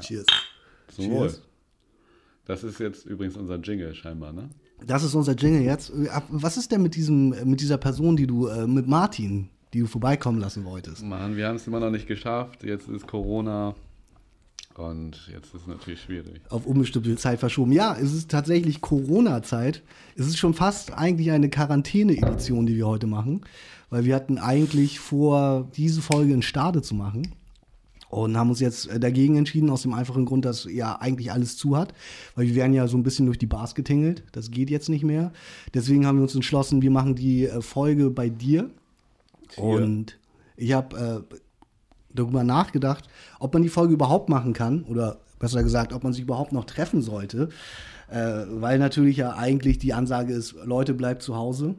[0.00, 0.26] Cheers.
[0.88, 1.34] Zum Wohl.
[2.46, 4.48] Das ist jetzt übrigens unser Jingle scheinbar, ne?
[4.86, 5.92] Das ist unser Jingle jetzt.
[6.28, 9.86] Was ist denn mit, diesem, mit dieser Person, die du, äh, mit Martin, die du
[9.86, 11.02] vorbeikommen lassen wolltest?
[11.04, 12.64] Mann, wir haben es immer noch nicht geschafft.
[12.64, 13.74] Jetzt ist Corona.
[14.76, 16.40] Und jetzt ist es natürlich schwierig.
[16.50, 17.72] Auf unbestimmte Zeit verschoben.
[17.72, 19.82] Ja, es ist tatsächlich Corona-Zeit.
[20.14, 23.40] Es ist schon fast eigentlich eine Quarantäne-Edition, die wir heute machen.
[23.90, 27.34] Weil wir hatten eigentlich vor, diese Folge in Stade zu machen.
[28.10, 31.56] Und haben uns jetzt äh, dagegen entschieden, aus dem einfachen Grund, dass ja eigentlich alles
[31.56, 31.92] zu hat.
[32.34, 34.24] Weil wir werden ja so ein bisschen durch die Bars getingelt.
[34.32, 35.32] Das geht jetzt nicht mehr.
[35.74, 38.70] Deswegen haben wir uns entschlossen, wir machen die äh, Folge bei dir.
[39.54, 39.64] Hier.
[39.64, 40.18] Und
[40.56, 41.36] ich habe äh,
[42.14, 46.22] darüber nachgedacht, ob man die Folge überhaupt machen kann oder besser gesagt, ob man sich
[46.22, 47.48] überhaupt noch treffen sollte.
[48.10, 51.74] Äh, weil natürlich ja eigentlich die Ansage ist, Leute, bleibt zu Hause.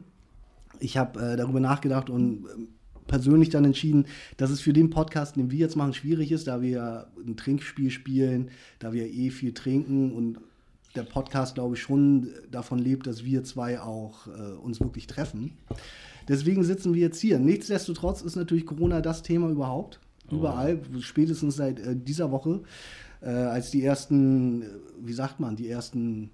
[0.78, 2.66] Ich habe äh, darüber nachgedacht und äh,
[3.10, 4.06] persönlich dann entschieden,
[4.36, 7.36] dass es für den Podcast, den wir jetzt machen, schwierig ist, da wir ja ein
[7.36, 10.38] Trinkspiel spielen, da wir eh viel trinken und
[10.94, 15.58] der Podcast, glaube ich, schon davon lebt, dass wir zwei auch äh, uns wirklich treffen.
[16.28, 17.40] Deswegen sitzen wir jetzt hier.
[17.40, 19.98] Nichtsdestotrotz ist natürlich Corona das Thema überhaupt.
[20.30, 21.00] Überall, oh.
[21.00, 22.62] spätestens seit äh, dieser Woche,
[23.22, 24.66] äh, als die ersten, äh,
[25.00, 26.30] wie sagt man, die ersten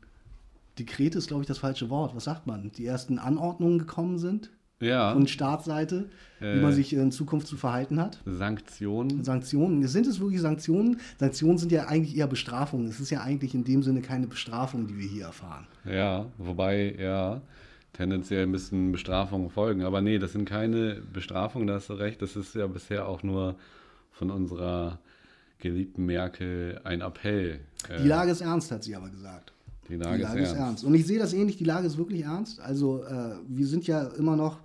[0.78, 2.14] Dekrete ist, glaube ich, das falsche Wort.
[2.14, 2.70] Was sagt man?
[2.72, 5.12] Die ersten Anordnungen gekommen sind ja.
[5.12, 6.08] von Staatsseite,
[6.40, 8.20] äh, wie man sich in Zukunft zu verhalten hat.
[8.24, 9.24] Sanktionen.
[9.24, 9.86] Sanktionen.
[9.86, 11.00] Sind es wirklich Sanktionen?
[11.18, 12.86] Sanktionen sind ja eigentlich eher Bestrafungen.
[12.88, 15.66] Es ist ja eigentlich in dem Sinne keine Bestrafung, die wir hier erfahren.
[15.84, 17.40] Ja, wobei, ja,
[17.92, 19.82] tendenziell müssen Bestrafungen folgen.
[19.82, 22.20] Aber nee, das sind keine Bestrafungen, da hast du recht.
[22.22, 23.56] Das ist ja bisher auch nur
[24.12, 24.98] von unserer
[25.58, 27.60] geliebten Merkel ein Appell.
[28.02, 29.52] Die Lage ist ernst, hat sie aber gesagt.
[29.88, 30.84] Die Lage, die Lage ist, ist, ernst.
[30.84, 32.60] Und ich sehe das ähnlich, die Lage ist wirklich ernst.
[32.60, 34.60] Also äh, wir sind ja immer noch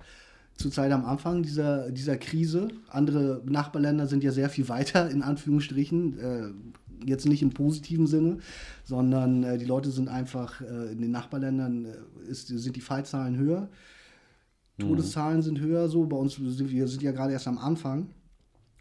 [0.55, 2.69] zurzeit am Anfang dieser, dieser Krise.
[2.89, 6.19] Andere Nachbarländer sind ja sehr viel weiter, in Anführungsstrichen.
[6.19, 6.51] Äh,
[7.05, 8.37] jetzt nicht im positiven Sinne,
[8.83, 13.37] sondern äh, die Leute sind einfach, äh, in den Nachbarländern äh, ist, sind die Fallzahlen
[13.37, 13.69] höher.
[14.77, 14.83] Mhm.
[14.83, 16.05] Todeszahlen sind höher so.
[16.05, 18.09] Bei uns sind wir sind ja gerade erst am Anfang.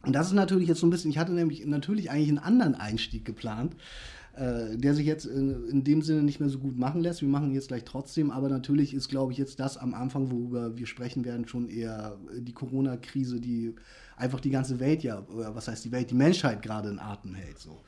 [0.03, 2.75] Und das ist natürlich jetzt so ein bisschen, ich hatte nämlich natürlich eigentlich einen anderen
[2.75, 3.77] Einstieg geplant,
[4.37, 7.21] äh, der sich jetzt in, in, dem Sinne nicht mehr so gut machen lässt.
[7.21, 10.77] Wir machen jetzt gleich trotzdem, aber natürlich ist, glaube ich, jetzt das am Anfang, worüber
[10.77, 13.75] wir sprechen werden, schon eher die Corona-Krise, die
[14.17, 17.59] einfach die ganze Welt ja, was heißt die Welt, die Menschheit gerade in Atem hält.
[17.59, 17.81] So.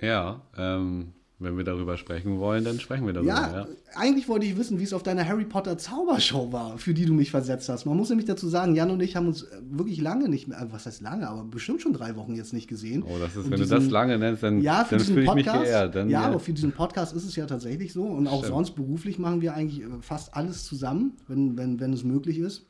[0.00, 3.32] Ja, ähm, wenn wir darüber sprechen wollen, dann sprechen wir darüber.
[3.32, 6.94] Ja, ja, eigentlich wollte ich wissen, wie es auf deiner Harry Potter Zaubershow war, für
[6.94, 7.84] die du mich versetzt hast.
[7.84, 10.86] Man muss nämlich dazu sagen, Jan und ich haben uns wirklich lange nicht mehr, was
[10.86, 13.04] heißt lange, aber bestimmt schon drei Wochen jetzt nicht gesehen.
[13.04, 15.34] Oh, das ist, und wenn diesen, du das lange nennst, dann, ja, dann fühle ich
[15.34, 15.94] mich geehrt.
[15.94, 18.02] Dann, ja, ja, aber für diesen Podcast ist es ja tatsächlich so.
[18.02, 18.54] Und auch Stimmt.
[18.54, 22.67] sonst beruflich machen wir eigentlich äh, fast alles zusammen, wenn, wenn, wenn es möglich ist.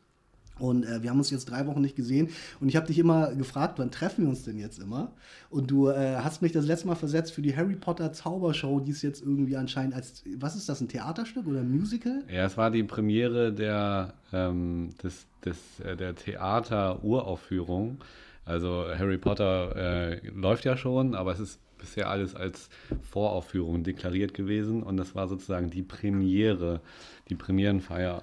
[0.59, 2.29] Und äh, wir haben uns jetzt drei Wochen nicht gesehen.
[2.61, 5.13] Und ich habe dich immer gefragt, wann treffen wir uns denn jetzt immer?
[5.51, 8.91] Und du äh, hast mich das letzte Mal versetzt für die Harry Potter Zaubershow, die
[8.91, 12.23] ist jetzt irgendwie anscheinend als, was ist das, ein Theaterstück oder ein Musical?
[12.33, 17.99] Ja, es war die Premiere der, ähm, des, des, äh, der Theater-Uraufführung.
[18.45, 22.69] Also Harry Potter äh, läuft ja schon, aber es ist bisher alles als
[23.11, 24.83] Voraufführung deklariert gewesen.
[24.83, 26.81] Und das war sozusagen die Premiere
[27.29, 28.23] die Premierenfeier,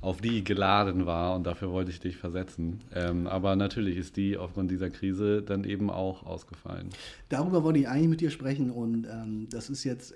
[0.00, 2.80] auf die ich geladen war und dafür wollte ich dich versetzen.
[2.94, 6.90] Ähm, aber natürlich ist die aufgrund dieser Krise dann eben auch ausgefallen.
[7.28, 10.14] Darüber wollte ich eigentlich mit dir sprechen und ähm, das ist jetzt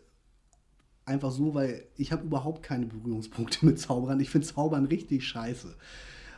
[1.04, 4.20] einfach so, weil ich habe überhaupt keine Berührungspunkte mit Zaubern.
[4.20, 5.74] Ich finde Zaubern richtig scheiße.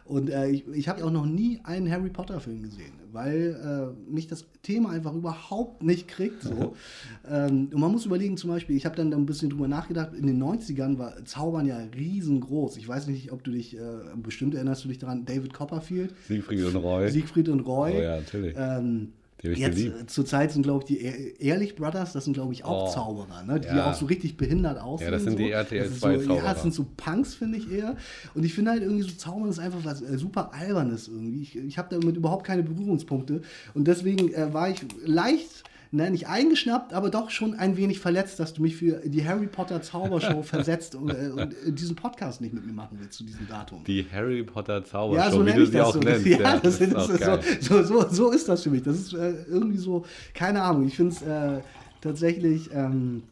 [0.08, 4.28] Und äh, ich, ich habe auch noch nie einen Harry Potter-Film gesehen, weil äh, mich
[4.28, 6.42] das Thema einfach überhaupt nicht kriegt.
[6.42, 6.76] So.
[7.28, 10.26] ähm, und man muss überlegen, zum Beispiel, ich habe dann ein bisschen drüber nachgedacht, in
[10.26, 12.76] den 90ern war Zaubern ja riesengroß.
[12.76, 13.80] Ich weiß nicht, ob du dich, äh,
[14.16, 16.14] bestimmt erinnerst du dich daran, David Copperfield.
[16.28, 17.10] Siegfried und Roy.
[17.10, 17.92] Siegfried und Roy.
[17.96, 18.54] Oh ja, natürlich.
[18.56, 19.12] Ähm,
[19.54, 21.02] Jetzt äh, zurzeit sind, glaube ich, die
[21.38, 23.60] Ehrlich Brothers, das sind, glaube ich, auch oh, Zauberer, ne?
[23.60, 23.90] die ja.
[23.90, 25.06] auch so richtig behindert aussehen.
[25.06, 25.38] Ja, das sind so.
[25.38, 26.44] die RTL 2 so, Zauberer.
[26.44, 27.96] Ja, das sind so Punks, finde ich eher.
[28.34, 31.42] Und ich finde halt irgendwie so Zaubern ist einfach was äh, super Albernes irgendwie.
[31.42, 33.42] Ich, ich habe damit überhaupt keine Berührungspunkte.
[33.74, 38.40] Und deswegen äh, war ich leicht ne, nicht eingeschnappt, aber doch schon ein wenig verletzt,
[38.40, 42.54] dass du mich für die Harry Potter Zaubershow versetzt und, äh, und, diesen Podcast nicht
[42.54, 43.84] mit mir machen willst zu diesem Datum.
[43.84, 46.00] Die Harry Potter Zaubershow, ja, so wie du sie auch so.
[46.00, 46.26] nennst.
[46.26, 48.82] Ja, ja das, das ist, ist so, so, so, ist das für mich.
[48.82, 50.04] Das ist äh, irgendwie so,
[50.34, 51.60] keine Ahnung, ich finde es äh,
[52.00, 53.22] tatsächlich ähm,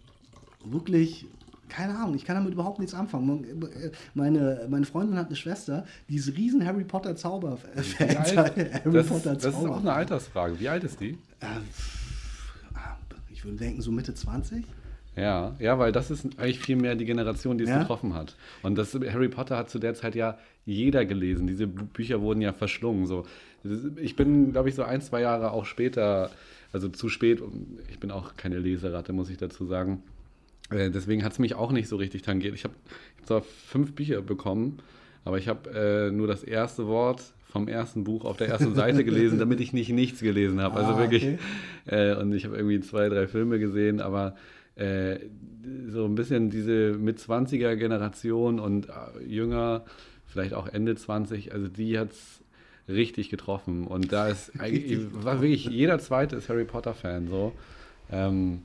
[0.64, 1.26] wirklich
[1.68, 3.44] keine Ahnung, ich kann damit überhaupt nichts anfangen.
[3.44, 8.08] Äh, meine, meine Freundin hat eine Schwester, die ist riesen Harry Potter Zauber-Fan.
[8.08, 9.38] Harry das, Potter Zauber.
[9.38, 10.60] Das ist auch eine Altersfrage.
[10.60, 11.18] Wie alt ist die?
[11.40, 11.46] Äh,
[13.44, 14.64] ich würde denken, so Mitte 20.
[15.16, 17.80] Ja, ja, weil das ist eigentlich viel mehr die Generation, die es ja?
[17.80, 18.36] getroffen hat.
[18.62, 21.46] Und das Harry Potter hat zu der Zeit ja jeder gelesen.
[21.46, 23.06] Diese Bücher wurden ja verschlungen.
[23.06, 23.26] So.
[23.96, 26.30] Ich bin, glaube ich, so ein, zwei Jahre auch später
[26.72, 27.42] also zu spät.
[27.90, 30.02] Ich bin auch keine Leseratte, muss ich dazu sagen.
[30.70, 32.54] Äh, deswegen hat es mich auch nicht so richtig tangiert.
[32.54, 32.74] Ich habe
[33.18, 34.78] hab zwar fünf Bücher bekommen,
[35.24, 39.04] aber ich habe äh, nur das erste Wort vom ersten Buch auf der ersten Seite
[39.04, 40.76] gelesen, damit ich nicht nichts gelesen habe.
[40.76, 41.22] Also ah, wirklich.
[41.22, 41.38] Okay.
[41.86, 44.34] Äh, und ich habe irgendwie zwei, drei Filme gesehen, aber
[44.74, 45.18] äh,
[45.88, 49.84] so ein bisschen diese mit 20er Generation und äh, jünger,
[50.26, 52.42] vielleicht auch Ende 20, also die hat es
[52.88, 53.86] richtig getroffen.
[53.86, 57.52] Und da ist eigentlich, war wirklich jeder zweite ist Harry Potter Fan so.
[58.10, 58.62] Ähm,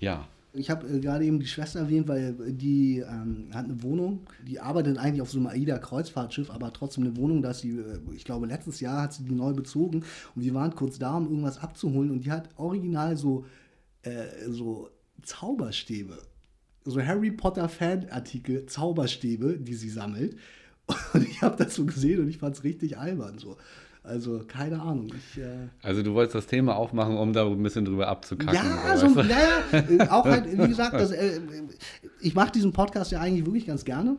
[0.00, 0.26] ja,
[0.56, 4.26] ich habe äh, gerade eben die Schwester erwähnt, weil die ähm, hat eine Wohnung.
[4.46, 8.24] Die arbeitet eigentlich auf so einem AIDA-Kreuzfahrtschiff, aber trotzdem eine Wohnung, dass sie, äh, ich
[8.24, 10.04] glaube, letztes Jahr hat sie die neu bezogen
[10.34, 13.44] und wir waren kurz da, um irgendwas abzuholen und die hat original so,
[14.02, 14.90] äh, so
[15.22, 16.18] Zauberstäbe.
[16.84, 20.36] So Harry Potter Fanartikel, Zauberstäbe, die sie sammelt.
[21.14, 23.38] Und ich habe das so gesehen und ich fand es richtig albern.
[23.38, 23.56] So.
[24.06, 25.08] Also keine Ahnung.
[25.08, 28.54] Ich, äh also du wolltest das Thema aufmachen, um da ein bisschen drüber abzukacken.
[28.54, 31.40] Ja, so, naja, äh, auch halt, wie gesagt, das, äh,
[32.20, 34.16] ich mache diesen Podcast ja eigentlich wirklich ganz gerne.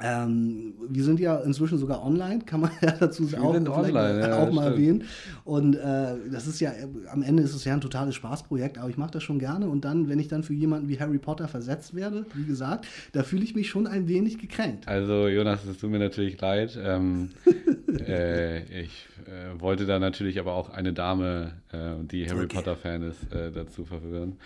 [0.00, 4.52] Ähm, wir sind ja inzwischen sogar online, kann man ja dazu auch, online, ja, auch
[4.52, 4.76] mal stimmt.
[4.76, 5.04] erwähnen.
[5.44, 6.72] Und äh, das ist ja,
[7.10, 9.68] am Ende ist es ja ein totales Spaßprojekt, aber ich mache das schon gerne.
[9.68, 13.24] Und dann, wenn ich dann für jemanden wie Harry Potter versetzt werde, wie gesagt, da
[13.24, 14.86] fühle ich mich schon ein wenig gekränkt.
[14.86, 16.78] Also Jonas, es tut mir natürlich leid.
[16.80, 17.30] Ähm,
[18.06, 22.56] äh, ich äh, wollte da natürlich aber auch eine Dame, äh, die Harry okay.
[22.56, 24.36] Potter-Fan ist, äh, dazu verwirren.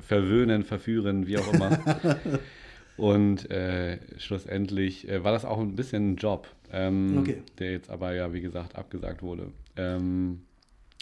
[0.00, 1.76] verwöhnen, verführen, wie auch immer.
[2.96, 7.42] Und äh, schlussendlich äh, war das auch ein bisschen ein Job, ähm, okay.
[7.58, 9.48] der jetzt aber ja, wie gesagt, abgesagt wurde.
[9.76, 10.42] Ähm,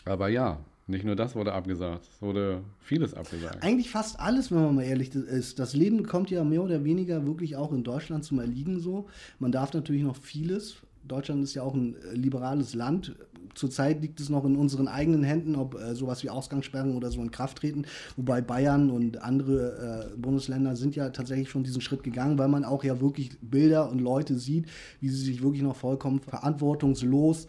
[0.04, 3.62] aber ja, nicht nur das wurde abgesagt, es wurde vieles abgesagt.
[3.62, 5.58] Eigentlich fast alles, wenn man mal ehrlich ist.
[5.58, 9.08] Das Leben kommt ja mehr oder weniger wirklich auch in Deutschland zum Erliegen so.
[9.38, 10.76] Man darf natürlich noch vieles.
[11.06, 13.14] Deutschland ist ja auch ein äh, liberales Land
[13.54, 17.20] zurzeit liegt es noch in unseren eigenen Händen, ob äh, sowas wie Ausgangssperren oder so
[17.20, 17.84] in Kraft treten.
[18.16, 22.64] Wobei Bayern und andere äh, Bundesländer sind ja tatsächlich schon diesen Schritt gegangen, weil man
[22.64, 24.66] auch ja wirklich Bilder und Leute sieht,
[25.00, 27.48] wie sie sich wirklich noch vollkommen verantwortungslos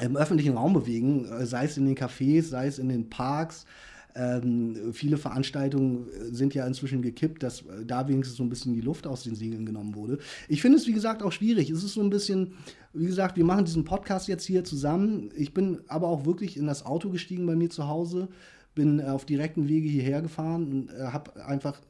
[0.00, 3.66] im öffentlichen Raum bewegen, äh, sei es in den Cafés, sei es in den Parks.
[4.14, 8.74] Ähm, viele Veranstaltungen äh, sind ja inzwischen gekippt, dass äh, da wenigstens so ein bisschen
[8.74, 10.18] die Luft aus den Segeln genommen wurde.
[10.48, 11.70] Ich finde es, wie gesagt, auch schwierig.
[11.70, 12.54] Es ist so ein bisschen,
[12.92, 15.30] wie gesagt, wir machen diesen Podcast jetzt hier zusammen.
[15.36, 18.28] Ich bin aber auch wirklich in das Auto gestiegen bei mir zu Hause,
[18.74, 21.80] bin äh, auf direkten Wege hierher gefahren und äh, habe einfach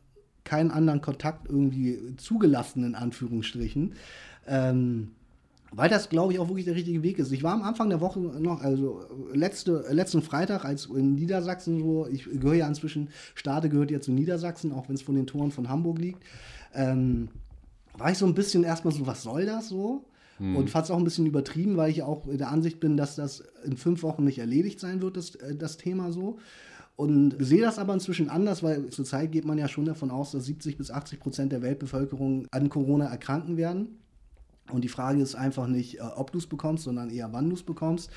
[0.44, 3.94] keinen anderen Kontakt irgendwie zugelassen, in Anführungsstrichen.
[4.46, 5.12] Ähm,
[5.72, 7.30] weil das, glaube ich, auch wirklich der richtige Weg ist.
[7.32, 12.06] Ich war am Anfang der Woche noch, also letzte, letzten Freitag, als in Niedersachsen so,
[12.06, 15.50] ich gehöre ja inzwischen, Stade gehört ja zu Niedersachsen, auch wenn es von den Toren
[15.50, 16.22] von Hamburg liegt,
[16.74, 17.28] ähm,
[17.96, 20.04] war ich so ein bisschen erstmal so, was soll das so?
[20.38, 20.56] Hm.
[20.56, 23.42] Und fand es auch ein bisschen übertrieben, weil ich auch der Ansicht bin, dass das
[23.64, 26.38] in fünf Wochen nicht erledigt sein wird, das, äh, das Thema so.
[26.96, 30.46] Und sehe das aber inzwischen anders, weil zurzeit geht man ja schon davon aus, dass
[30.46, 33.98] 70 bis 80 Prozent der Weltbevölkerung an Corona erkranken werden.
[34.70, 37.54] Und die Frage ist einfach nicht, äh, ob du es bekommst, sondern eher, wann du
[37.54, 38.10] es bekommst.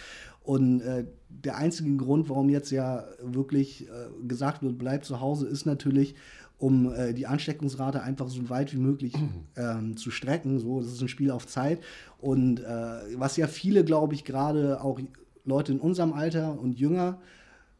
[0.43, 5.47] Und äh, der einzige Grund, warum jetzt ja wirklich äh, gesagt wird, bleib zu Hause,
[5.47, 6.15] ist natürlich,
[6.57, 9.13] um äh, die Ansteckungsrate einfach so weit wie möglich
[9.55, 10.59] ähm, zu strecken.
[10.59, 11.79] So, das ist ein Spiel auf Zeit.
[12.19, 14.99] Und äh, was ja viele, glaube ich, gerade auch
[15.45, 17.19] Leute in unserem Alter und jünger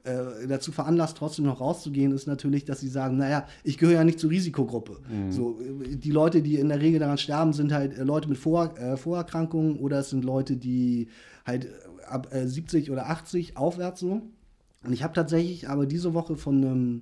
[0.04, 4.04] äh, dazu veranlasst, trotzdem noch rauszugehen, ist natürlich, dass sie sagen, naja, ich gehöre ja
[4.04, 4.98] nicht zur Risikogruppe.
[5.10, 5.32] Mhm.
[5.32, 8.78] So, die Leute, die in der Regel daran sterben, sind halt äh, Leute mit Vor
[8.78, 11.08] äh, Vorerkrankungen oder es sind Leute, die
[11.46, 11.70] halt äh,
[12.08, 14.24] ab 70 oder 80 aufwärts so.
[14.84, 17.02] Und ich habe tatsächlich aber diese Woche von einem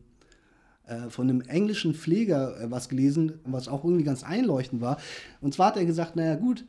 [1.10, 4.98] von einem englischen Pfleger was gelesen, was auch irgendwie ganz einleuchtend war.
[5.40, 6.66] Und zwar hat er gesagt, naja gut,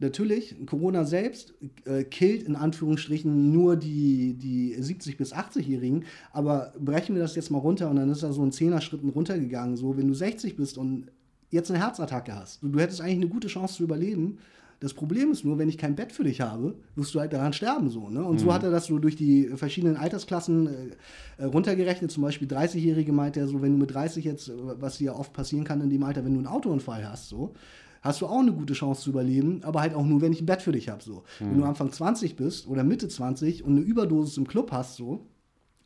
[0.00, 7.14] Natürlich, Corona selbst äh, killt in Anführungsstrichen nur die, die 70- bis 80-Jährigen, aber brechen
[7.14, 9.76] wir das jetzt mal runter und dann ist er so in Zehner-Schritten runtergegangen.
[9.76, 11.06] So, wenn du 60 bist und
[11.50, 14.38] jetzt eine Herzattacke hast, du, du hättest eigentlich eine gute Chance zu überleben.
[14.80, 17.52] Das Problem ist nur, wenn ich kein Bett für dich habe, wirst du halt daran
[17.52, 17.88] sterben.
[17.88, 18.22] So, ne?
[18.24, 18.38] Und mhm.
[18.40, 22.10] so hat er das so durch die verschiedenen Altersklassen äh, äh runtergerechnet.
[22.10, 25.64] Zum Beispiel 30-Jährige meint er so, wenn du mit 30 jetzt, was dir oft passieren
[25.64, 27.54] kann in dem Alter, wenn du einen Autounfall hast, so,
[28.04, 30.46] hast du auch eine gute Chance zu überleben, aber halt auch nur, wenn ich ein
[30.46, 31.02] Bett für dich habe.
[31.02, 31.24] So.
[31.40, 31.50] Mhm.
[31.50, 35.26] Wenn du Anfang 20 bist oder Mitte 20 und eine Überdosis im Club hast, so,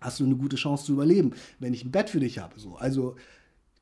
[0.00, 2.58] hast du eine gute Chance zu überleben, wenn ich ein Bett für dich habe.
[2.58, 2.76] So.
[2.76, 3.14] Also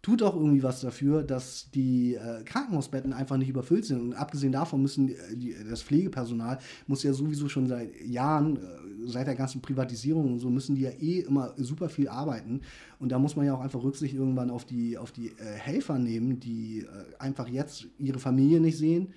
[0.07, 4.01] tut auch irgendwie was dafür, dass die äh, Krankenhausbetten einfach nicht überfüllt sind.
[4.01, 8.61] Und abgesehen davon müssen die, die, das Pflegepersonal muss ja sowieso schon seit Jahren, äh,
[9.07, 12.61] seit der ganzen Privatisierung und so, müssen die ja eh immer super viel arbeiten.
[13.01, 15.99] Und da muss man ja auch einfach Rücksicht irgendwann auf die, auf die äh, Helfer
[15.99, 16.87] nehmen, die äh,
[17.19, 19.13] einfach jetzt ihre Familie nicht sehen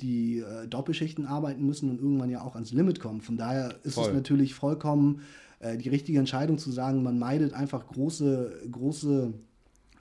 [0.00, 3.20] die äh, Doppelschichten arbeiten müssen und irgendwann ja auch ans Limit kommen.
[3.20, 4.08] Von daher ist Voll.
[4.08, 5.20] es natürlich vollkommen
[5.60, 9.32] äh, die richtige Entscheidung zu sagen, man meidet einfach große, große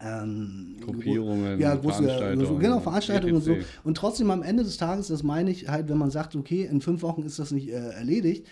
[0.03, 3.49] ähm, Gruppierungen, ja, große, Veranstaltungen, genau, Veranstaltungen etc.
[3.49, 3.65] und so.
[3.83, 6.81] Und trotzdem am Ende des Tages, das meine ich halt, wenn man sagt, okay, in
[6.81, 8.47] fünf Wochen ist das nicht äh, erledigt,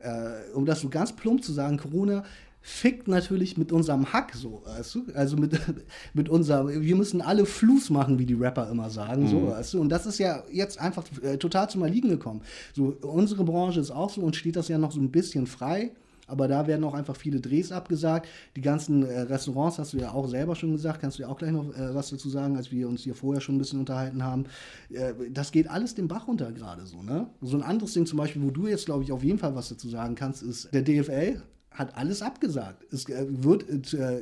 [0.00, 2.24] äh, um das so ganz plump zu sagen, Corona
[2.66, 5.04] fickt natürlich mit unserem Hack so, weißt du?
[5.14, 5.60] Also mit,
[6.14, 9.28] mit unserem, wir müssen alle Fluss machen, wie die Rapper immer sagen, mhm.
[9.28, 9.80] so, weißt du?
[9.82, 12.40] Und das ist ja jetzt einfach äh, total zum Erliegen gekommen.
[12.72, 15.92] So, unsere Branche ist auch so und steht das ja noch so ein bisschen frei.
[16.26, 18.28] Aber da werden auch einfach viele Drehs abgesagt.
[18.56, 21.38] Die ganzen äh, Restaurants, hast du ja auch selber schon gesagt, kannst du ja auch
[21.38, 24.22] gleich noch äh, was dazu sagen, als wir uns hier vorher schon ein bisschen unterhalten
[24.22, 24.44] haben.
[24.90, 27.28] Äh, das geht alles den Bach runter gerade so, ne?
[27.40, 29.68] So ein anderes Ding zum Beispiel, wo du jetzt, glaube ich, auf jeden Fall was
[29.68, 32.84] dazu sagen kannst, ist, der DFL hat alles abgesagt.
[32.92, 34.20] Es äh, wird äh,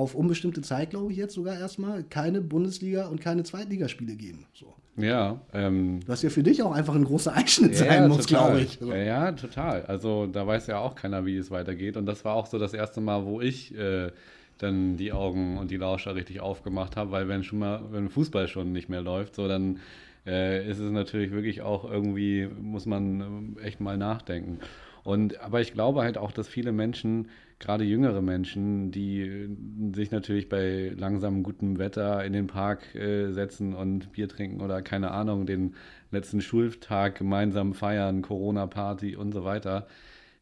[0.00, 4.46] auf unbestimmte Zeit, glaube ich, jetzt sogar erstmal keine Bundesliga- und keine Zweitligaspiele geben.
[4.54, 4.74] So.
[4.96, 5.40] Ja.
[5.52, 8.80] Ähm, Was ja für dich auch einfach ein großer Einschnitt ja, sein muss, glaube ich.
[8.80, 9.82] Ja, ja, total.
[9.86, 11.96] Also da weiß ja auch keiner, wie es weitergeht.
[11.96, 14.10] Und das war auch so das erste Mal, wo ich äh,
[14.58, 18.48] dann die Augen und die Lauscher richtig aufgemacht habe, weil wenn schon mal, wenn Fußball
[18.48, 19.78] schon nicht mehr läuft, so dann
[20.26, 24.58] äh, ist es natürlich wirklich auch irgendwie, muss man äh, echt mal nachdenken.
[25.02, 27.28] Und aber ich glaube halt auch, dass viele Menschen
[27.60, 29.48] gerade jüngere Menschen, die
[29.92, 34.82] sich natürlich bei langsamem gutem Wetter in den Park äh, setzen und Bier trinken oder
[34.82, 35.74] keine Ahnung, den
[36.10, 39.86] letzten Schultag gemeinsam feiern, Corona-Party und so weiter,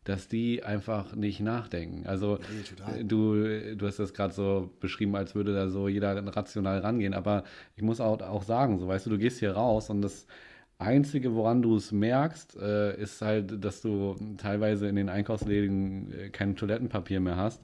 [0.04, 2.06] dass die einfach nicht nachdenken.
[2.06, 2.38] Also
[2.78, 7.14] ja, du, du hast das gerade so beschrieben, als würde da so jeder rational rangehen,
[7.14, 7.42] aber
[7.76, 10.26] ich muss auch, auch sagen, so weißt du, du gehst hier raus und das
[10.78, 16.30] Einzige, woran du es merkst, äh, ist halt, dass du teilweise in den Einkaufsläden äh,
[16.30, 17.62] kein Toilettenpapier mehr hast.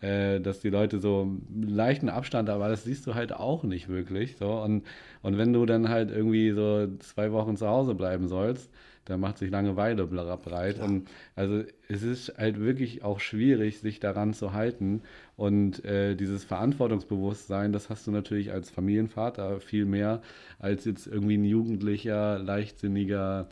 [0.00, 4.36] Äh, dass die Leute so leichten Abstand, aber das siehst du halt auch nicht wirklich.
[4.38, 4.52] So.
[4.62, 4.86] Und,
[5.22, 8.70] und wenn du dann halt irgendwie so zwei Wochen zu Hause bleiben sollst,
[9.10, 10.76] da macht sich Langeweile breit.
[10.76, 10.88] Klar.
[10.88, 15.02] Und also es ist halt wirklich auch schwierig, sich daran zu halten.
[15.36, 20.22] Und äh, dieses Verantwortungsbewusstsein, das hast du natürlich als Familienvater viel mehr
[20.58, 23.48] als jetzt irgendwie ein jugendlicher, leichtsinniger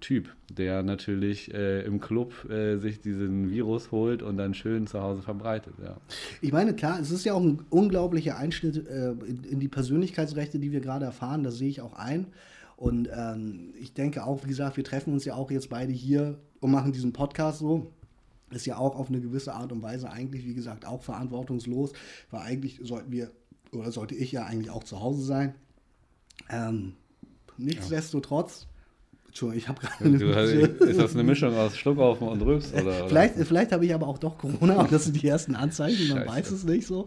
[0.00, 5.00] Typ, der natürlich äh, im Club äh, sich diesen Virus holt und dann schön zu
[5.00, 5.74] Hause verbreitet.
[5.82, 5.96] Ja.
[6.40, 10.58] Ich meine, klar, es ist ja auch ein unglaublicher Einschnitt äh, in, in, die Persönlichkeitsrechte,
[10.58, 12.26] die wir gerade erfahren, das sehe ich auch ein.
[12.82, 16.40] Und ähm, ich denke auch, wie gesagt, wir treffen uns ja auch jetzt beide hier
[16.58, 17.92] und machen diesen Podcast so.
[18.50, 21.92] Ist ja auch auf eine gewisse Art und Weise eigentlich, wie gesagt, auch verantwortungslos,
[22.32, 23.30] weil eigentlich sollten wir,
[23.70, 25.54] oder sollte ich ja eigentlich auch zu Hause sein.
[26.50, 26.94] Ähm,
[27.56, 28.66] nichtsdestotrotz
[29.32, 32.70] Entschuldigung, ich habe gerade Ist das eine Mischung aus Schluckhaufen und Rübs?
[32.74, 36.14] Oder, vielleicht vielleicht habe ich aber auch doch Corona und das sind die ersten Anzeichen,
[36.14, 37.06] man weiß es nicht so.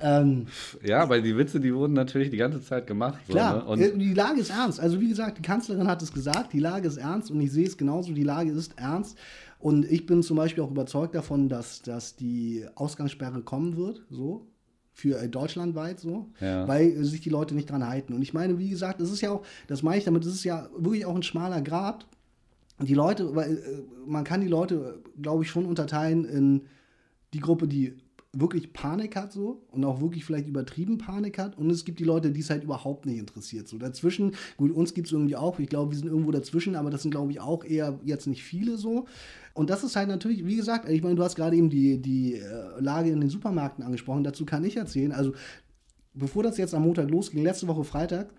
[0.00, 0.48] Ähm,
[0.82, 3.20] ja, weil die Witze, die wurden natürlich die ganze Zeit gemacht.
[3.28, 3.92] Klar, so, ne?
[3.92, 4.80] und die Lage ist ernst.
[4.80, 7.68] Also wie gesagt, die Kanzlerin hat es gesagt, die Lage ist ernst und ich sehe
[7.68, 9.16] es genauso, die Lage ist ernst.
[9.60, 14.02] Und ich bin zum Beispiel auch überzeugt davon, dass, dass die Ausgangssperre kommen wird.
[14.10, 14.48] So,
[14.92, 16.66] für äh, deutschlandweit so, ja.
[16.68, 18.12] weil sich die Leute nicht dran halten.
[18.12, 20.44] Und ich meine, wie gesagt, das ist ja auch, das meine ich damit, das ist
[20.44, 22.06] ja wirklich auch ein schmaler Grad.
[22.80, 26.62] Die Leute, weil äh, man kann die Leute, glaube ich, schon unterteilen in
[27.34, 27.96] die Gruppe, die
[28.32, 32.04] wirklich Panik hat so und auch wirklich vielleicht übertrieben Panik hat und es gibt die
[32.04, 33.66] Leute, die es halt überhaupt nicht interessiert.
[33.66, 36.90] So dazwischen, gut, uns gibt es irgendwie auch, ich glaube, wir sind irgendwo dazwischen, aber
[36.90, 39.06] das sind, glaube ich, auch eher jetzt nicht viele so.
[39.60, 42.36] Und das ist halt natürlich, wie gesagt, ich meine, du hast gerade eben die, die
[42.36, 45.12] äh, Lage in den Supermärkten angesprochen, dazu kann ich erzählen.
[45.12, 45.34] Also,
[46.14, 48.30] bevor das jetzt am Montag losging, letzte Woche Freitag,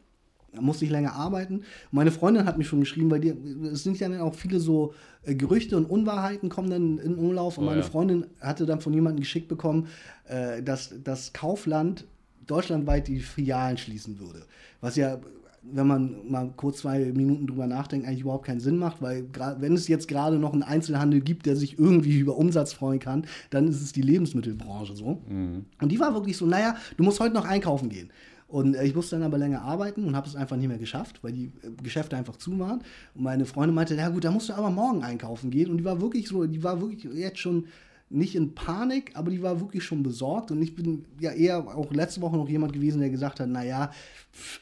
[0.59, 1.61] musste ich länger arbeiten.
[1.91, 3.35] Meine Freundin hat mich schon geschrieben, weil die,
[3.67, 7.59] es sind ja dann auch viele so äh, Gerüchte und Unwahrheiten kommen dann in Umlauf.
[7.59, 7.87] Und oh, meine ja.
[7.87, 9.89] Freundin hatte dann von jemandem geschickt bekommen,
[10.27, 12.07] äh, dass das Kaufland
[12.47, 14.47] deutschlandweit die Filialen schließen würde.
[14.81, 15.19] Was ja
[15.63, 19.25] wenn man mal kurz zwei Minuten drüber nachdenkt, eigentlich überhaupt keinen Sinn macht, weil
[19.59, 23.25] wenn es jetzt gerade noch einen Einzelhandel gibt, der sich irgendwie über Umsatz freuen kann,
[23.51, 25.21] dann ist es die Lebensmittelbranche so.
[25.29, 25.65] Mhm.
[25.79, 28.09] Und die war wirklich so, naja, du musst heute noch einkaufen gehen.
[28.47, 31.23] Und äh, ich musste dann aber länger arbeiten und habe es einfach nicht mehr geschafft,
[31.23, 32.81] weil die äh, Geschäfte einfach zu waren.
[33.13, 35.71] Und meine Freundin meinte, ja gut, da musst du aber morgen einkaufen gehen.
[35.71, 37.67] Und die war wirklich so, die war wirklich jetzt schon
[38.09, 40.51] nicht in Panik, aber die war wirklich schon besorgt.
[40.51, 43.91] Und ich bin ja eher auch letzte Woche noch jemand gewesen, der gesagt hat, naja,
[44.33, 44.59] pff,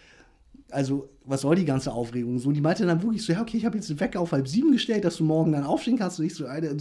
[0.71, 2.51] also was soll die ganze Aufregung so?
[2.51, 4.71] Die meinte dann wirklich so, ja, okay, ich habe jetzt den Wecker auf halb sieben
[4.71, 6.19] gestellt, dass du morgen dann aufstehen kannst.
[6.19, 6.75] Und ich so, Alter,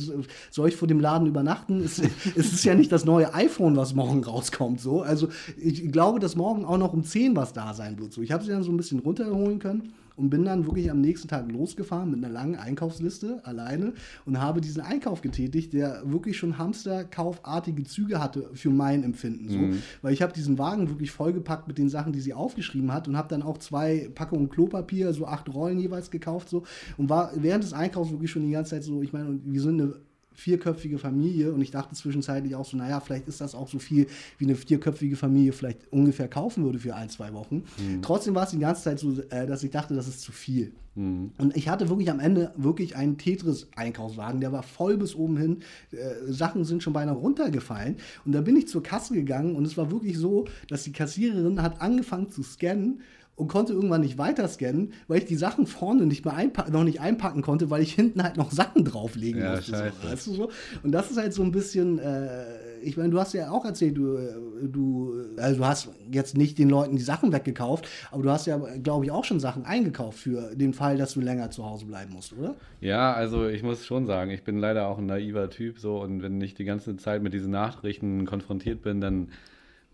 [0.51, 1.81] soll ich vor dem Laden übernachten?
[1.83, 1.99] es,
[2.37, 4.81] es ist ja nicht das neue iPhone, was morgen rauskommt.
[4.81, 5.03] So.
[5.03, 5.29] Also
[5.59, 8.13] ich glaube, dass morgen auch noch um zehn was da sein wird.
[8.13, 8.23] So.
[8.23, 11.29] Ich habe sie dann so ein bisschen runterholen können und bin dann wirklich am nächsten
[11.29, 13.93] Tag losgefahren mit einer langen Einkaufsliste alleine
[14.27, 19.49] und habe diesen Einkauf getätigt, der wirklich schon Hamsterkaufartige Züge hatte für mein Empfinden.
[19.49, 19.59] So.
[19.59, 19.83] Mhm.
[20.03, 23.17] Weil ich habe diesen Wagen wirklich vollgepackt mit den Sachen, die sie aufgeschrieben hat und
[23.17, 26.65] habe dann auch zwei Packungen Klopapier, so acht Rollen jeweils gekauft so
[26.97, 29.81] und war während des Einkaufs wirklich schon die ganze Zeit so, ich meine, wir sind
[29.81, 29.95] eine
[30.39, 34.07] vierköpfige Familie und ich dachte zwischenzeitlich auch so, naja, vielleicht ist das auch so viel,
[34.39, 37.65] wie eine vierköpfige Familie vielleicht ungefähr kaufen würde für ein, zwei Wochen.
[37.77, 38.03] Mhm.
[38.03, 40.73] Trotzdem war es die ganze Zeit so, äh, dass ich dachte, das ist zu viel.
[40.95, 41.33] Mhm.
[41.39, 45.59] Und ich hatte wirklich am Ende wirklich einen Tetris-Einkaufswagen, der war voll bis oben hin.
[45.91, 47.97] Äh, Sachen sind schon beinahe runtergefallen.
[48.25, 51.63] Und da bin ich zur Kasse gegangen und es war wirklich so, dass die Kassiererin
[51.63, 53.01] hat angefangen zu scannen
[53.39, 56.35] und konnte irgendwann nicht weiter scannen, weil ich die Sachen vorne nicht mehr
[56.71, 59.93] noch nicht einpacken konnte, weil ich hinten halt noch Sachen drauflegen ja, musste.
[60.03, 60.51] So, weißt du so?
[60.83, 63.97] Und das ist halt so ein bisschen, äh, ich meine, du hast ja auch erzählt,
[63.97, 68.31] du, äh, du, also du hast jetzt nicht den Leuten die Sachen weggekauft, aber du
[68.31, 71.65] hast ja, glaube ich, auch schon Sachen eingekauft für den Fall, dass du länger zu
[71.65, 72.57] Hause bleiben musst, oder?
[72.81, 76.23] Ja, also ich muss schon sagen, ich bin leider auch ein naiver Typ so und
[76.23, 79.29] wenn ich die ganze Zeit mit diesen Nachrichten konfrontiert bin, dann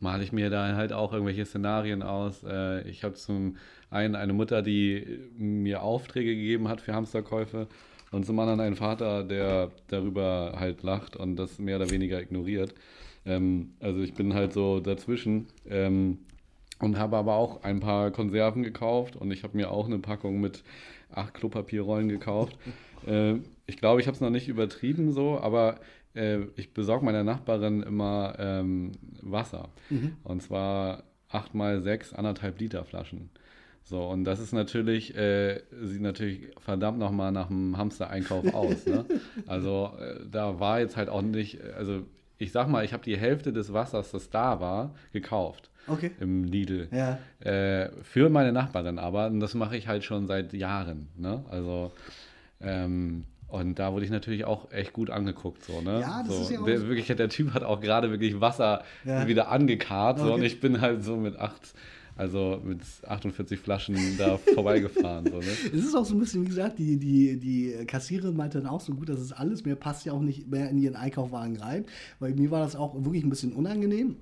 [0.01, 2.45] male ich mir da halt auch irgendwelche Szenarien aus.
[2.45, 3.57] Äh, ich habe zum
[3.91, 7.69] einen eine Mutter, die mir Aufträge gegeben hat für Hamsterkäufe
[8.11, 12.75] und zum anderen einen Vater, der darüber halt lacht und das mehr oder weniger ignoriert.
[13.27, 16.19] Ähm, also ich bin halt so dazwischen ähm,
[16.81, 20.41] und habe aber auch ein paar Konserven gekauft und ich habe mir auch eine Packung
[20.41, 20.63] mit
[21.13, 22.57] acht Klopapierrollen gekauft.
[23.07, 23.35] Äh,
[23.67, 25.79] ich glaube, ich habe es noch nicht übertrieben so, aber
[26.15, 28.93] äh, ich besorge meiner Nachbarin immer ähm,
[29.23, 29.69] Wasser.
[29.91, 30.17] Mhm.
[30.23, 33.31] Und zwar 8 mal 6 anderthalb Liter Flaschen.
[33.83, 38.87] So, und das ist natürlich, äh, sieht natürlich verdammt nochmal nach einem Hamster-Einkauf aus.
[38.87, 39.05] Ne?
[39.47, 42.03] Also äh, da war jetzt halt auch nicht, also
[42.39, 45.71] ich sag mal, ich habe die Hälfte des Wassers, das da war, gekauft.
[45.87, 46.13] Okay.
[46.19, 46.89] Im Lidl.
[46.93, 47.19] Ja.
[47.41, 51.09] Äh, für meine Nachbarin aber, und das mache ich halt schon seit Jahren.
[51.17, 51.45] Ne?
[51.51, 51.93] Also
[52.61, 55.65] ähm, und da wurde ich natürlich auch echt gut angeguckt.
[55.65, 56.01] So, ne?
[56.01, 58.83] Ja, das so, ist ja auch der, wirklich, der Typ hat auch gerade wirklich Wasser
[59.05, 59.27] ja.
[59.29, 60.19] wieder angekarrt.
[60.19, 60.29] Okay.
[60.29, 61.75] So, und ich bin halt so mit acht,
[62.17, 65.27] also mit 48 Flaschen da vorbeigefahren.
[65.31, 65.47] So, ne?
[65.67, 68.81] Es ist auch so ein bisschen, wie gesagt, die, die, die Kassiererin meinte dann auch
[68.81, 71.85] so gut, das ist alles, mir passt ja auch nicht mehr in ihren Einkaufwagen rein.
[72.19, 74.17] Weil mir war das auch wirklich ein bisschen unangenehm.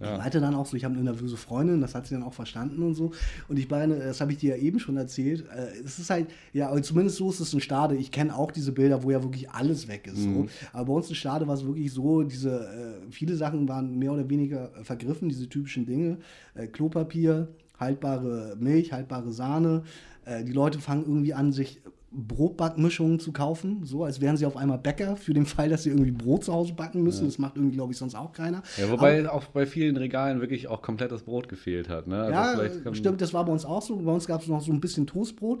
[0.00, 0.12] Ja.
[0.12, 2.34] Ich meinte dann auch so, ich habe eine nervöse Freundin, das hat sie dann auch
[2.34, 3.12] verstanden und so.
[3.48, 5.46] Und ich meine, das habe ich dir ja eben schon erzählt.
[5.48, 7.96] Äh, es ist halt, ja, zumindest so ist es ein Stade.
[7.96, 10.18] Ich kenne auch diese Bilder, wo ja wirklich alles weg ist.
[10.18, 10.34] Mhm.
[10.34, 10.48] So.
[10.72, 14.12] Aber bei uns in Stade war es wirklich so, diese, äh, viele Sachen waren mehr
[14.12, 16.18] oder weniger vergriffen, diese typischen Dinge.
[16.54, 19.82] Äh, Klopapier, haltbare Milch, haltbare Sahne.
[20.24, 21.80] Äh, die Leute fangen irgendwie an, sich
[22.12, 25.90] Brotbackmischungen zu kaufen, so als wären sie auf einmal Bäcker, für den Fall, dass sie
[25.90, 27.22] irgendwie Brot zu Hause backen müssen.
[27.22, 27.26] Ja.
[27.26, 28.62] Das macht irgendwie, glaube ich, sonst auch keiner.
[28.76, 32.06] Ja, wobei Aber, auch bei vielen Regalen wirklich auch komplettes Brot gefehlt hat.
[32.06, 32.22] Ne?
[32.22, 33.96] Also ja, stimmt, das war bei uns auch so.
[33.96, 35.60] Bei uns gab es noch so ein bisschen Toastbrot.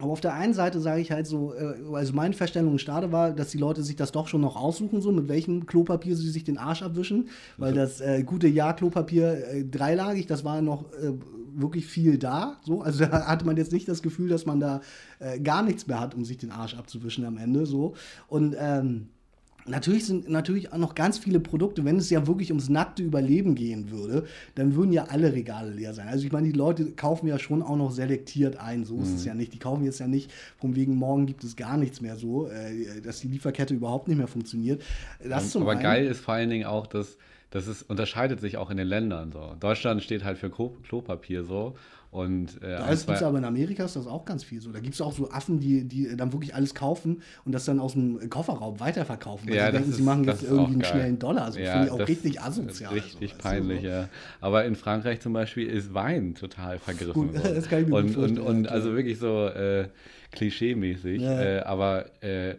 [0.00, 3.12] Aber auf der einen Seite sage ich halt so, äh, also meine Feststellung in Stade
[3.12, 6.30] war, dass die Leute sich das doch schon noch aussuchen, so mit welchem Klopapier sie
[6.30, 7.28] sich den Arsch abwischen.
[7.58, 11.12] Weil das äh, gute Jahr-Klopapier äh, dreilagig, das war noch äh,
[11.54, 12.58] wirklich viel da.
[12.62, 12.82] So.
[12.82, 14.80] Also da hatte man jetzt nicht das Gefühl, dass man da
[15.18, 17.66] äh, gar nichts mehr hat, um sich den Arsch abzuwischen am Ende.
[17.66, 17.94] So.
[18.28, 19.08] Und ähm,
[19.66, 23.54] Natürlich sind natürlich auch noch ganz viele Produkte, wenn es ja wirklich ums nackte Überleben
[23.54, 26.08] gehen würde, dann würden ja alle Regale leer sein.
[26.08, 29.02] Also ich meine, die Leute kaufen ja schon auch noch selektiert ein, so mhm.
[29.02, 29.26] ist es mhm.
[29.26, 29.52] ja nicht.
[29.52, 33.00] Die kaufen jetzt ja nicht, von wegen morgen gibt es gar nichts mehr so, äh,
[33.02, 34.82] dass die Lieferkette überhaupt nicht mehr funktioniert.
[35.22, 35.82] Das Aber einen.
[35.82, 37.18] geil ist vor allen Dingen auch, dass
[37.50, 39.54] das ist, unterscheidet sich auch in den Ländern so.
[39.58, 41.76] Deutschland steht halt für Klopapier so
[42.10, 44.72] und, äh, da ist es aber in Amerika ist das auch ganz viel so.
[44.72, 47.78] Da gibt es auch so Affen, die, die dann wirklich alles kaufen und das dann
[47.78, 49.48] aus dem Kofferraum weiterverkaufen.
[49.48, 51.44] Weil ja, sie denken, ist, sie machen jetzt irgendwie einen schnellen Dollar.
[51.44, 52.94] Also ja, finde ich auch richtig asozial.
[52.94, 54.08] Richtig so, peinlich, ja.
[54.40, 57.30] Aber in Frankreich zum Beispiel ist Wein total vergriffen.
[57.40, 57.54] So.
[57.54, 59.88] das kann ich mir und, und, und also wirklich so äh,
[60.32, 61.20] klischee-mäßig.
[61.20, 61.40] Ja.
[61.40, 62.56] Äh, aber äh,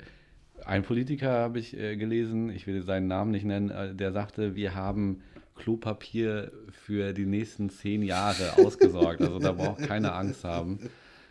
[0.65, 4.55] ein Politiker habe ich äh, gelesen, ich will seinen Namen nicht nennen, äh, der sagte,
[4.55, 5.21] wir haben
[5.55, 9.21] Klopapier für die nächsten zehn Jahre ausgesorgt.
[9.21, 10.79] Also da braucht keiner Angst haben,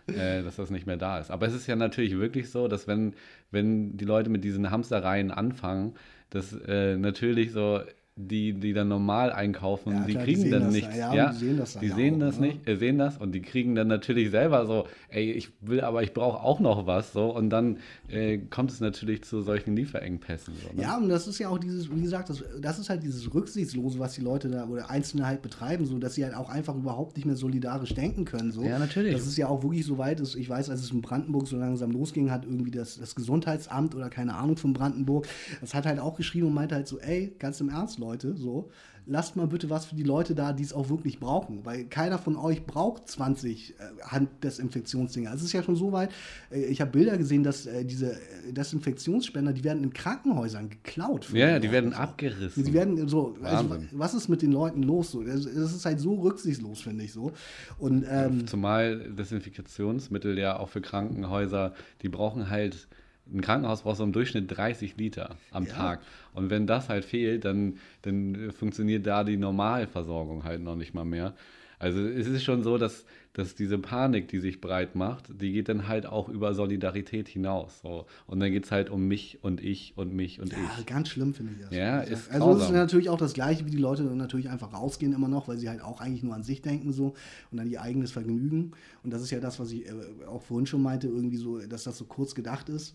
[0.06, 1.30] äh, dass das nicht mehr da ist.
[1.30, 3.14] Aber es ist ja natürlich wirklich so, dass wenn,
[3.50, 5.94] wenn die Leute mit diesen Hamsterreihen anfangen,
[6.30, 7.80] dass äh, natürlich so
[8.28, 10.96] die, die dann normal einkaufen, ja, die klar, kriegen die dann nichts.
[10.96, 12.46] Ja, ja, die sehen das, die sehen auch, das ne?
[12.48, 16.02] nicht, äh, sehen das und die kriegen dann natürlich selber so, ey, ich will, aber
[16.02, 17.78] ich brauche auch noch was, so und dann
[18.08, 20.54] äh, kommt es natürlich zu solchen Lieferengpässen.
[20.54, 20.82] So, ne?
[20.82, 23.98] Ja, und das ist ja auch dieses, wie gesagt, das, das ist halt dieses Rücksichtslose,
[23.98, 27.16] was die Leute da oder Einzelne halt betreiben, so dass sie halt auch einfach überhaupt
[27.16, 28.52] nicht mehr solidarisch denken können.
[28.52, 28.62] So.
[28.62, 29.14] Ja, natürlich.
[29.14, 31.56] Das ist ja auch wirklich so weit, ist, ich weiß, als es in Brandenburg so
[31.56, 35.26] langsam losging, hat irgendwie das, das Gesundheitsamt oder keine Ahnung von Brandenburg,
[35.60, 38.70] das hat halt auch geschrieben und meinte halt so, ey, ganz im Ernst, Leute, so,
[39.06, 42.18] lasst mal bitte was für die Leute da, die es auch wirklich brauchen, weil keiner
[42.18, 45.32] von euch braucht 20 äh, Handdesinfektionsdinger.
[45.34, 46.10] Es ist ja schon so weit,
[46.50, 51.28] äh, ich habe Bilder gesehen, dass äh, diese äh, Desinfektionsspender, die werden in Krankenhäusern geklaut.
[51.32, 51.96] Ja, ja, die werden so.
[51.96, 52.64] abgerissen.
[52.64, 55.10] Die werden so, also, was ist mit den Leuten los?
[55.10, 55.22] So?
[55.22, 57.32] Das, das ist halt so rücksichtslos, finde ich so.
[57.78, 62.88] Und, ähm, Zumal Desinfektionsmittel ja auch für Krankenhäuser, die brauchen halt
[63.32, 65.72] ein Krankenhaus braucht so im Durchschnitt 30 Liter am ja.
[65.72, 66.00] Tag.
[66.34, 71.04] Und wenn das halt fehlt, dann, dann funktioniert da die Normalversorgung halt noch nicht mal
[71.04, 71.34] mehr.
[71.80, 75.70] Also es ist schon so, dass, dass diese Panik, die sich breit macht, die geht
[75.70, 77.80] dann halt auch über Solidarität hinaus.
[77.80, 78.04] So.
[78.26, 80.84] Und dann geht es halt um mich und ich und mich und ja, ich.
[80.84, 81.74] ganz schlimm finde ich das.
[81.74, 85.14] Ja, ist Also es ist natürlich auch das Gleiche, wie die Leute natürlich einfach rausgehen
[85.14, 87.14] immer noch, weil sie halt auch eigentlich nur an sich denken so
[87.50, 88.72] und an ihr eigenes Vergnügen.
[89.02, 89.92] Und das ist ja das, was ich äh,
[90.26, 92.94] auch vorhin schon meinte, irgendwie so, dass das so kurz gedacht ist.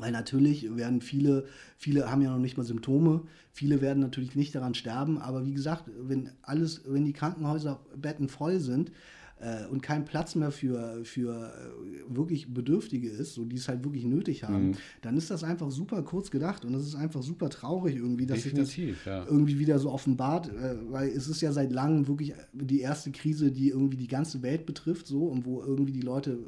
[0.00, 4.54] Weil natürlich werden viele, viele haben ja noch nicht mal Symptome, viele werden natürlich nicht
[4.54, 8.92] daran sterben, aber wie gesagt, wenn alles, wenn die Krankenhäuserbetten voll sind
[9.40, 13.84] äh, und kein Platz mehr für, für äh, wirklich Bedürftige ist, so die es halt
[13.84, 14.76] wirklich nötig haben, mhm.
[15.02, 18.42] dann ist das einfach super kurz gedacht und das ist einfach super traurig irgendwie, dass
[18.42, 19.24] Definitiv, sich das ja.
[19.26, 23.52] irgendwie wieder so offenbart, äh, weil es ist ja seit langem wirklich die erste Krise,
[23.52, 26.38] die irgendwie die ganze Welt betrifft, so und wo irgendwie die Leute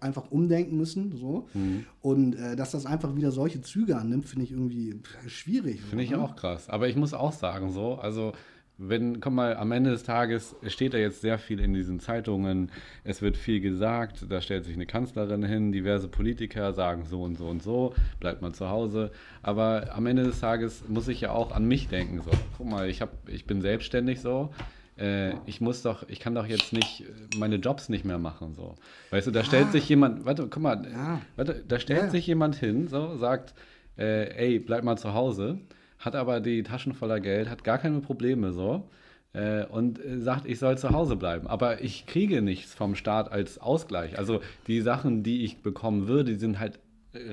[0.00, 1.16] einfach umdenken müssen.
[1.16, 1.48] So.
[1.54, 1.86] Mhm.
[2.02, 5.80] Und äh, dass das einfach wieder solche Züge annimmt, finde ich irgendwie schwierig.
[5.82, 6.68] Finde ich auch krass.
[6.68, 8.32] Aber ich muss auch sagen, so, also
[8.78, 12.70] wenn, komm mal, am Ende des Tages steht da jetzt sehr viel in diesen Zeitungen,
[13.04, 17.38] es wird viel gesagt, da stellt sich eine Kanzlerin hin, diverse Politiker sagen so und
[17.38, 19.12] so und so, bleibt mal zu Hause.
[19.42, 22.20] Aber am Ende des Tages muss ich ja auch an mich denken.
[22.20, 24.50] So, guck mal, ich, hab, ich bin selbstständig so,
[24.98, 28.54] äh, ich muss doch, ich kann doch jetzt nicht äh, meine Jobs nicht mehr machen.
[28.54, 28.76] So.
[29.10, 31.20] Weißt du, da stellt sich jemand, warte, guck mal, ja.
[31.36, 32.10] warte, da stellt ja.
[32.10, 33.54] sich jemand hin, so, sagt,
[33.98, 35.58] äh, ey, bleib mal zu Hause,
[35.98, 38.88] hat aber die Taschen voller Geld, hat gar keine Probleme so
[39.32, 41.46] äh, und äh, sagt, ich soll zu Hause bleiben.
[41.46, 44.18] Aber ich kriege nichts vom Staat als Ausgleich.
[44.18, 46.78] Also die Sachen, die ich bekommen würde, die sind halt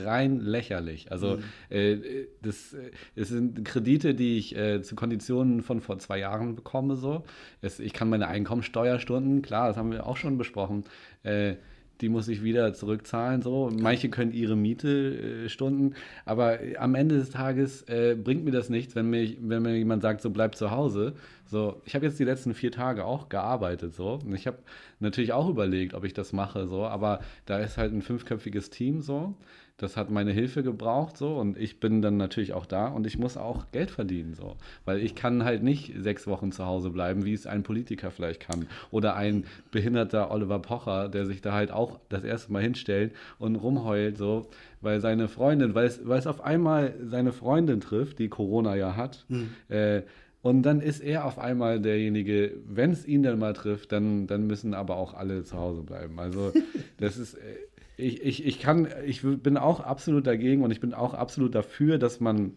[0.04, 1.12] rein lächerlich.
[1.12, 1.43] Also mhm.
[1.69, 1.98] äh,
[2.41, 2.76] das,
[3.15, 6.96] das sind Kredite, die ich äh, zu Konditionen von vor zwei Jahren bekomme.
[6.96, 7.24] So.
[7.62, 10.84] Es, ich kann meine Einkommensteuerstunden, klar, das haben wir auch schon besprochen,
[11.24, 11.56] äh,
[12.02, 13.41] die muss ich wieder zurückzahlen.
[13.41, 13.69] So.
[13.80, 18.69] Manche können ihre Miete äh, stunden, aber am Ende des Tages äh, bringt mir das
[18.69, 21.13] nichts, wenn mir, wenn mir jemand sagt, so bleib zu Hause.
[21.46, 24.19] So, ich habe jetzt die letzten vier Tage auch gearbeitet, so.
[24.26, 24.58] Und ich habe
[25.00, 29.02] natürlich auch überlegt, ob ich das mache, so, aber da ist halt ein fünfköpfiges Team
[29.02, 29.36] so
[29.77, 33.17] das hat meine Hilfe gebraucht so und ich bin dann natürlich auch da und ich
[33.17, 34.55] muss auch Geld verdienen so,
[34.86, 38.39] weil ich kann halt nicht sechs Wochen zu Hause bleiben, wie es ein Politiker vielleicht
[38.39, 43.13] kann oder ein behinderter Oliver Pocher, der sich da halt auch das erste Mal hinstellt
[43.39, 44.49] und rumheult so,
[44.81, 48.95] weil seine Freundin, weil es, weil es auf einmal seine Freundin trifft, die Corona ja
[48.95, 49.49] hat, mhm.
[49.69, 50.03] äh,
[50.43, 54.45] und dann ist er auf einmal derjenige, wenn es ihn dann mal trifft, dann, dann
[54.45, 56.19] müssen aber auch alle zu Hause bleiben.
[56.19, 56.51] Also
[56.99, 57.55] das ist, äh,
[57.97, 61.97] ich, ich, ich kann, ich bin auch absolut dagegen und ich bin auch absolut dafür,
[61.97, 62.53] dass man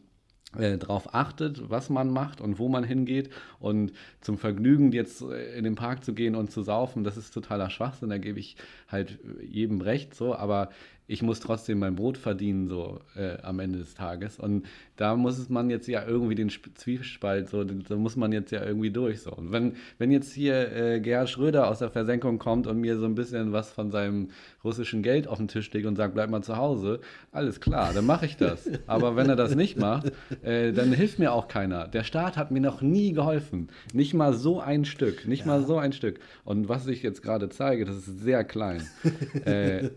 [0.57, 3.31] äh, darauf achtet, was man macht und wo man hingeht.
[3.59, 7.33] Und zum Vergnügen jetzt äh, in den Park zu gehen und zu saufen, das ist
[7.33, 8.57] totaler Schwachsinn, da gebe ich
[8.89, 10.71] halt jedem recht so, aber
[11.09, 14.39] ich muss trotzdem mein Brot verdienen, so äh, am Ende des Tages.
[14.39, 14.67] Und
[14.97, 18.91] da muss man jetzt ja irgendwie den Zwiespalt, so, da muss man jetzt ja irgendwie
[18.91, 19.23] durch.
[19.23, 19.33] So.
[19.33, 23.05] Und wenn, wenn jetzt hier äh, Gerhard Schröder aus der Versenkung kommt und mir so
[23.07, 24.29] ein bisschen was von seinem
[24.65, 28.07] russischen Geld auf den Tisch legt und sagt, bleib mal zu Hause, alles klar, dann
[28.07, 28.69] mache ich das.
[28.87, 31.87] Aber wenn er das nicht macht, äh, dann hilft mir auch keiner.
[31.87, 33.69] Der Staat hat mir noch nie geholfen.
[33.93, 35.47] Nicht mal so ein Stück, nicht ja.
[35.47, 36.19] mal so ein Stück.
[36.45, 38.83] Und was ich jetzt gerade zeige, das ist sehr klein.
[39.45, 39.91] Äh,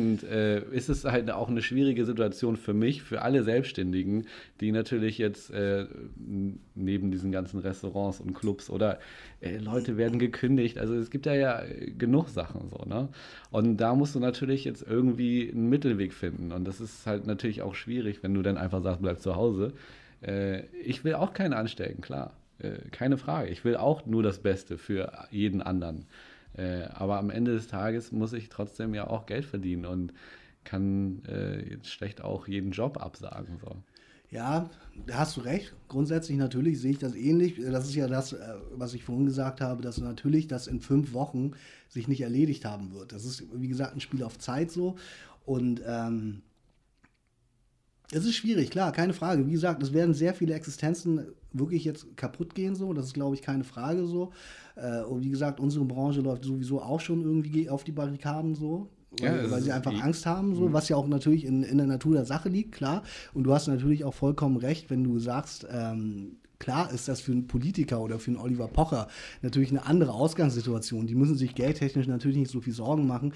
[0.00, 4.26] dementsprechend äh, ist es halt auch eine schwierige Situation für mich, für alle Selbstständigen,
[4.60, 5.86] die natürlich jetzt äh,
[6.74, 8.98] neben diesen ganzen Restaurants und Clubs oder
[9.40, 10.78] äh, Leute werden gekündigt.
[10.78, 11.62] Also es gibt ja, ja
[11.98, 13.08] genug Sachen so, ne?
[13.50, 16.52] Und da musst du natürlich jetzt irgendwie einen Mittelweg finden.
[16.52, 19.72] Und das ist halt natürlich auch schwierig, wenn du dann einfach sagst, bleib zu Hause.
[20.22, 22.32] Äh, ich will auch keinen anstecken, klar.
[22.58, 23.48] Äh, keine Frage.
[23.48, 26.06] Ich will auch nur das Beste für jeden anderen.
[26.56, 30.12] Äh, aber am Ende des Tages muss ich trotzdem ja auch Geld verdienen und
[30.64, 33.58] kann äh, jetzt schlecht auch jeden Job absagen.
[33.58, 33.76] So.
[34.30, 34.70] Ja,
[35.06, 35.74] da hast du recht.
[35.88, 37.56] Grundsätzlich natürlich sehe ich das ähnlich.
[37.60, 41.12] Das ist ja das, äh, was ich vorhin gesagt habe, dass natürlich das in fünf
[41.12, 41.52] Wochen
[41.88, 43.12] sich nicht erledigt haben wird.
[43.12, 44.96] Das ist, wie gesagt, ein Spiel auf Zeit so.
[45.44, 46.42] Und ähm,
[48.12, 49.46] es ist schwierig, klar, keine Frage.
[49.46, 52.92] Wie gesagt, es werden sehr viele Existenzen wirklich jetzt kaputt gehen, so.
[52.92, 54.32] Das ist, glaube ich, keine Frage so.
[54.76, 58.88] Äh, und wie gesagt, unsere Branche läuft sowieso auch schon irgendwie auf die Barrikaden so.
[59.20, 60.72] Weil, ja, weil sie einfach Angst haben, so, mhm.
[60.72, 63.02] was ja auch natürlich in, in der Natur der Sache liegt, klar.
[63.34, 67.32] Und du hast natürlich auch vollkommen recht, wenn du sagst, ähm, Klar ist das für
[67.32, 69.08] einen Politiker oder für einen Oliver Pocher
[69.40, 71.06] natürlich eine andere Ausgangssituation.
[71.06, 73.32] Die müssen sich geldtechnisch natürlich nicht so viel Sorgen machen.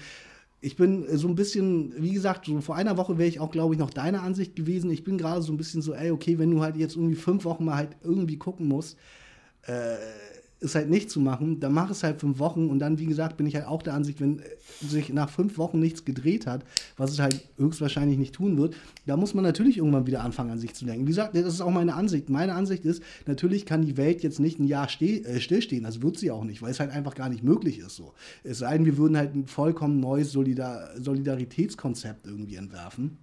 [0.65, 3.75] Ich bin so ein bisschen, wie gesagt, so vor einer Woche wäre ich auch, glaube
[3.75, 4.89] ich, noch deiner Ansicht gewesen.
[4.89, 7.45] Ich bin gerade so ein bisschen so, ey, okay, wenn du halt jetzt irgendwie fünf
[7.45, 8.97] Wochen mal halt irgendwie gucken musst,
[9.67, 9.97] äh,
[10.59, 13.37] ist halt nicht zu machen, dann mach es halt fünf Wochen und dann, wie gesagt,
[13.37, 14.41] bin ich halt auch der Ansicht, wenn
[14.81, 16.63] sich nach fünf Wochen nichts gedreht hat,
[16.97, 20.59] was es halt höchstwahrscheinlich nicht tun wird, da muss man natürlich irgendwann wieder anfangen, an
[20.59, 21.03] sich zu denken.
[21.03, 22.29] Wie gesagt, das ist auch meine Ansicht.
[22.29, 26.17] Meine Ansicht ist, natürlich kann die Welt jetzt nicht ein Jahr äh, stillstehen, das wird
[26.17, 28.13] sie auch nicht, weil es halt einfach gar nicht möglich ist so.
[28.43, 33.17] Es sei denn, wir würden halt ein vollkommen neues Solidar Solidaritätskonzept irgendwie entwerfen,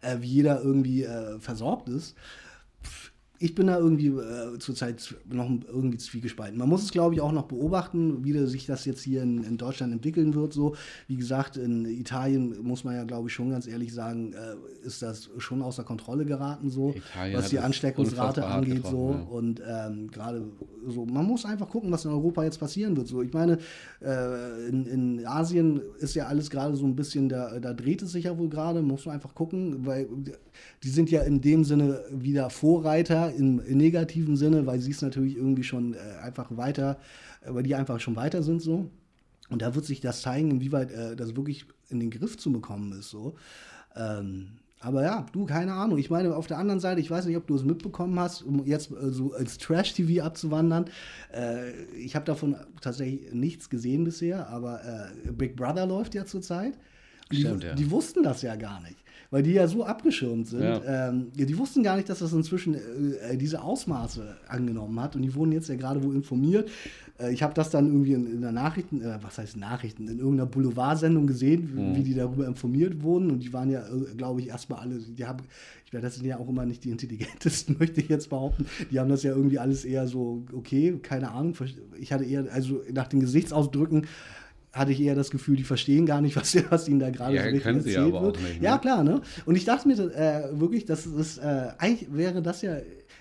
[0.00, 2.14] äh, wie jeder irgendwie äh, versorgt ist
[3.38, 6.58] ich bin da irgendwie äh, zurzeit noch irgendwie zwiegespalten.
[6.58, 9.56] Man muss es, glaube ich, auch noch beobachten, wie sich das jetzt hier in, in,
[9.56, 10.52] Deutschland entwickeln wird.
[10.52, 10.76] So,
[11.08, 15.02] wie gesagt, in Italien muss man ja, glaube ich, schon ganz ehrlich sagen, äh, ist
[15.02, 18.86] das schon außer Kontrolle geraten, so, Italien was die Ansteckungsrate angeht.
[18.86, 19.12] So.
[19.12, 19.26] Ja.
[19.30, 20.42] Und ähm, gerade
[20.86, 23.08] so, man muss einfach gucken, was in Europa jetzt passieren wird.
[23.08, 23.58] So, ich meine,
[24.02, 28.12] äh, in, in, Asien ist ja alles gerade so ein bisschen, da, da dreht es
[28.12, 30.08] sich ja wohl gerade, muss man einfach gucken, weil
[30.82, 35.02] die sind ja in dem Sinne wieder Vorreiter im, im negativen Sinne, weil sie es
[35.02, 36.98] natürlich irgendwie schon äh, einfach weiter,
[37.42, 38.90] äh, weil die einfach schon weiter sind so.
[39.48, 42.92] Und da wird sich das zeigen, inwieweit äh, das wirklich in den Griff zu bekommen
[42.98, 43.36] ist so.
[43.94, 44.48] Ähm,
[44.80, 45.98] aber ja, du, keine Ahnung.
[45.98, 48.64] Ich meine, auf der anderen Seite, ich weiß nicht, ob du es mitbekommen hast, um
[48.66, 50.86] jetzt äh, so als Trash-TV abzuwandern.
[51.32, 56.78] Äh, ich habe davon tatsächlich nichts gesehen bisher, aber äh, Big Brother läuft ja zurzeit.
[57.32, 57.74] Die, Stimmt, ja.
[57.74, 60.62] die wussten das ja gar nicht weil die ja so abgeschirmt sind.
[60.62, 61.08] Ja.
[61.08, 65.22] Ähm, die wussten gar nicht, dass das inzwischen äh, äh, diese Ausmaße angenommen hat und
[65.22, 66.70] die wurden jetzt ja gerade wo informiert.
[67.18, 70.18] Äh, ich habe das dann irgendwie in, in der Nachrichten, äh, was heißt Nachrichten, in
[70.18, 71.96] irgendeiner Boulevardsendung gesehen, mhm.
[71.96, 75.24] wie die darüber informiert wurden und die waren ja, äh, glaube ich, erstmal alle, die
[75.24, 75.44] haben,
[75.84, 78.66] ich meine, das sind ja auch immer nicht die intelligentesten, möchte ich jetzt behaupten.
[78.90, 81.54] Die haben das ja irgendwie alles eher so, okay, keine Ahnung,
[81.98, 84.06] ich hatte eher, also nach den Gesichtsausdrücken,
[84.76, 87.42] hatte ich eher das Gefühl, die verstehen gar nicht, was, was ihnen da gerade ja,
[87.42, 88.36] so richtig erzählt aber wird.
[88.36, 88.64] Auch nicht, ne?
[88.64, 89.20] Ja, klar, ne?
[89.44, 92.76] Und ich dachte mir äh, wirklich, das ist, äh, eigentlich wäre das ja,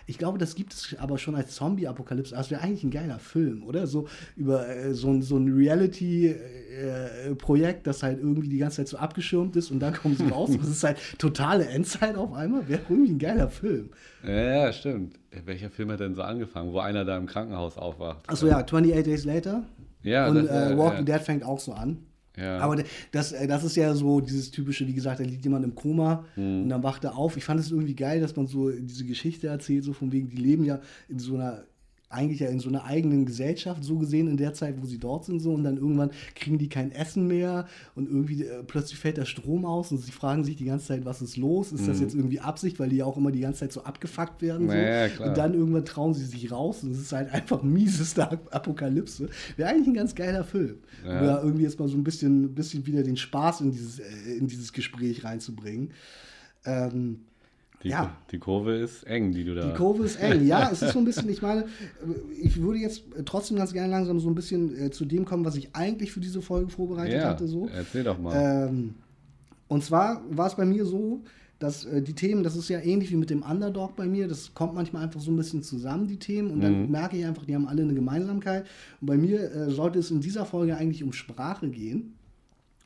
[0.08, 2.36] ich glaube, das gibt es aber schon als Zombie-Apokalypse.
[2.36, 3.88] Das wäre eigentlich ein geiler Film, oder?
[3.88, 8.98] So über äh, so, so ein Reality-Projekt, äh, das halt irgendwie die ganze Zeit so
[8.98, 10.52] abgeschirmt ist und dann kommen sie raus.
[10.60, 12.68] das ist halt totale Endzeit auf einmal.
[12.68, 13.90] Wäre irgendwie ein geiler Film.
[14.24, 15.16] Ja, ja, stimmt.
[15.44, 18.30] Welcher Film hat denn so angefangen, wo einer da im Krankenhaus aufwacht?
[18.30, 19.64] Achso, ja, 28 Days Later.
[20.06, 21.18] Ja, und das, äh, Walking ja.
[21.18, 21.98] Dead fängt auch so an.
[22.38, 22.60] Ja.
[22.60, 25.74] Aber das, äh, das ist ja so dieses typische, wie gesagt, da liegt jemand im
[25.74, 26.64] Koma mhm.
[26.64, 27.38] und dann wacht er auf.
[27.38, 30.38] Ich fand es irgendwie geil, dass man so diese Geschichte erzählt, so von wegen, die
[30.38, 31.64] leben ja in so einer
[32.10, 35.26] eigentlich ja in so einer eigenen Gesellschaft so gesehen in der Zeit, wo sie dort
[35.26, 39.18] sind so und dann irgendwann kriegen die kein Essen mehr und irgendwie äh, plötzlich fällt
[39.18, 41.72] der Strom aus und sie fragen sich die ganze Zeit, was ist los?
[41.72, 41.88] Ist mhm.
[41.88, 44.68] das jetzt irgendwie Absicht, weil die ja auch immer die ganze Zeit so abgefuckt werden
[44.68, 44.74] so.
[44.74, 49.30] naja, und dann irgendwann trauen sie sich raus und es ist halt einfach mieseste Apokalypse.
[49.58, 51.20] Wäre eigentlich ein ganz geiler Film, ja.
[51.20, 54.38] um da irgendwie jetzt mal so ein bisschen, bisschen wieder den Spaß in dieses, äh,
[54.38, 55.92] in dieses Gespräch reinzubringen.
[56.66, 57.22] Ähm,
[57.86, 58.18] die, ja.
[58.32, 59.68] die Kurve ist eng, die du da.
[59.68, 60.72] Die Kurve ist eng, ja.
[60.72, 61.66] es ist so ein bisschen, ich meine,
[62.42, 65.56] ich würde jetzt trotzdem ganz gerne langsam so ein bisschen äh, zu dem kommen, was
[65.56, 67.48] ich eigentlich für diese Folge vorbereitet ja, hatte.
[67.48, 67.68] So.
[67.68, 68.70] Erzähl doch mal.
[68.70, 68.96] Ähm,
[69.68, 71.22] und zwar war es bei mir so,
[71.60, 74.56] dass äh, die Themen, das ist ja ähnlich wie mit dem Underdog bei mir, das
[74.56, 76.92] kommt manchmal einfach so ein bisschen zusammen, die Themen, und dann mhm.
[76.92, 78.66] merke ich einfach, die haben alle eine Gemeinsamkeit.
[79.00, 82.16] Und bei mir äh, sollte es in dieser Folge eigentlich um Sprache gehen.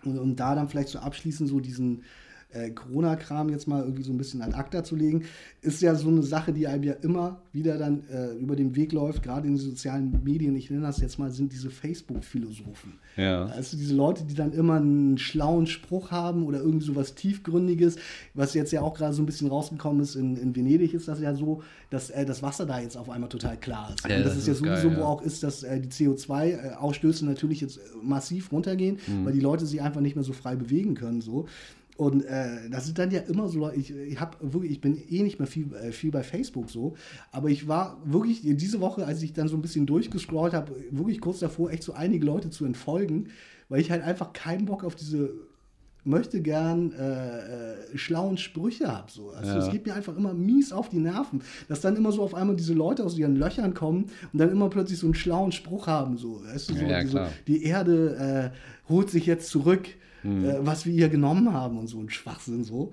[0.04, 2.04] Und um da dann vielleicht so abschließend so diesen
[2.52, 5.26] äh, Corona-Kram jetzt mal irgendwie so ein bisschen ad acta zu legen,
[5.62, 8.92] ist ja so eine Sache, die einem ja immer wieder dann äh, über den Weg
[8.92, 10.56] läuft, gerade in den sozialen Medien.
[10.56, 12.94] Ich nenne das jetzt mal, sind diese Facebook-Philosophen.
[13.18, 13.46] Ja.
[13.46, 17.98] Also diese Leute, die dann immer einen schlauen Spruch haben oder irgendwie so was Tiefgründiges,
[18.34, 20.16] was jetzt ja auch gerade so ein bisschen rausgekommen ist.
[20.16, 23.30] In, in Venedig ist das ja so, dass äh, das Wasser da jetzt auf einmal
[23.30, 24.08] total klar ist.
[24.10, 25.04] Ja, Und das, das ist ja sowieso, geil, ja.
[25.04, 29.26] wo auch ist, dass äh, die CO2-Ausstöße natürlich jetzt massiv runtergehen, mhm.
[29.26, 31.22] weil die Leute sich einfach nicht mehr so frei bewegen können.
[31.22, 31.46] So.
[32.00, 35.22] Und äh, das sind dann ja immer so, ich, ich habe wirklich, ich bin eh
[35.22, 36.96] nicht mehr viel, äh, viel bei Facebook so,
[37.34, 41.20] aber ich war wirklich diese Woche, als ich dann so ein bisschen durchgescrollt habe, wirklich
[41.20, 43.28] kurz davor, echt so einige Leute zu entfolgen,
[43.68, 45.34] weil ich halt einfach keinen Bock auf diese
[46.06, 49.12] möchte gern äh, äh, schlauen Sprüche habe.
[49.12, 49.32] So.
[49.32, 49.58] Also ja.
[49.58, 52.56] es geht mir einfach immer mies auf die Nerven, dass dann immer so auf einmal
[52.56, 56.16] diese Leute aus ihren Löchern kommen und dann immer plötzlich so einen schlauen Spruch haben.
[56.16, 56.42] So.
[56.46, 59.90] Weißt du, so, ja, diese, die Erde äh, holt sich jetzt zurück
[60.24, 60.46] mhm.
[60.46, 62.92] äh, was wir hier genommen haben und so ein Schwachsinn so.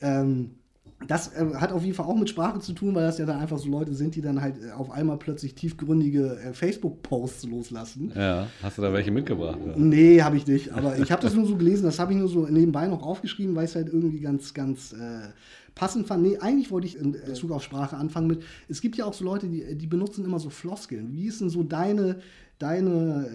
[0.00, 0.50] Ähm,
[1.06, 3.38] das äh, hat auf jeden Fall auch mit Sprache zu tun, weil das ja dann
[3.38, 8.12] einfach so Leute sind, die dann halt äh, auf einmal plötzlich tiefgründige äh, Facebook-Posts loslassen.
[8.14, 9.58] Ja, hast du da welche mitgebracht?
[9.62, 9.76] Oder?
[9.76, 10.72] Nee, habe ich nicht.
[10.72, 13.54] Aber ich habe das nur so gelesen, das habe ich nur so nebenbei noch aufgeschrieben,
[13.54, 15.28] weil ich es halt irgendwie ganz, ganz äh,
[15.74, 16.22] passend fand.
[16.22, 19.24] Nee, eigentlich wollte ich in Bezug auf Sprache anfangen mit, es gibt ja auch so
[19.24, 21.12] Leute, die, die benutzen immer so Floskeln.
[21.12, 22.20] Wie ist denn so deine,
[22.58, 23.28] deine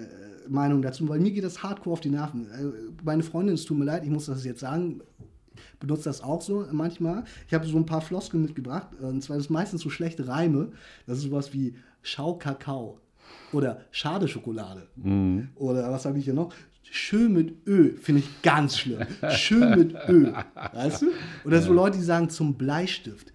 [0.52, 2.50] Meinung dazu, weil mir geht das hardcore auf die Nerven.
[2.52, 5.02] Äh, meine Freundin, es tut mir leid, ich muss das jetzt sagen,
[5.80, 7.24] benutzt das auch so manchmal.
[7.48, 10.72] Ich habe so ein paar Floskeln mitgebracht, und zwar ist meistens so schlechte Reime.
[11.08, 13.00] Das ist sowas wie Schau Kakao.
[13.54, 14.88] Oder schade Schokolade.
[15.56, 16.54] Oder was habe ich hier noch?
[16.84, 19.06] Schön mit Ö, finde ich ganz schlimm.
[19.30, 20.34] Schön mit Ö.
[20.74, 21.08] Weißt du?
[21.46, 23.32] Oder so Leute, die sagen zum Bleistift.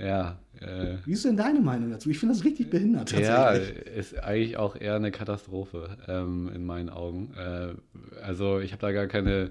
[0.00, 2.10] Ja, äh, Wie ist denn deine Meinung dazu?
[2.10, 6.88] Ich finde das richtig behindert ja, ist eigentlich auch eher eine Katastrophe ähm, in meinen
[6.90, 7.32] Augen.
[7.36, 7.74] Äh,
[8.22, 9.50] also ich habe da gar keine,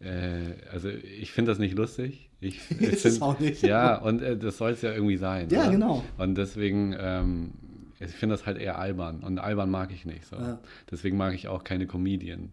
[0.00, 2.30] äh, also ich finde das nicht lustig.
[2.40, 3.62] Ich, ich Ist es find- auch nicht.
[3.62, 5.48] Ja, und äh, das soll es ja irgendwie sein.
[5.50, 5.70] Ja, oder?
[5.72, 6.04] genau.
[6.18, 7.50] Und deswegen, ähm,
[7.98, 9.20] ich finde das halt eher albern.
[9.20, 10.36] Und albern mag ich nicht so.
[10.36, 10.58] Ja.
[10.90, 12.50] Deswegen mag ich auch keine Comedian.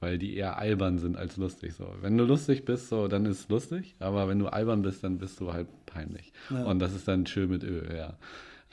[0.00, 1.74] Weil die eher albern sind als lustig.
[1.74, 1.86] So.
[2.00, 3.94] Wenn du lustig bist, so, dann ist es lustig.
[3.98, 6.32] Aber wenn du albern bist, dann bist du halt peinlich.
[6.48, 6.64] Ja.
[6.64, 8.16] Und das ist dann schön mit Ö, ja.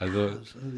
[0.00, 0.30] Also,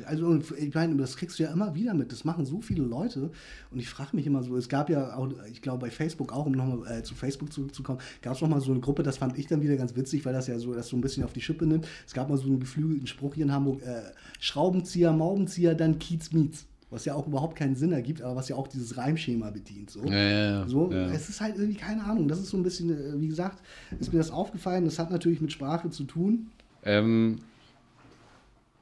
[0.06, 2.10] Also und ich meine, das kriegst du ja immer wieder mit.
[2.10, 3.30] Das machen so viele Leute.
[3.70, 6.46] Und ich frage mich immer so, es gab ja auch, ich glaube bei Facebook auch,
[6.46, 9.46] um nochmal äh, zu Facebook zurückzukommen, gab es nochmal so eine Gruppe, das fand ich
[9.46, 11.66] dann wieder ganz witzig, weil das ja so, das so ein bisschen auf die Schippe
[11.66, 11.86] nimmt.
[12.06, 14.00] Es gab mal so einen geflügelten Spruch hier in Hamburg, äh,
[14.40, 16.66] Schraubenzieher, Maubenzieher, dann Kiez Mietz.
[16.90, 19.90] Was ja auch überhaupt keinen Sinn ergibt, aber was ja auch dieses Reimschema bedient.
[19.90, 20.04] So.
[20.04, 20.68] Ja, ja.
[20.68, 22.26] So, es ist halt irgendwie keine Ahnung.
[22.26, 23.62] Das ist so ein bisschen, äh, wie gesagt,
[24.00, 24.84] ist mir das aufgefallen.
[24.84, 26.50] Das hat natürlich mit Sprache zu tun.
[26.82, 27.38] Ähm,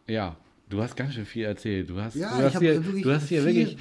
[0.07, 0.37] ja,
[0.69, 1.91] du hast ganz schön viel erzählt.
[1.91, 3.77] Du hast, Ja, du hast, hier, wirklich du hast hier viel- wirklich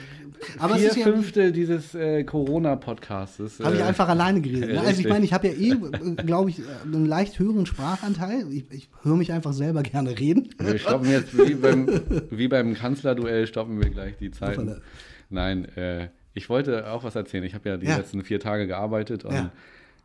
[0.59, 3.59] Aber es vier ist ja- dieses äh, Corona-Podcastes.
[3.59, 4.69] Habe ich äh, einfach alleine geredet.
[4.71, 4.81] Ne?
[4.81, 5.75] Also ich meine, ich habe ja eh,
[6.25, 8.45] glaube ich, einen leicht höheren Sprachanteil.
[8.51, 10.49] Ich, ich höre mich einfach selber gerne reden.
[10.59, 11.87] Wir stoppen jetzt wie beim,
[12.29, 14.61] wie beim Kanzlerduell, stoppen wir gleich die Zeiten.
[14.69, 14.81] Hoppala.
[15.29, 17.43] Nein, äh, ich wollte auch was erzählen.
[17.43, 17.97] Ich habe ja die Ja.
[17.97, 19.51] letzten vier Tage gearbeitet und Ja.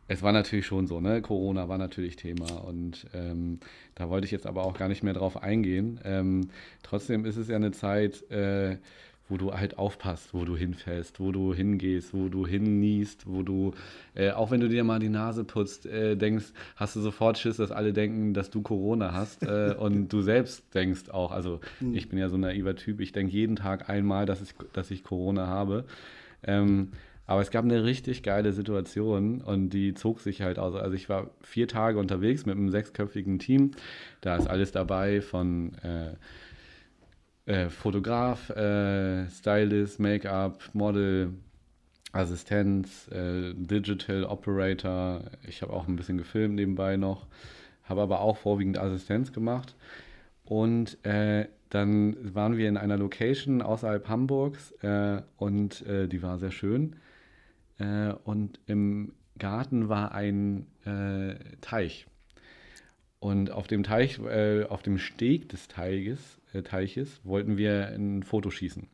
[0.07, 1.21] Es war natürlich schon so, ne?
[1.21, 3.59] Corona war natürlich Thema und ähm,
[3.95, 5.99] da wollte ich jetzt aber auch gar nicht mehr drauf eingehen.
[6.03, 6.49] Ähm,
[6.83, 8.77] trotzdem ist es ja eine Zeit, äh,
[9.29, 13.73] wo du halt aufpasst, wo du hinfällst, wo du hingehst, wo du hinniest, wo du,
[14.15, 17.57] äh, auch wenn du dir mal die Nase putzt, äh, denkst, hast du sofort Schiss,
[17.57, 21.61] dass alle denken, dass du Corona hast äh, und du selbst denkst auch, also
[21.93, 24.91] ich bin ja so ein naiver Typ, ich denke jeden Tag einmal, dass ich, dass
[24.91, 25.85] ich Corona habe.
[26.43, 26.91] Ähm,
[27.25, 30.75] aber es gab eine richtig geile Situation und die zog sich halt aus.
[30.75, 33.71] Also ich war vier Tage unterwegs mit einem sechsköpfigen Team.
[34.21, 36.15] Da ist alles dabei von äh,
[37.45, 41.33] äh, Fotograf, äh, Stylist, Make-up, Model,
[42.11, 45.23] Assistenz, äh, Digital Operator.
[45.47, 47.25] Ich habe auch ein bisschen gefilmt nebenbei noch,
[47.83, 49.75] habe aber auch vorwiegend Assistenz gemacht.
[50.45, 56.37] Und äh, dann waren wir in einer Location außerhalb Hamburgs äh, und äh, die war
[56.37, 56.97] sehr schön.
[57.79, 62.07] Äh, und im Garten war ein äh, Teich.
[63.19, 68.23] Und auf dem Teich, äh, auf dem Steg des Teiches, äh, Teiches wollten wir ein
[68.23, 68.87] Foto schießen.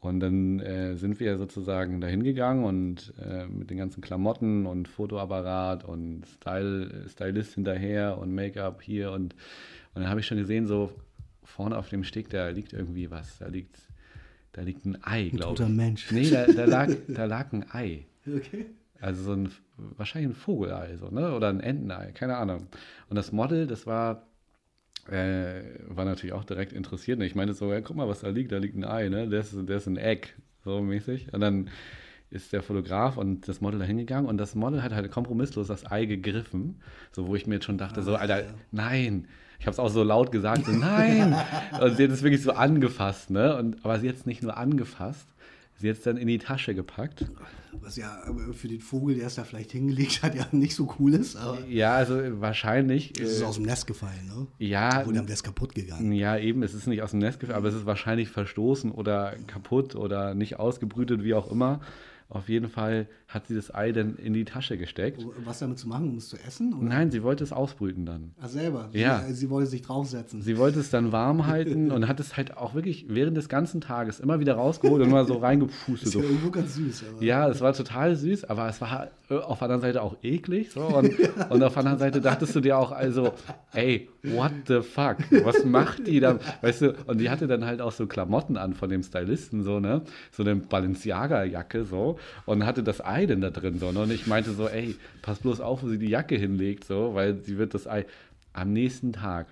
[0.00, 4.88] Und dann äh, sind wir sozusagen dahin gegangen und äh, mit den ganzen Klamotten und
[4.88, 9.34] Fotoapparat und Style, Stylist hinterher und Make-up hier und,
[9.94, 10.90] und dann habe ich schon gesehen, so
[11.44, 13.38] vorne auf dem Steg, da liegt irgendwie was.
[13.38, 13.76] Da liegt,
[14.52, 15.58] da liegt ein Ei, glaube ich.
[15.58, 16.10] toter Mensch.
[16.10, 18.06] Nee, da, da, lag, da lag ein Ei.
[18.26, 18.66] Okay.
[19.00, 21.34] Also so ein, wahrscheinlich ein Vogelei, so, ne?
[21.34, 22.68] Oder ein Entenei, keine Ahnung.
[23.08, 24.26] Und das Model, das war,
[25.10, 27.18] äh, war natürlich auch direkt interessiert.
[27.18, 29.28] Und ich meinte so, ja, guck mal, was da liegt, da liegt ein Ei, ne?
[29.28, 30.28] Das, das ist ein Egg,
[30.64, 31.32] so mäßig.
[31.32, 31.70] Und dann
[32.30, 35.90] ist der Fotograf und das Model da hingegangen und das Model hat halt kompromisslos das
[35.90, 39.28] Ei gegriffen, so wo ich mir jetzt schon dachte, so, Alter, nein.
[39.62, 41.36] Ich habe es auch so laut gesagt, so, nein.
[41.80, 43.56] und sie hat es wirklich so angefasst, ne?
[43.56, 45.24] Und, aber sie hat es nicht nur angefasst,
[45.78, 47.26] sie hat es dann in die Tasche gepackt.
[47.80, 50.92] Was ja äh, für den Vogel, der es da vielleicht hingelegt hat, ja nicht so
[50.98, 53.12] cool ist, Ja, also wahrscheinlich.
[53.20, 54.48] es ist äh, aus dem Nest gefallen, ne?
[54.58, 56.10] ja, Oder der ist kaputt gegangen.
[56.10, 59.36] ja, eben, es ist nicht aus dem Nest gefallen, aber es ist wahrscheinlich verstoßen oder
[59.46, 61.80] kaputt oder nicht ausgebrütet, wie auch immer.
[62.34, 65.22] Auf jeden Fall hat sie das Ei dann in die Tasche gesteckt.
[65.44, 66.72] Was damit zu machen, um es zu essen?
[66.72, 66.82] Oder?
[66.88, 68.32] Nein, sie wollte es ausbrüten dann.
[68.40, 68.88] Ah, selber.
[68.92, 69.22] Ja.
[69.26, 70.40] Sie, sie wollte sich draufsetzen.
[70.40, 73.82] Sie wollte es dann warm halten und hat es halt auch wirklich während des ganzen
[73.82, 76.08] Tages immer wieder rausgeholt und mal so reingepustet.
[76.08, 76.26] ist ja So.
[76.26, 77.04] irgendwo ganz süß.
[77.12, 80.16] Aber Ja, es war total süß, aber es war äh, auf der anderen Seite auch
[80.22, 80.70] eklig.
[80.72, 80.80] So.
[80.86, 81.12] Und,
[81.50, 83.34] und auf der anderen Seite dachtest du dir auch, also,
[83.74, 85.16] ey, what the fuck?
[85.44, 86.38] Was macht die da?
[86.62, 89.80] Weißt du, und die hatte dann halt auch so Klamotten an von dem Stylisten, so,
[89.80, 90.02] ne?
[90.30, 92.18] So eine Balenciaga-Jacke, so.
[92.46, 93.92] Und hatte das Ei denn da drin, so.
[93.92, 94.00] Ne?
[94.00, 97.42] Und ich meinte so, ey, pass bloß auf, wo sie die Jacke hinlegt, so, weil
[97.42, 98.06] sie wird das Ei
[98.52, 99.46] am nächsten Tag.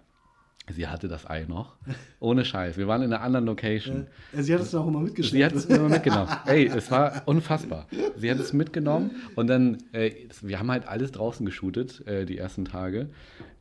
[0.72, 1.76] Sie hatte das Ei noch.
[2.20, 2.76] Ohne Scheiß.
[2.76, 4.06] Wir waren in einer anderen Location.
[4.32, 5.32] Ja, sie hat es auch immer mitgeschleppt.
[5.32, 6.30] Sie hat es immer mitgenommen.
[6.46, 7.86] Ey, es war unfassbar.
[8.16, 12.38] Sie hat es mitgenommen und dann, äh, wir haben halt alles draußen geshootet, äh, die
[12.38, 13.08] ersten Tage.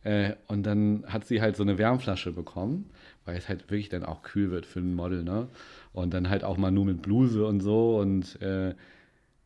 [0.04, 2.90] Äh, und dann hat sie halt so eine Wärmflasche bekommen,
[3.26, 5.48] weil es halt wirklich dann auch kühl wird für ein Model, ne?
[5.92, 8.76] Und dann halt auch mal nur mit Bluse und so und äh,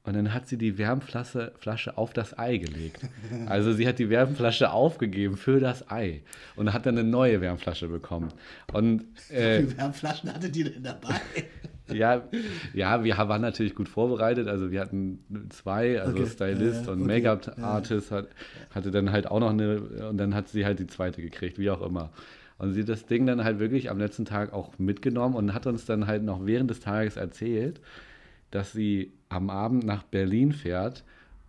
[0.06, 2.99] Und dann hat sie die Wärmflasche Flasche auf das Ei gelegt.
[3.45, 6.24] Also sie hat die Wärmflasche aufgegeben für das Ei
[6.58, 8.28] und hat dann eine neue Wärmflasche bekommen.
[8.74, 11.16] Und, äh, Wie viele Wärmflaschen hatte die denn dabei?
[11.88, 12.22] ja,
[12.74, 14.49] ja, wir waren natürlich gut vorbereitet.
[14.49, 18.28] Also wir hatten zwei, also Okay, Stylist äh, und okay, Make-up-Artist hat,
[18.72, 19.80] hatte dann halt auch noch eine
[20.10, 22.12] und dann hat sie halt die zweite gekriegt, wie auch immer.
[22.58, 25.66] Und sie hat das Ding dann halt wirklich am letzten Tag auch mitgenommen und hat
[25.66, 27.80] uns dann halt noch während des Tages erzählt,
[28.51, 31.04] dass sie am Abend nach Berlin fährt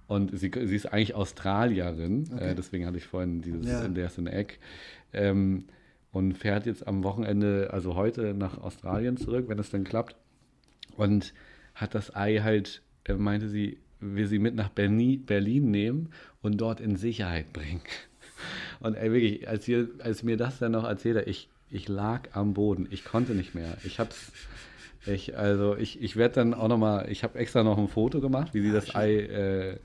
[0.06, 2.50] und sie, sie ist eigentlich Australierin, Okay.
[2.50, 3.84] äh, deswegen hatte ich vorhin dieses Ja.
[3.84, 4.58] in der ist in Eck.
[5.12, 5.64] Ähm,
[6.12, 10.14] und fährt jetzt am Wochenende, also heute nach Australien zurück, wenn es dann klappt.
[10.96, 11.34] Und
[11.74, 16.10] hat das Ei halt, äh, meinte sie, will sie mit nach Berni, Berlin nehmen
[16.40, 17.80] und dort in Sicherheit bringen.
[18.80, 22.28] Und ey, wirklich, als, ihr, als mir das dann noch erzählt hat, ich, ich lag
[22.32, 23.78] am Boden, ich konnte nicht mehr.
[23.84, 24.30] Ich hab's,
[25.06, 28.54] ich, also ich, ich werde dann auch nochmal, ich habe extra noch ein Foto gemacht,
[28.54, 29.76] wie sie das Ei, äh,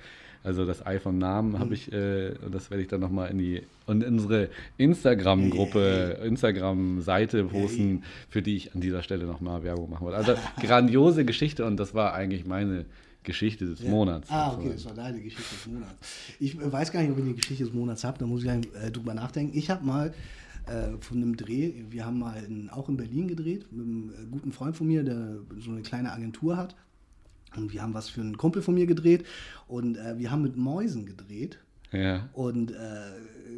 [0.43, 3.37] also das Ei vom Namen habe ich, äh, und das werde ich dann nochmal in
[3.37, 9.89] die, und in unsere Instagram-Gruppe, Instagram-Seite posten, für die ich an dieser Stelle nochmal Werbung
[9.89, 10.17] machen wollte.
[10.17, 12.85] Also grandiose Geschichte und das war eigentlich meine
[13.23, 14.29] Geschichte des Monats.
[14.31, 15.93] Ah, okay, das war deine Geschichte des Monats.
[16.39, 18.49] Ich äh, weiß gar nicht, ob ihr die Geschichte des Monats habt, da muss ich
[18.49, 19.57] äh, drüber nachdenken.
[19.57, 20.13] Ich habe mal
[20.69, 24.25] äh, von einem Dreh, wir haben mal in, auch in Berlin gedreht, mit einem äh,
[24.29, 26.75] guten Freund von mir, der so eine kleine Agentur hat.
[27.55, 29.25] Und wir haben was für einen Kumpel von mir gedreht
[29.67, 31.59] und äh, wir haben mit Mäusen gedreht.
[31.91, 32.29] Ja.
[32.33, 32.75] Und äh,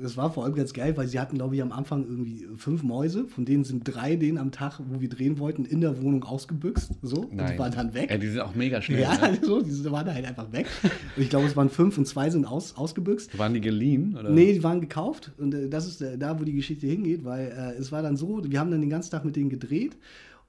[0.02, 2.84] das war vor allem ganz geil, weil sie hatten, glaube ich, am Anfang irgendwie fünf
[2.84, 6.24] Mäuse, von denen sind drei denen am Tag, wo wir drehen wollten, in der Wohnung
[6.24, 6.94] ausgebüxt.
[7.02, 8.10] So, und die waren dann weg.
[8.10, 9.02] Ja, die sind auch mega schnell.
[9.02, 9.40] Ja, Ne?
[9.44, 10.68] so, die waren halt einfach weg.
[11.16, 13.38] Und ich glaube, es waren fünf und zwei sind aus, ausgebüxt.
[13.38, 14.16] Waren die geliehen?
[14.18, 14.30] Oder?
[14.30, 17.48] Nee, die waren gekauft und äh, das ist äh, da, wo die Geschichte hingeht, weil
[17.48, 19.98] äh, es war dann so, wir haben dann den ganzen Tag mit denen gedreht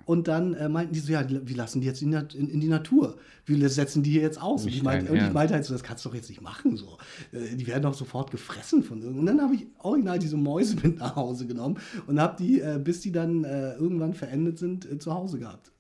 [0.05, 2.68] und dann äh, meinten die so, ja, wir lassen die jetzt in, in, in die
[2.68, 3.16] Natur.
[3.44, 4.64] Wir setzen die hier jetzt aus.
[4.64, 6.76] Und ich, meinte, und ich meinte halt so, das kannst du doch jetzt nicht machen.
[6.76, 6.98] So.
[7.32, 9.18] Äh, die werden doch sofort gefressen von irgend.
[9.20, 12.80] Und dann habe ich original diese Mäuse mit nach Hause genommen und habe die, äh,
[12.82, 15.72] bis die dann äh, irgendwann verendet sind, äh, zu Hause gehabt.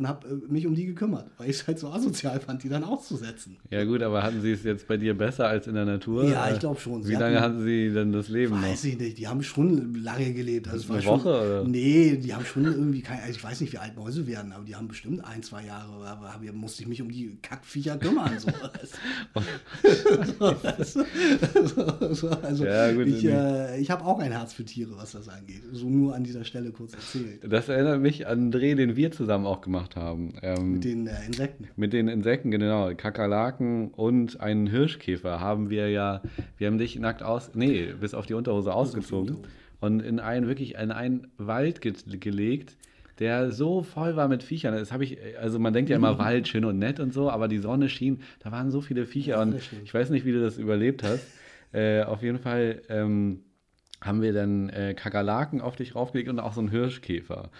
[0.00, 2.70] Und habe äh, mich um die gekümmert, weil ich es halt so asozial fand, die
[2.70, 3.58] dann auszusetzen.
[3.70, 6.24] Ja gut, aber hatten sie es jetzt bei dir besser als in der Natur?
[6.24, 7.02] Ja, ich Äh, glaub schon.
[7.02, 8.62] Wie Sie lange hatten- hatten sie denn das Leben noch?
[8.66, 10.68] Weiß ich nicht, die haben schon lange gelebt.
[10.68, 11.64] Also es war Eine schon, Woche, oder?
[11.68, 14.64] Nee, die haben schon irgendwie, kein, also ich weiß nicht, wie alt Mäuse werden, aber
[14.64, 18.30] die haben bestimmt ein, zwei Jahre, aber hab, musste ich mich um die Kackviecher kümmern.
[18.38, 18.48] So.
[20.38, 21.04] so,
[21.64, 25.12] so, so, also Ja, gut, ich, äh, ich habe auch ein Herz für Tiere, was
[25.12, 25.62] das angeht.
[25.72, 27.40] So nur an dieser Stelle kurz erzählt.
[27.46, 30.34] Das erinnert mich an einen Dreh, den wir zusammen auch gemacht haben.
[30.42, 31.68] Ähm, Mit den äh, Insekten.
[31.76, 32.92] Mit den Insekten, genau.
[32.94, 36.22] Kakerlaken und einen Hirschkäfer haben wir ja,
[36.58, 39.50] wir haben dich nackt aus, nee, bis auf die Unterhose ausgezogen Unterhose.
[39.80, 42.76] und in einen, wirklich in einen Wald ge gelegt,
[43.18, 44.74] der so voll war mit Viechern.
[44.74, 47.48] Das habe ich, also man denkt ja immer Wald schön und nett und so, aber
[47.48, 49.82] die Sonne schien, da waren so viele Viecher und stimmt.
[49.84, 51.26] ich weiß nicht, wie du das überlebt hast.
[51.72, 53.44] Äh, auf jeden Fall ähm,
[54.00, 57.50] haben wir dann äh, Kakerlaken auf dich raufgelegt und auch so einen Hirschkäfer.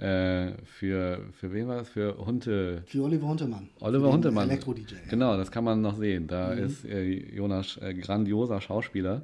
[0.00, 1.90] Äh, für, für wen war das?
[1.90, 2.82] Für Hunde.
[2.86, 3.68] Für Oliver Huntemann.
[3.80, 4.48] Oliver Für Huntemann.
[4.48, 4.94] Elektro-DJ.
[5.10, 6.26] Genau, das kann man noch sehen.
[6.26, 7.02] Da ist äh,
[7.34, 9.22] Jonas äh, grandioser Schauspieler.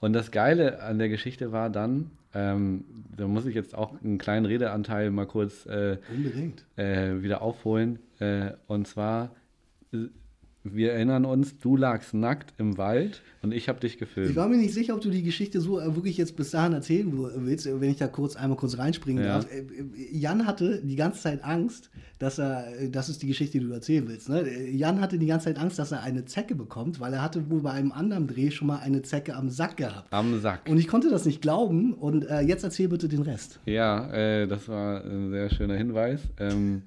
[0.00, 2.84] Und das Geile an der Geschichte war dann, ähm,
[3.16, 6.64] da muss ich jetzt auch einen kleinen Redeanteil mal kurz äh, Unbedingt.
[6.76, 8.00] äh, wieder aufholen.
[8.66, 9.30] Und zwar,
[10.64, 14.36] wir erinnern uns, du lagst nackt im Wald und ich habe dich Ich gefilmt.
[14.36, 17.16] war mir nicht sicher, ob du die Geschichte so äh, wirklich jetzt bis dahin erzählen
[17.16, 19.34] wo- willst, äh, wenn ich da kurz einmal kurz reinspringen Ja.
[19.38, 19.50] darf.
[19.50, 19.64] Äh, äh,
[20.16, 23.72] Jan hatte die ganze Zeit Angst, dass er, äh, das ist die Geschichte, die du
[23.72, 24.28] erzählen willst.
[24.28, 24.40] Ne?
[24.40, 27.48] Äh, Jan hatte die ganze Zeit Angst, dass er eine Zecke bekommt, weil er hatte
[27.50, 30.12] wohl bei einem anderen Dreh schon mal eine Zecke am Sack gehabt.
[30.12, 30.68] Am Sack.
[30.68, 33.60] Und ich konnte das nicht glauben und äh, jetzt erzähl bitte den Rest.
[33.64, 36.20] Ja, äh, das war ein sehr schöner Hinweis.
[36.38, 36.82] Ähm,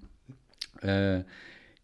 [0.82, 1.24] äh,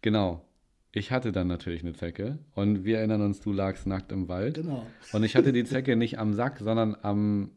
[0.02, 0.44] genau.
[0.92, 4.54] Ich hatte dann natürlich eine Zecke und wir erinnern uns, du lagst nackt im Wald.
[4.54, 4.86] Genau.
[5.12, 7.50] Und ich hatte die Zecke nicht am Sack, sondern am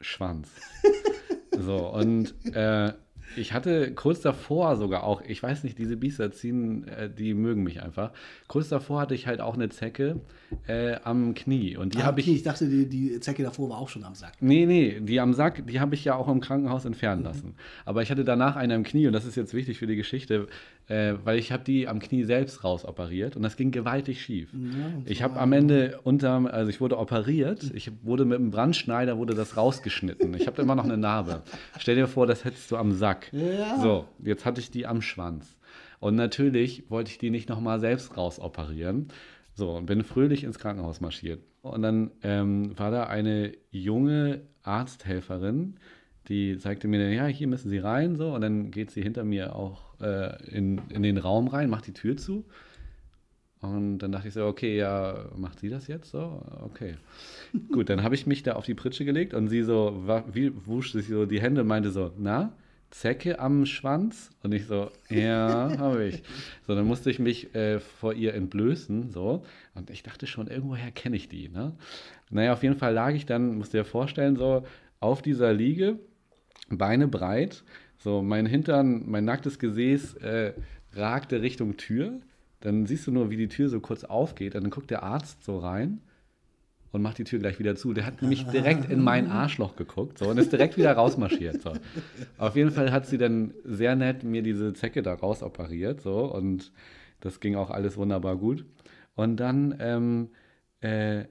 [0.00, 0.50] Schwanz.
[1.60, 2.92] So, und äh,
[3.36, 7.62] ich hatte kurz davor sogar auch, ich weiß nicht, diese Biester ziehen, äh, die mögen
[7.62, 8.12] mich einfach.
[8.46, 10.20] Kurz davor hatte ich halt auch eine Zecke
[10.66, 11.76] äh, am Knie.
[11.76, 12.36] Und die Ah, habe okay, ich.
[12.38, 14.32] ich dachte, die, die Zecke davor war auch schon am Sack.
[14.40, 17.54] Nee, nee, die am Sack, die habe ich ja auch im Krankenhaus entfernen lassen.
[17.84, 20.46] Aber ich hatte danach eine am Knie und das ist jetzt wichtig für die Geschichte,
[20.88, 24.50] äh, weil ich habe die am Knie selbst rausoperiert und das ging gewaltig schief.
[24.52, 29.18] Ja, ich habe am Ende unter, also ich wurde operiert, ich wurde mit einem Brandschneider
[29.18, 30.32] wurde das rausgeschnitten.
[30.34, 31.42] Ich habe immer noch eine Narbe.
[31.78, 33.17] Stell dir vor, das hättest du am Sack.
[33.32, 33.78] Ja.
[33.78, 35.56] So, jetzt hatte ich die am Schwanz.
[36.00, 39.08] Und natürlich wollte ich die nicht nochmal selbst rausoperieren.
[39.54, 41.42] So, und bin fröhlich ins Krankenhaus marschiert.
[41.62, 45.76] Und dann ähm, war da eine junge Arzthelferin,
[46.28, 48.34] die zeigte mir dann, ja, hier müssen Sie rein, so.
[48.34, 51.94] Und dann geht sie hinter mir auch äh, in, in den Raum rein, macht die
[51.94, 52.44] Tür zu.
[53.60, 56.42] Und dann dachte ich so, okay, ja, macht sie das jetzt so?
[56.62, 56.94] Okay.
[57.72, 60.92] Gut, dann habe ich mich da auf die Pritsche gelegt und sie so, wie wusch
[60.92, 62.52] sich so die Hände und meinte so, na,
[62.90, 64.30] Zecke am Schwanz?
[64.42, 66.22] Und ich so, ja, habe ich.
[66.66, 69.44] So, dann musste ich mich äh, vor ihr entblößen, so.
[69.74, 71.72] Und ich dachte schon, irgendwoher kenne ich die, ne?
[72.30, 74.64] Naja, auf jeden Fall lag ich dann, musst dir vorstellen, so
[75.00, 75.98] auf dieser Liege,
[76.70, 77.64] Beine breit,
[77.98, 80.52] so mein Hintern, mein nacktes Gesäß äh,
[80.92, 82.20] ragte Richtung Tür.
[82.60, 84.54] Dann siehst du nur, wie die Tür so kurz aufgeht.
[84.54, 86.00] Und dann guckt der Arzt so rein
[86.92, 87.92] und macht die Tür gleich wieder zu.
[87.92, 91.62] Der hat nämlich direkt in mein Arschloch geguckt so, und ist direkt wieder rausmarschiert.
[91.62, 91.72] So.
[92.38, 96.00] Auf jeden Fall hat sie dann sehr nett mir diese Zecke da rausoperiert.
[96.00, 96.72] So, und
[97.20, 98.64] das ging auch alles wunderbar gut.
[99.14, 100.28] Und dann, ähm,
[100.80, 101.24] äh,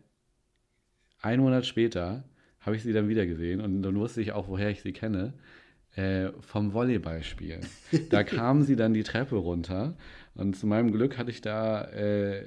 [1.21, 2.23] einen Monat später,
[2.59, 5.33] habe ich sie dann wieder gesehen und dann wusste ich auch, woher ich sie kenne.
[5.95, 7.65] Äh, vom Volleyballspielen.
[8.11, 9.95] Da kam sie dann die Treppe runter
[10.37, 12.45] und zu meinem Glück hatte ich da äh,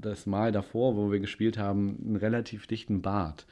[0.00, 3.46] das Mal davor, wo wir gespielt haben, einen relativ dichten Bart.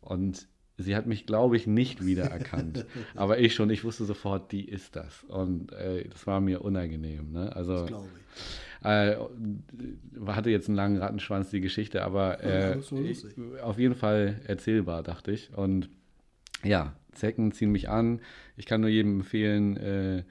[0.00, 0.46] Und
[0.78, 2.86] sie hat mich, glaube ich, nicht wiedererkannt.
[3.16, 5.24] Aber ich schon, ich wusste sofort, die ist das.
[5.24, 7.32] Und äh, das war mir unangenehm.
[7.32, 7.54] Ne?
[7.54, 8.84] Also, das glaube ich.
[8.84, 9.16] Äh,
[10.26, 13.24] hatte jetzt einen langen Rattenschwanz, die Geschichte, aber ja, ich,
[13.62, 15.56] auf jeden Fall erzählbar, dachte ich.
[15.56, 15.88] Und
[16.64, 18.20] ja, Zecken ziehen mich an.
[18.56, 20.24] Ich kann nur jedem empfehlen, äh,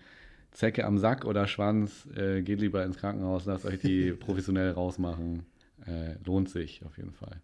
[0.52, 5.44] Zecke am Sack oder Schwanz, äh, geht lieber ins Krankenhaus, lasst euch die professionell rausmachen.
[5.86, 7.42] Äh, lohnt sich auf jeden Fall.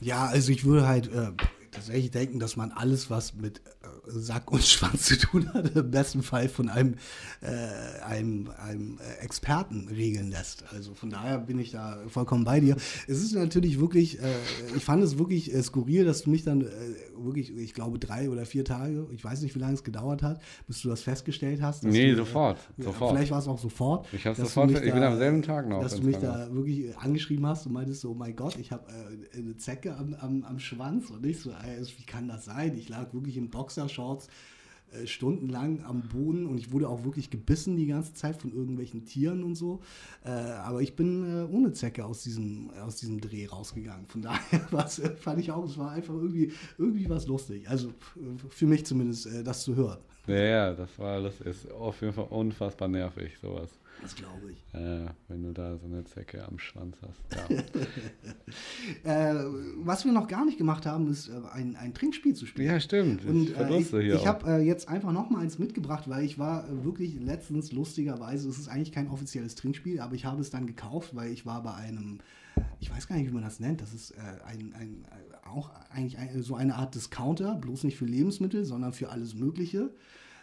[0.00, 1.32] Ja, also ich würde halt äh,
[1.70, 5.90] tatsächlich denken, dass man alles, was mit äh, Sack und Schwanz zu tun hat, im
[5.90, 6.94] besten Fall von einem,
[7.40, 10.64] äh, einem, einem äh, Experten regeln lässt.
[10.72, 12.76] Also von daher bin ich da vollkommen bei dir.
[13.06, 14.26] Es ist natürlich wirklich, äh,
[14.76, 16.66] ich fand es wirklich äh, skurril, dass du mich dann äh,
[17.16, 20.40] wirklich, ich glaube, drei oder vier Tage, ich weiß nicht, wie lange es gedauert hat,
[20.66, 21.84] bis du das festgestellt hast.
[21.84, 23.12] Nee, du, sofort, sofort.
[23.12, 24.06] Vielleicht war es auch sofort.
[24.12, 25.80] Ich habe sofort, ich bin am selben Tag noch.
[25.80, 28.84] Dass du mich da wirklich angeschrieben hast und meintest so, oh mein Gott, ich habe
[29.34, 32.76] eine Zecke am, am, am Schwanz und ich so, wie kann das sein?
[32.76, 34.28] Ich lag wirklich im Boxershorts
[34.92, 39.04] äh, stundenlang am Boden und ich wurde auch wirklich gebissen die ganze Zeit von irgendwelchen
[39.04, 39.80] Tieren und so.
[40.24, 44.06] Äh, aber ich bin äh, ohne Zecke aus diesem, aus diesem Dreh rausgegangen.
[44.06, 47.68] Von daher was, fand ich auch, es war einfach irgendwie, irgendwie was lustig.
[47.68, 47.92] Also
[48.48, 49.98] für mich zumindest, äh, das zu hören.
[50.26, 53.70] Ja, das war, das ist auf jeden Fall unfassbar nervig, sowas.
[54.02, 54.74] Das glaube ich.
[54.74, 57.20] Äh, wenn du da so eine Zecke am Schwanz hast.
[59.04, 59.32] Ja.
[59.32, 59.44] äh,
[59.78, 62.68] was wir noch gar nicht gemacht haben, ist äh, ein, ein Trinkspiel zu spielen.
[62.68, 63.24] Ja, stimmt.
[63.24, 66.68] Und äh, ich, ich habe äh, jetzt einfach noch mal eins mitgebracht, weil ich war
[66.68, 70.66] äh, wirklich letztens lustigerweise, es ist eigentlich kein offizielles Trinkspiel, aber ich habe es dann
[70.66, 72.20] gekauft, weil ich war bei einem,
[72.80, 75.04] ich weiß gar nicht, wie man das nennt, das ist ein, ein,
[75.44, 79.90] auch eigentlich ein, so eine Art Discounter, bloß nicht für Lebensmittel, sondern für alles Mögliche.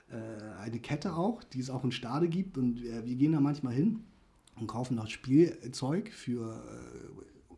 [0.10, 2.58] Äh, eine Kette auch, die es auch in Stade gibt.
[2.58, 4.02] Und äh, wir gehen da manchmal hin
[4.60, 7.54] und kaufen das Spielzeug für äh,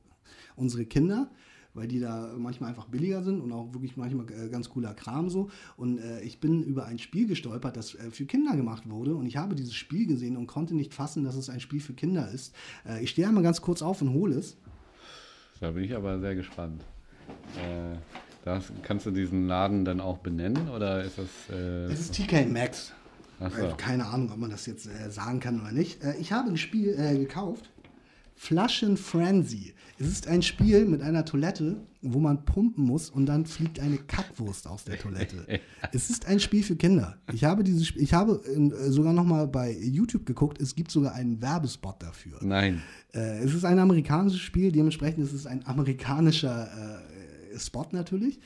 [0.55, 1.29] unsere Kinder
[1.77, 5.49] weil die da manchmal einfach billiger sind und auch wirklich manchmal ganz cooler Kram so.
[5.77, 9.27] Und äh, ich bin über ein Spiel gestolpert, das äh, für Kinder gemacht wurde und
[9.27, 12.29] ich habe dieses Spiel gesehen und konnte nicht fassen, dass es ein Spiel für Kinder
[12.31, 12.53] ist.
[12.83, 14.57] Äh, ich stehe einmal ganz kurz auf und hole es.
[15.59, 16.83] Da bin ich aber sehr gespannt.
[18.47, 21.27] Das, kannst du diesen Laden dann auch benennen oder ist das?
[21.53, 22.93] Äh es ist TK Maxx.
[23.39, 23.75] So.
[23.75, 26.01] Keine Ahnung, ob man das jetzt äh, sagen kann oder nicht.
[26.01, 27.69] Äh, ich habe ein Spiel äh, gekauft.
[28.35, 29.73] Flaschen Frenzy.
[29.99, 33.97] Es ist ein Spiel mit einer Toilette, wo man pumpen muss und dann fliegt eine
[33.97, 35.59] Kackwurst aus der Toilette.
[35.91, 37.17] es ist ein Spiel für Kinder.
[37.33, 40.61] Ich habe dieses Spiel, ich habe äh, sogar noch mal bei YouTube geguckt.
[40.61, 42.39] Es gibt sogar einen Werbespot dafür.
[42.41, 42.81] Nein.
[43.13, 47.01] Äh, es ist ein amerikanisches Spiel, dementsprechend ist es ein amerikanischer
[47.59, 48.39] Spot natürlich.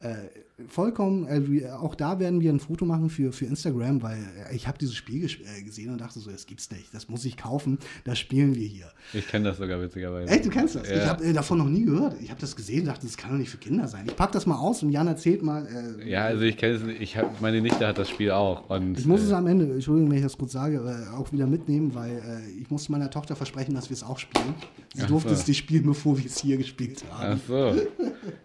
[0.00, 0.28] Äh,
[0.68, 4.18] vollkommen, äh, auch da werden wir ein Foto machen für, für Instagram, weil
[4.50, 7.24] äh, ich habe dieses Spiel äh, gesehen und dachte so, das gibt's nicht, das muss
[7.26, 8.86] ich kaufen, das spielen wir hier.
[9.12, 10.32] Ich kenne das sogar witzigerweise.
[10.32, 10.88] Echt, du kennst das?
[10.88, 10.96] Ja.
[10.96, 12.16] Ich habe äh, davon noch nie gehört.
[12.22, 14.06] Ich habe das gesehen und dachte, das kann doch nicht für Kinder sein.
[14.06, 15.66] Ich packe das mal aus und Jan erzählt mal.
[16.00, 18.70] Äh, ja, also ich kenne es nicht, ich hab, meine Nichte hat das Spiel auch.
[18.70, 20.80] Und, ich muss es am Ende, Entschuldigung, wenn ich das kurz sage,
[21.14, 22.22] auch wieder mitnehmen, weil
[22.58, 24.54] ich musste meiner Tochter versprechen, dass wir es auch spielen.
[24.94, 25.34] Sie Ach durfte so.
[25.34, 27.38] es nicht spielen, bevor wir es hier gespielt haben.
[27.38, 27.74] Ach so.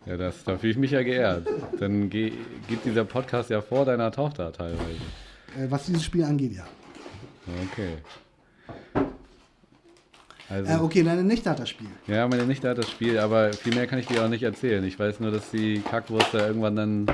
[0.05, 1.47] Ja, das, da fühle ich mich ja geehrt.
[1.79, 2.33] Dann geht
[2.85, 4.81] dieser Podcast ja vor deiner Tochter teilweise.
[5.57, 6.65] Äh, was dieses Spiel angeht, ja.
[7.71, 7.97] Okay.
[10.49, 11.87] Also, äh, okay, deine Nichte hat das Spiel.
[12.07, 14.83] Ja, meine Nichte hat das Spiel, aber viel mehr kann ich dir auch nicht erzählen.
[14.83, 17.05] Ich weiß nur, dass die Kackwurst da irgendwann dann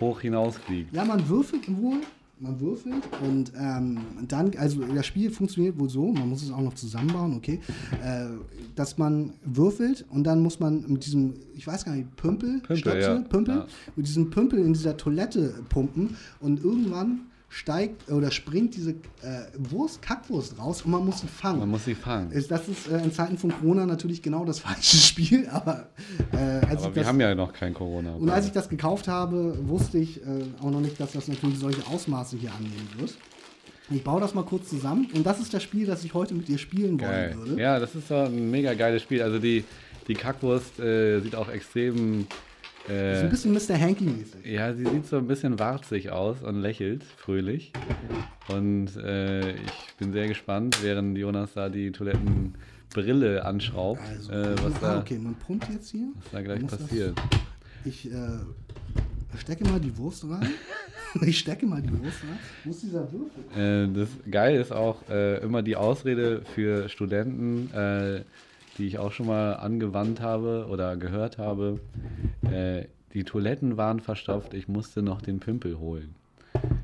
[0.00, 0.94] hoch hinausfliegt.
[0.94, 1.98] Ja, man würfelt wohl
[2.40, 6.60] man würfelt und ähm, dann, also das Spiel funktioniert wohl so, man muss es auch
[6.60, 7.60] noch zusammenbauen, okay,
[8.02, 8.26] äh,
[8.74, 12.76] dass man würfelt und dann muss man mit diesem, ich weiß gar nicht, Pümpel, Pümpel,
[12.76, 13.20] Stöpsel, ja.
[13.20, 13.66] Pümpel, ja.
[13.96, 17.20] mit diesem Pümpel in dieser Toilette pumpen und irgendwann
[17.52, 18.94] steigt oder springt diese äh,
[19.58, 21.58] Wurst, Kackwurst raus und man muss sie fangen.
[21.58, 22.30] Man muss sie fangen.
[22.30, 25.88] Ist- Das ist äh, in Zeiten von Corona natürlich genau das falsche Spiel, aber,
[26.32, 28.14] äh, Aber wir das, haben ja noch kein Corona.
[28.14, 30.26] und als ich das gekauft habe, wusste ich äh,
[30.62, 33.14] auch noch nicht, dass das natürlich solche Ausmaße hier annehmen wird.
[33.90, 36.46] Ich baue das mal kurz zusammen und das ist das Spiel, das ich heute mit
[36.46, 37.34] dir spielen Geil.
[37.36, 37.60] wollen würde.
[37.60, 39.20] Ja, das ist ein mega geiles Spiel.
[39.20, 39.64] Also die,
[40.06, 42.28] die Kackwurst äh, sieht auch extrem.
[42.90, 43.80] Das ist ein Äh, bisschen Mr.
[43.80, 44.44] Hanky-mäßig.
[44.46, 47.72] ja, sie sieht so ein bisschen warzig aus und lächelt fröhlich.
[48.48, 54.74] Und äh, ich bin sehr gespannt, während Jonas da die Toilettenbrille anschraubt, Also, äh, was,
[54.76, 56.08] ah, da, okay, man pumpt jetzt hier.
[56.16, 57.16] was da gleich muss das- passiert.
[57.84, 58.16] Ich äh,
[59.38, 60.48] stecke mal die Wurst rein.
[61.22, 62.38] ich stecke mal die Wurst rein.
[62.64, 63.42] Wo ist dieser Würfel?
[63.56, 68.22] Äh, das geil ist auch äh, immer die Ausrede für Studenten, äh,
[68.78, 71.80] die ich auch schon mal angewandt habe oder gehört habe.
[72.42, 76.14] Äh, die Toiletten waren verstopft, ich musste noch den Pimpel holen.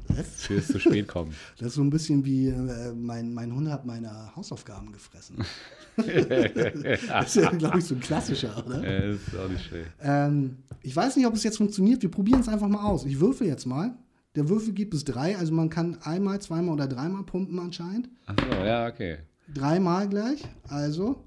[0.08, 0.46] Was?
[0.46, 1.34] Fürs zu spät kommen.
[1.58, 5.44] Das ist so ein bisschen wie äh, mein, mein Hund hat meine Hausaufgaben gefressen.
[5.96, 8.82] das ist ja, glaube ich, so ein klassischer, oder?
[8.82, 9.90] äh, ist auch nicht schlecht.
[10.00, 12.02] Ähm, ich weiß nicht, ob es jetzt funktioniert.
[12.02, 13.04] Wir probieren es einfach mal aus.
[13.04, 13.96] Ich würfel jetzt mal.
[14.36, 15.36] Der Würfel geht bis drei.
[15.36, 18.08] Also man kann einmal, zweimal oder dreimal pumpen anscheinend.
[18.26, 19.18] Achso, ja, okay.
[19.52, 20.42] Dreimal gleich.
[20.68, 21.25] Also.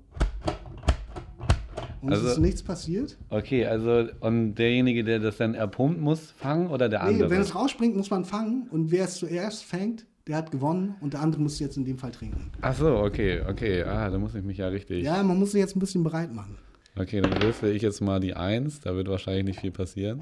[2.01, 3.17] Und es Also- ist nichts passiert.
[3.29, 7.29] Okay, also und derjenige, der das dann erpumpt muss, fangen oder der Nee, andere?
[7.29, 8.67] wenn es rausspringt, muss man fangen.
[8.71, 10.95] Und wer es zuerst fängt, der hat gewonnen.
[11.01, 12.51] Und der andere muss jetzt in dem Fall trinken.
[12.61, 13.83] Achso, okay, okay.
[13.83, 15.03] Ah, da muss ich mich ja richtig.
[15.03, 16.57] Ja, man muss sich jetzt ein bisschen bereit machen.
[16.97, 18.79] Okay, dann würfel ich jetzt mal die Eins.
[18.79, 20.19] Da wird wahrscheinlich nicht viel passieren.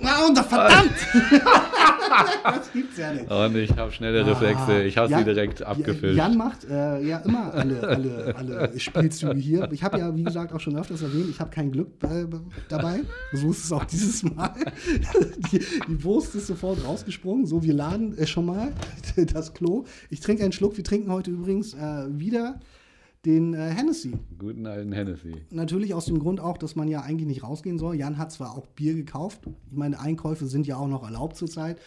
[0.00, 0.92] Na, und verdammt!
[2.44, 3.30] das gibt's ja nicht.
[3.30, 4.82] Und ich habe schnelle Reflexe.
[4.82, 6.16] Ich habe sie direkt abgefischt.
[6.16, 9.68] Jan macht äh, ja immer alle, alle, alle Spielzüge hier.
[9.72, 12.26] Ich habe ja, wie gesagt, auch schon öfters erwähnt, ich habe kein Glück äh,
[12.68, 13.00] dabei.
[13.32, 14.52] So ist es auch dieses Mal.
[15.52, 17.46] Die, die Wurst ist sofort rausgesprungen.
[17.46, 18.72] So, wir laden äh, schon mal
[19.32, 19.84] das Klo.
[20.10, 20.76] Ich trinke einen Schluck.
[20.76, 22.60] Wir trinken heute übrigens äh, wieder
[23.24, 24.18] den äh, Hennessy.
[24.38, 25.34] Guten alten Hennessy.
[25.50, 27.94] Natürlich aus dem Grund auch, dass man ja eigentlich nicht rausgehen soll.
[27.96, 29.40] Jan hat zwar auch Bier gekauft.
[29.70, 31.78] Ich meine, Einkäufe sind ja auch noch erlaubt zurzeit.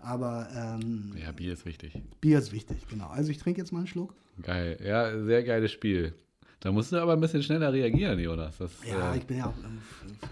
[0.00, 2.00] Aber ähm, Ja, Bier ist wichtig.
[2.20, 3.08] Bier ist wichtig, genau.
[3.08, 4.14] Also ich trinke jetzt mal einen Schluck.
[4.42, 4.78] Geil.
[4.84, 6.14] Ja, sehr geiles Spiel.
[6.60, 8.58] Da musst du aber ein bisschen schneller reagieren, Jonas.
[8.58, 9.78] Das, Ja, äh, ich bin ja ähm,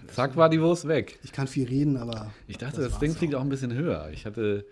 [0.08, 1.18] zack, war die Wurst weg.
[1.22, 2.32] Ich kann viel reden, aber.
[2.46, 4.10] Ich dachte, das, war's Ding fliegt auch ein bisschen höher.
[4.12, 4.64] Ich hatte.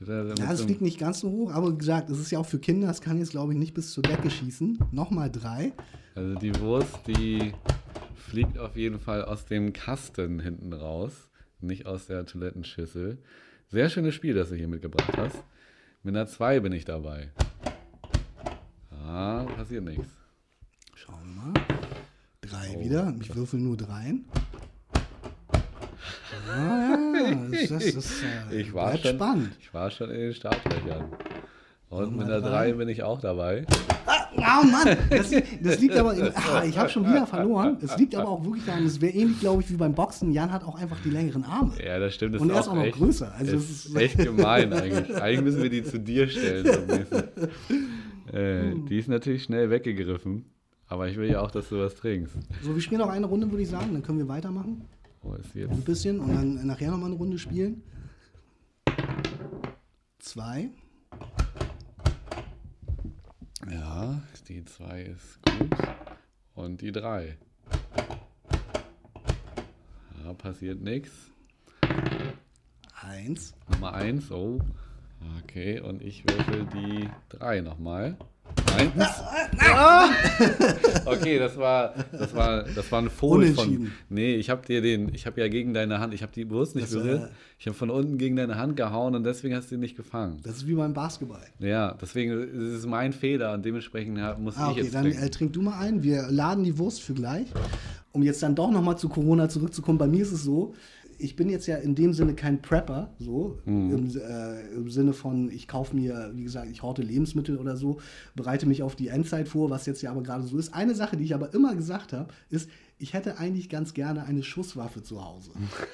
[0.00, 2.58] Ja, es fliegt nicht ganz so hoch, aber wie gesagt, es ist ja auch für
[2.58, 2.90] Kinder.
[2.90, 4.78] Es kann jetzt, glaube ich, nicht bis zur Decke schießen.
[4.90, 5.72] Nochmal drei.
[6.14, 7.52] Also die Wurst, die
[8.14, 11.12] fliegt auf jeden Fall aus dem Kasten hinten raus,
[11.60, 13.18] nicht aus der Toilettenschüssel.
[13.68, 15.42] Sehr schönes Spiel, das du hier mitgebracht hast.
[16.02, 17.30] Mit einer 2 bin ich dabei.
[18.90, 20.08] Ah, passiert nichts.
[20.94, 21.52] Schauen wir mal.
[22.40, 23.14] Drei wieder.
[23.20, 24.26] Ich würfel nur dreien.
[26.50, 27.34] Ah, ja,
[27.68, 29.50] das, ist, äh, Ich war, schon, spannend.
[29.60, 31.04] ich war schon in den Startlöchern.
[31.90, 32.70] Und mit einer drei.
[32.70, 33.64] 3 bin ich auch dabei.
[34.36, 35.30] Oh Mann, das,
[35.62, 36.12] das liegt aber.
[36.34, 37.78] Ah, ich habe schon wieder verloren.
[37.82, 40.32] Es liegt aber auch wirklich daran, es wäre ähnlich, glaube ich, wie beim Boxen.
[40.32, 41.72] Jan hat auch einfach die längeren Arme.
[41.84, 42.34] Ja, das stimmt.
[42.34, 43.32] Das Und er ist auch noch echt, größer.
[43.38, 45.14] Also ist ist- echt gemein eigentlich.
[45.16, 46.66] Eigentlich müssen wir die zu dir stellen.
[46.66, 47.16] So
[48.36, 48.86] äh, Hm.
[48.86, 50.46] die ist natürlich schnell weggegriffen.
[50.88, 52.34] Aber ich will ja auch, dass du was trinkst.
[52.62, 53.90] So, wir spielen noch eine Runde, würde ich sagen.
[53.92, 54.82] Dann können wir weitermachen.
[55.54, 57.82] Sie Ein bisschen und dann nachher nochmal eine Runde spielen.
[60.18, 60.70] Zwei.
[63.70, 65.78] Ja, die 2 ist gut.
[66.54, 67.36] Und die 3.
[70.22, 71.30] Ja, passiert nichts.
[73.00, 73.54] Eins.
[73.70, 74.60] Nummer 1, oh.
[75.42, 78.18] Okay, und ich würfel die 3 nochmal.
[78.76, 78.92] Eins.
[79.76, 80.08] Ah!
[81.06, 83.92] Okay, das war, das war, das war ein Fohl von.
[84.08, 86.74] Nee, ich habe dir den, ich habe ja gegen deine Hand, ich habe die Wurst
[86.74, 87.30] nicht Das, berührt.
[87.58, 90.40] Ich habe von unten gegen deine Hand gehauen und deswegen hast du ihn nicht gefangen.
[90.42, 91.42] Das ist wie beim Basketball.
[91.60, 95.22] Ja, deswegen ist es mein Fehler und dementsprechend muss Ah, ich okay, jetzt dann trinken.
[95.22, 96.02] äh, trink du mal ein.
[96.02, 97.46] Wir laden die Wurst für gleich.
[98.12, 100.74] Um jetzt dann doch nochmal zu Corona zurückzukommen, bei mir ist es so,
[101.24, 103.90] ich bin jetzt ja in dem Sinne kein Prepper, so Mhm.
[103.92, 107.98] im, äh, im Sinne von, ich kaufe mir, wie gesagt, ich horte Lebensmittel oder so,
[108.36, 110.74] bereite mich auf die Endzeit vor, was jetzt ja aber gerade so ist.
[110.74, 114.42] Eine Sache, die ich aber immer gesagt habe, ist, ich hätte eigentlich ganz gerne eine
[114.42, 115.50] Schusswaffe zu Hause.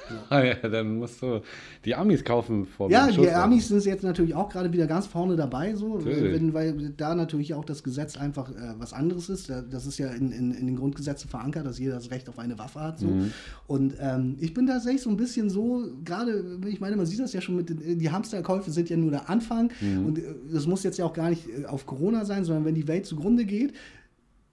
[0.08, 0.14] So.
[0.28, 1.40] Ah, ja, dann musst du
[1.84, 3.28] die Amis kaufen vor Ja, die.
[3.30, 7.54] Amis sind jetzt natürlich auch gerade wieder ganz vorne dabei, so, wenn, weil da natürlich
[7.54, 9.48] auch das Gesetz einfach äh, was anderes ist.
[9.50, 12.38] Da- Das ist ja in, in, in den Grundgesetzen verankert, dass jeder das Recht auf
[12.38, 12.98] eine Waffe hat.
[13.00, 13.06] So.
[13.06, 13.32] Mhm.
[13.66, 17.32] Und ähm, ich bin tatsächlich so ein bisschen so, gerade, ich meine, man sieht das
[17.32, 19.72] ja schon mit den, die Hamsterkäufe sind ja nur der Anfang.
[19.80, 20.06] Mhm.
[20.06, 20.22] Und äh,
[20.52, 23.06] das muss jetzt ja auch gar nicht äh, auf Corona sein, sondern wenn die Welt
[23.06, 23.72] zugrunde geht,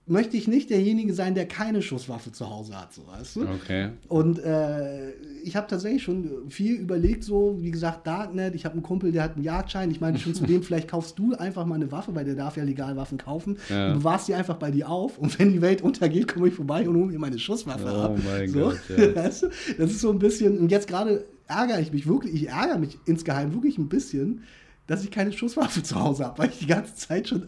[0.08, 3.42] möchte ich nicht derjenige sein, der keine Schusswaffe zu Hause hat, so weißt du?
[3.48, 3.90] Okay.
[4.08, 5.10] Und äh,
[5.44, 9.22] ich habe tatsächlich schon viel überlegt, so wie gesagt, Darknet, ich habe einen Kumpel, der
[9.24, 9.90] hat einen Jagdschein.
[9.90, 12.56] Ich meine schon zu dem, vielleicht kaufst du einfach mal eine Waffe, weil der darf
[12.56, 13.58] ja legal Waffen kaufen.
[13.68, 13.92] Ja.
[13.92, 16.88] Du bewahrst die einfach bei dir auf und wenn die Welt untergeht, komme ich vorbei
[16.88, 18.18] und hole mir meine Schusswaffe Oh ab.
[18.24, 18.60] mein so.
[18.60, 19.14] Gott, ja.
[19.14, 19.48] weißt du?
[19.78, 22.98] Das ist so ein bisschen, und jetzt gerade ärgere ich mich wirklich, ich ärgere mich
[23.06, 24.42] insgeheim wirklich ein bisschen,
[24.86, 27.46] dass ich keine Schusswaffe zu Hause habe, weil ich die ganze Zeit schon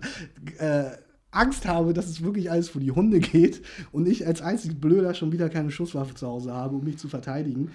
[0.59, 0.91] äh,
[1.31, 3.63] Angst habe, dass es wirklich alles vor die Hunde geht
[3.93, 7.09] und ich als einzig Blöder schon wieder keine Schusswaffe zu Hause habe, um mich zu
[7.09, 7.71] verteidigen.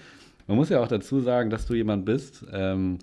[0.46, 2.98] Man muss ja auch dazu sagen, dass du jemand bist, ähm,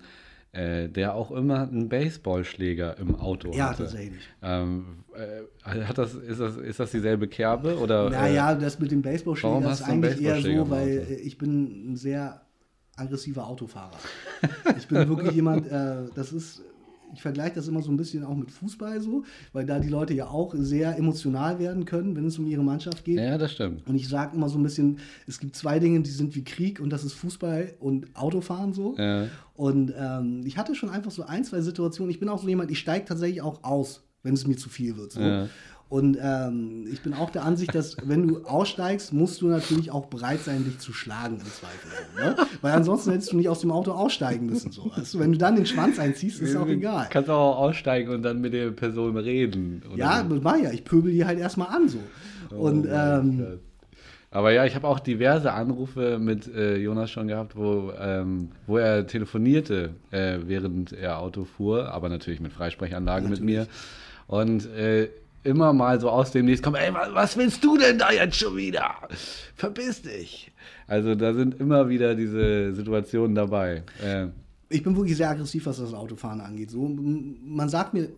[0.52, 3.82] äh, der auch immer einen Baseballschläger im Auto Ja, hatte.
[3.82, 4.20] tatsächlich.
[4.40, 7.76] Ähm, äh, hat das, ist, das, ist das dieselbe Kerbe?
[7.78, 11.96] Oder, Naja, das mit dem Baseballschläger ist eigentlich eher so, weil äh, ich bin ein
[11.96, 12.40] sehr
[12.96, 13.98] aggressiver Autofahrer.
[14.78, 16.62] ich bin wirklich jemand, äh, das ist,
[17.12, 20.14] ich vergleiche das immer so ein bisschen auch mit Fußball so, weil da die Leute
[20.14, 23.18] ja auch sehr emotional werden können, wenn es um ihre Mannschaft geht.
[23.18, 23.86] ja, das stimmt.
[23.86, 26.80] Und ich sage immer so ein bisschen, es gibt zwei Dinge, die sind wie Krieg
[26.80, 28.96] und das ist Fußball und Autofahren so.
[28.96, 29.28] Ja.
[29.54, 32.10] Und ähm, ich hatte schon einfach so ein, zwei Situationen.
[32.10, 34.96] Ich bin auch so jemand, ich steige tatsächlich auch aus, wenn es mir zu viel
[34.96, 35.12] wird.
[35.12, 35.20] So.
[35.20, 35.48] Ja.
[35.88, 40.06] Und ähm, ich bin auch der Ansicht, dass wenn du aussteigst, musst du natürlich auch
[40.06, 41.90] bereit sein, dich zu schlagen im Zweifel.
[42.16, 42.36] So, ne?
[42.62, 44.72] Weil ansonsten hättest du nicht aus dem Auto aussteigen müssen.
[44.72, 44.90] So.
[44.94, 47.06] Du, wenn du dann den Schwanz einziehst, ist auch egal.
[47.10, 49.82] Kannst auch aussteigen und dann mit der Person reden.
[49.94, 50.34] Ja, so.
[50.34, 50.72] das war ja.
[50.72, 51.98] Ich pöbel die halt erstmal an so.
[52.56, 53.60] Oh ähm.
[54.30, 58.78] Aber ja, ich habe auch diverse Anrufe mit äh, Jonas schon gehabt, wo, ähm, wo
[58.78, 63.68] er telefonierte, äh, während er Auto fuhr, aber natürlich mit Freisprechanlage mit mir.
[64.26, 65.08] Und äh,
[65.44, 68.56] immer mal so aus dem Nichts kommt, ey, was, willst du denn da jetzt schon
[68.56, 68.90] wieder?
[69.54, 70.50] Verpiss dich.
[70.86, 73.82] Also da sind immer wieder diese Situationen dabei.
[74.02, 74.26] Äh,
[74.68, 76.70] ich bin wirklich sehr aggressiv, was das Autofahren angeht.
[76.70, 78.08] So, man sagt mir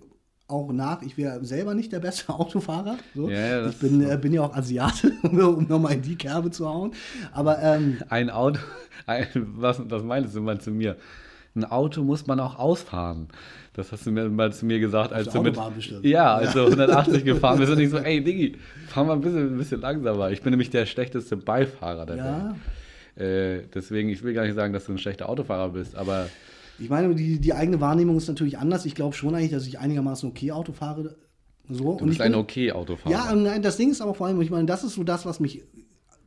[0.49, 2.99] auch nach, ich wäre selber nicht der beste Autofahrer.
[3.15, 3.29] So.
[3.29, 6.93] Ja, ich bin, äh, bin ja auch Asiate, um nochmal in die Kerbe zu hauen.
[7.33, 8.61] Aber ähm, ein Auto,
[9.07, 10.97] ein, was, was meintest du mal zu mir?
[11.57, 13.29] Ein Auto muss man auch ausfahren.
[13.73, 16.05] Das hast du mir mal zu mir gesagt, als du mit, bestimmt.
[16.05, 18.57] ja, als du 180 gefahren bist und ich so, ey Diggi,
[18.89, 20.31] fahr mal ein bisschen, ein bisschen langsamer.
[20.31, 22.55] Ich bin nämlich der schlechteste Beifahrer der Ja.
[23.17, 23.63] Welt.
[23.65, 26.29] Äh, deswegen, ich will gar nicht sagen, dass du ein schlechter Autofahrer bist, aber
[26.79, 28.85] ich meine, die, die eigene Wahrnehmung ist natürlich anders.
[28.85, 31.17] Ich glaube schon eigentlich, dass ich einigermaßen okay Auto fahre.
[31.69, 31.97] So.
[31.97, 33.11] du bist ich ein bin- okay Autofahrer.
[33.11, 35.41] Ja, nein, das Ding ist aber vor allem, ich meine, das ist so das, was
[35.41, 35.63] mich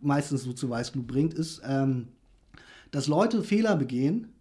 [0.01, 2.07] meistens so zu Weißglut bringt, ist, ähm,
[2.89, 4.33] dass Leute Fehler begehen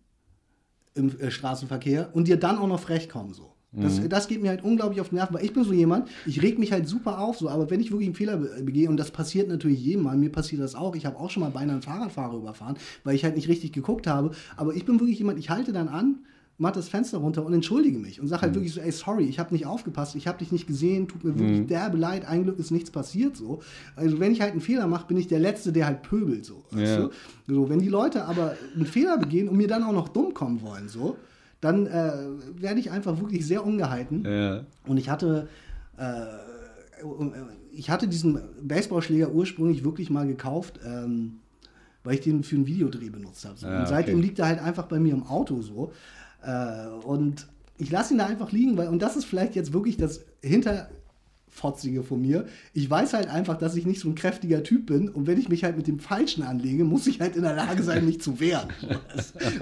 [0.99, 3.55] im äh, Straßenverkehr und dir dann auch noch frech kommen so.
[3.71, 6.43] Das, das geht mir halt unglaublich auf den Nerven, weil ich bin so jemand, ich
[6.43, 8.97] reg mich halt super auf, so, aber wenn ich wirklich einen Fehler be begehe, und
[8.97, 11.75] das passiert natürlich jedem Mal, mir passiert das auch, ich habe auch schon mal beinahe
[11.75, 15.39] einen Fahrradfahrer überfahren, weil ich halt nicht richtig geguckt habe, aber ich bin wirklich jemand,
[15.39, 16.21] ich halte dann an,
[16.59, 19.39] mach das Fenster runter und entschuldige mich und sag halt wirklich so, ey, sorry, ich
[19.39, 22.59] habe nicht aufgepasst, ich habe dich nicht gesehen, tut mir wirklich derbe leid, ein Glück
[22.59, 23.61] ist nichts passiert so.
[23.95, 26.65] Also wenn ich halt einen Fehler mache, bin ich der Letzte, der halt pöbelt so.
[26.77, 27.09] Ja.
[27.47, 30.61] so wenn die Leute aber einen Fehler begehen und mir dann auch noch dumm kommen
[30.63, 31.17] wollen so,
[31.61, 32.13] dann äh,
[32.57, 34.25] werde ich einfach wirklich sehr ungehalten.
[34.25, 34.65] Ja.
[34.87, 35.49] Und ich hatte,
[35.97, 36.25] äh,
[37.73, 41.39] ich hatte diesen Baseballschläger ursprünglich wirklich mal gekauft, ähm,
[42.05, 43.59] weil ich den für einen Videodreh benutzt habe.
[43.59, 43.67] So.
[43.67, 44.27] Ah, und seitdem okay.
[44.27, 45.93] liegt er halt einfach bei mir im Auto so.
[46.43, 49.97] Äh, und ich lasse ihn da einfach liegen, weil, und das ist vielleicht jetzt wirklich
[49.97, 50.25] das
[51.59, 52.47] Hinterfotzige von mir.
[52.73, 55.49] Ich weiß halt einfach, dass ich nicht so ein kräftiger Typ bin und wenn ich
[55.49, 58.41] mich halt mit dem Falschen anlege, muss ich halt in der Lage sein, mich zu
[58.41, 58.69] wehren.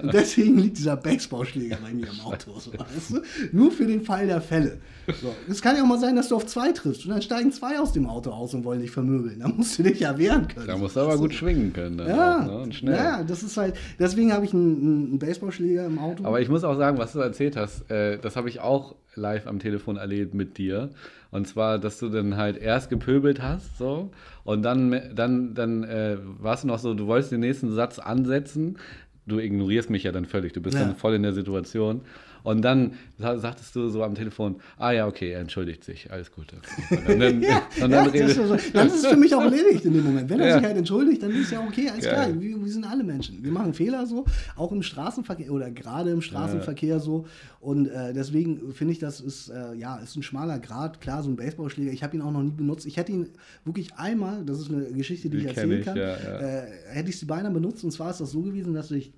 [0.02, 2.54] Und deswegen liegt dieser Baseballschläger bei mir im Auto.
[2.54, 3.22] Weißt du?
[3.52, 4.78] Nur für den Fall der Fälle.
[5.20, 5.34] So.
[5.48, 7.78] Es kann ja auch mal sein, dass du auf zwei triffst und dann steigen zwei
[7.78, 9.40] aus dem Auto aus und wollen dich vermöbeln.
[9.40, 10.66] Da musst du dich ja wehren können.
[10.66, 11.98] Da musst du aber gut schwingen können.
[11.98, 12.58] Ja, auch, ne?
[12.58, 12.96] und schnell.
[12.96, 16.24] ja, das ist halt, deswegen habe ich einen, einen Baseballschläger im Auto.
[16.24, 19.46] Aber ich muss auch sagen, was du erzählt hast, äh, das habe ich auch live
[19.46, 20.90] am Telefon erlebt mit dir.
[21.30, 24.10] Und zwar, dass du dann halt erst gepöbelt hast, so,
[24.44, 28.78] und dann, dann, dann äh, warst du noch so, du wolltest den nächsten Satz ansetzen.
[29.26, 30.84] Du ignorierst mich ja dann völlig, du bist Ja.
[30.84, 32.02] dann voll in der Situation.
[32.46, 36.30] Und dann sa- sagtest du so am Telefon, ah ja, okay, er entschuldigt sich, alles
[36.30, 36.52] gut.
[37.08, 39.34] Und dann, ja, und ja dann das ist redet, so, dann ist es für mich
[39.34, 40.30] auch erledigt in dem Moment.
[40.30, 42.28] Wenn er sich halt entschuldigt, dann ist ja okay, alles klar.
[42.40, 43.42] Wir, wir sind alle Menschen.
[43.42, 47.26] Wir machen Fehler so, auch im Straßenverkehr oder gerade im Straßenverkehr so.
[47.58, 51.00] Und äh, deswegen finde ich, das ist, äh, ja, ist ein schmaler Grad.
[51.00, 52.86] Klar, so ein Baseballschläger, ich habe ihn auch noch nie benutzt.
[52.86, 53.30] Ich hätte ihn
[53.64, 55.96] wirklich einmal, das ist eine Geschichte, die, Die ich erzählen ich, kann.
[55.96, 57.82] Äh, hätte ich sie beinahe benutzt.
[57.82, 59.12] Und zwar ist das so gewesen, dass ich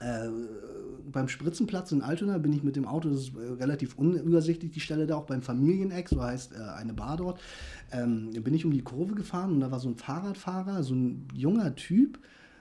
[0.00, 0.28] äh,
[1.10, 4.80] beim Spritzenplatz in Altona bin ich mit dem Auto, das ist äh, relativ unübersichtlich, die
[4.80, 7.40] Stelle da auch beim Familieneck, so heißt äh, eine Bar dort,
[7.92, 11.28] ähm, bin ich um die Kurve gefahren und da war so ein Fahrradfahrer, so ein
[11.34, 12.18] junger Typ,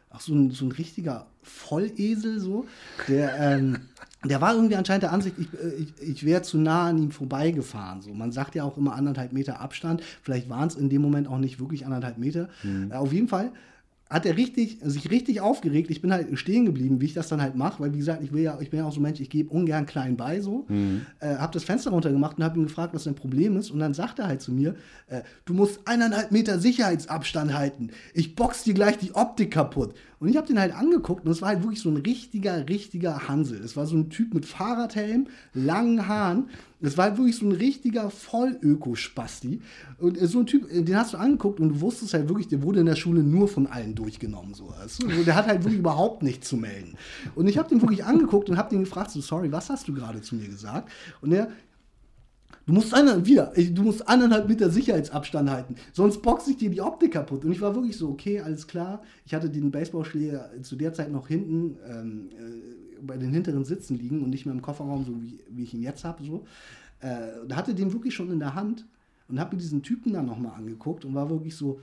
[0.10, 2.66] auch so ein, so ein richtiger Vollesel, so,
[3.08, 3.78] der, ähm,
[4.24, 7.12] der war irgendwie anscheinend der Ansicht, ich, äh, ich, ich wäre zu nah an ihm
[7.12, 8.02] vorbeigefahren.
[8.02, 8.14] So.
[8.14, 10.02] Man sagt ja auch immer anderthalb Meter Abstand.
[10.22, 12.50] Vielleicht waren es in dem Moment auch nicht wirklich anderthalb Meter.
[12.64, 12.92] Mhm.
[12.92, 13.52] Äh, auf jeden Fall
[14.14, 15.90] hat er richtig, sich richtig aufgeregt.
[15.90, 18.32] Ich bin halt stehen geblieben, wie ich das dann halt mache, weil wie gesagt, ich
[18.32, 20.66] will ja, ich bin ja auch so ein Mensch, ich gebe ungern klein bei so.
[20.70, 21.08] Mhm.
[21.20, 23.72] Äh, hab das Fenster runtergemacht und habe ihn gefragt, was sein Problem ist.
[23.72, 24.76] Und dann sagt er halt zu mir,
[25.08, 27.90] äh, du musst eineinhalb Meter Sicherheitsabstand halten.
[28.14, 29.96] Ich box dir gleich die Optik kaputt.
[30.24, 33.28] Und ich habe den halt angeguckt und es war halt wirklich so ein richtiger, richtiger
[33.28, 33.62] Hansel.
[33.62, 36.46] Es war so ein Typ mit Fahrradhelm, langen Haaren.
[36.80, 39.60] Es war halt wirklich so ein richtiger Vollöko-Spasti.
[40.00, 42.80] Und so ein Typ, den hast du angeguckt und du wusstest halt wirklich, der wurde
[42.80, 44.54] in der Schule nur von allen durchgenommen.
[44.54, 44.70] So.
[44.80, 46.96] Also, der hat halt wirklich überhaupt nichts zu melden.
[47.36, 49.94] Und ich habe den wirklich angeguckt und habe den gefragt, so, sorry, was hast du
[49.94, 50.90] gerade zu mir gesagt?
[51.20, 51.50] Und er,
[52.66, 56.80] Du musst einer, wieder, du musst eineinhalb Meter Sicherheitsabstand halten, sonst boxe ich dir die
[56.80, 57.44] Optik kaputt.
[57.44, 59.02] Und ich war wirklich so, okay, alles klar.
[59.26, 63.98] Ich hatte den Baseballschläger zu der Zeit noch hinten ähm, äh, bei den hinteren Sitzen
[63.98, 66.24] liegen und nicht mehr im Kofferraum, so wie, wie ich ihn jetzt habe.
[66.24, 66.46] So.
[67.02, 68.86] Äh, hatte den wirklich schon in der Hand
[69.28, 71.82] und habe mir diesen Typen dann nochmal angeguckt und war wirklich so,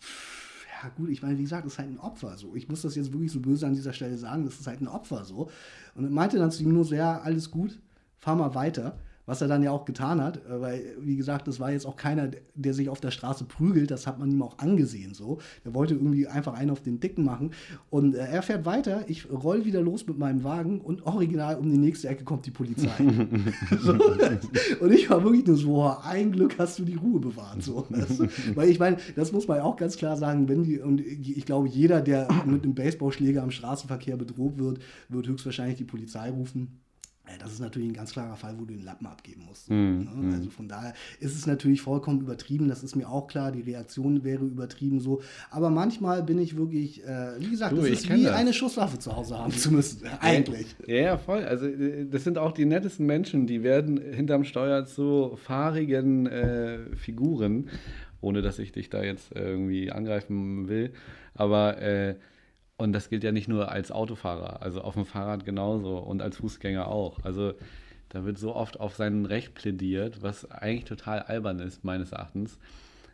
[0.00, 2.54] pff, ja gut, ich meine, wie gesagt, das ist halt ein Opfer so.
[2.54, 4.88] Ich muss das jetzt wirklich so böse an dieser Stelle sagen, das ist halt ein
[4.88, 5.50] Opfer so.
[5.94, 7.78] Und meinte dann zu ihm nur so, ja, alles gut,
[8.20, 8.96] fahr mal weiter
[9.26, 11.96] was er dann ja auch getan hat, äh, weil, wie gesagt, das war jetzt auch
[11.96, 15.38] keiner, der sich auf der Straße prügelt, das hat man ihm auch angesehen so.
[15.64, 17.50] Der wollte irgendwie einfach einen auf den Dicken machen
[17.90, 21.70] und äh, er fährt weiter, ich roll wieder los mit meinem Wagen und original um
[21.70, 22.90] die nächste Ecke kommt die Polizei.
[23.80, 23.92] so,
[24.80, 27.62] und ich war wirklich nur so, boah, ein Glück hast du die Ruhe bewahrt.
[27.62, 27.86] So.
[28.54, 31.68] Weil ich meine, das muss man auch ganz klar sagen, wenn die, und ich glaube,
[31.68, 36.80] jeder, der mit einem Baseballschläger am Straßenverkehr bedroht wird, wird höchstwahrscheinlich die Polizei rufen.
[37.38, 39.70] Das ist natürlich ein ganz klarer Fall, wo du den Lappen abgeben musst.
[39.70, 40.08] Mhm.
[40.14, 40.34] Ne?
[40.34, 42.68] Also von daher ist es natürlich vollkommen übertrieben.
[42.68, 43.52] Das ist mir auch klar.
[43.52, 45.22] Die Reaktion wäre übertrieben so.
[45.50, 48.34] Aber manchmal bin ich wirklich, äh, wie gesagt, es ist wie das.
[48.34, 50.06] eine Schusswaffe zu Hause haben zu müssen.
[50.20, 50.74] Eigentlich.
[50.86, 51.44] Ja, ja, voll.
[51.44, 53.46] Also äh, das sind auch die nettesten Menschen.
[53.46, 57.68] Die werden hinterm Steuer zu fahrigen äh, Figuren.
[58.20, 60.92] Ohne dass ich dich da jetzt irgendwie angreifen will.
[61.34, 62.14] Aber äh,
[62.84, 66.36] und das gilt ja nicht nur als Autofahrer, also auf dem Fahrrad genauso und als
[66.36, 67.24] Fußgänger auch.
[67.24, 67.54] Also
[68.10, 72.58] da wird so oft auf sein Recht plädiert, was eigentlich total albern ist, meines Erachtens.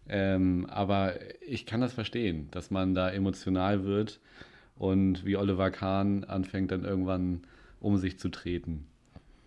[0.08, 1.14] Ähm, aber
[1.46, 4.20] ich kann das verstehen, dass man da emotional wird
[4.76, 7.42] und wie Oliver Kahn anfängt dann irgendwann
[7.78, 8.89] um sich zu treten.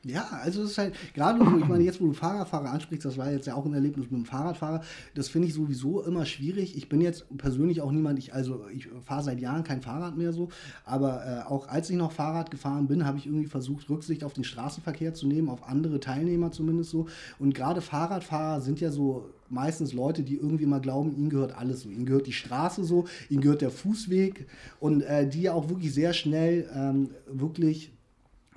[0.05, 3.17] Ja, also es ist halt, gerade wo, ich meine, jetzt wo du Fahrradfahrer ansprichst, das
[3.17, 4.81] war jetzt ja auch ein Erlebnis mit dem Fahrradfahrer,
[5.15, 6.75] das finde ich sowieso immer schwierig.
[6.75, 10.33] Ich bin jetzt persönlich auch niemand, ich, also ich fahre seit Jahren kein Fahrrad mehr
[10.33, 10.49] so,
[10.83, 14.33] aber äh, auch als ich noch Fahrrad gefahren bin, habe ich irgendwie versucht, Rücksicht auf
[14.33, 17.07] den Straßenverkehr zu nehmen, auf andere Teilnehmer zumindest so.
[17.39, 21.81] Und gerade Fahrradfahrer sind ja so meistens Leute, die irgendwie mal glauben, ihnen gehört alles
[21.81, 21.89] so.
[21.89, 24.47] Ihnen gehört die Straße so, ihnen gehört der Fußweg
[24.81, 27.93] und äh, die ja auch wirklich sehr schnell ähm, wirklich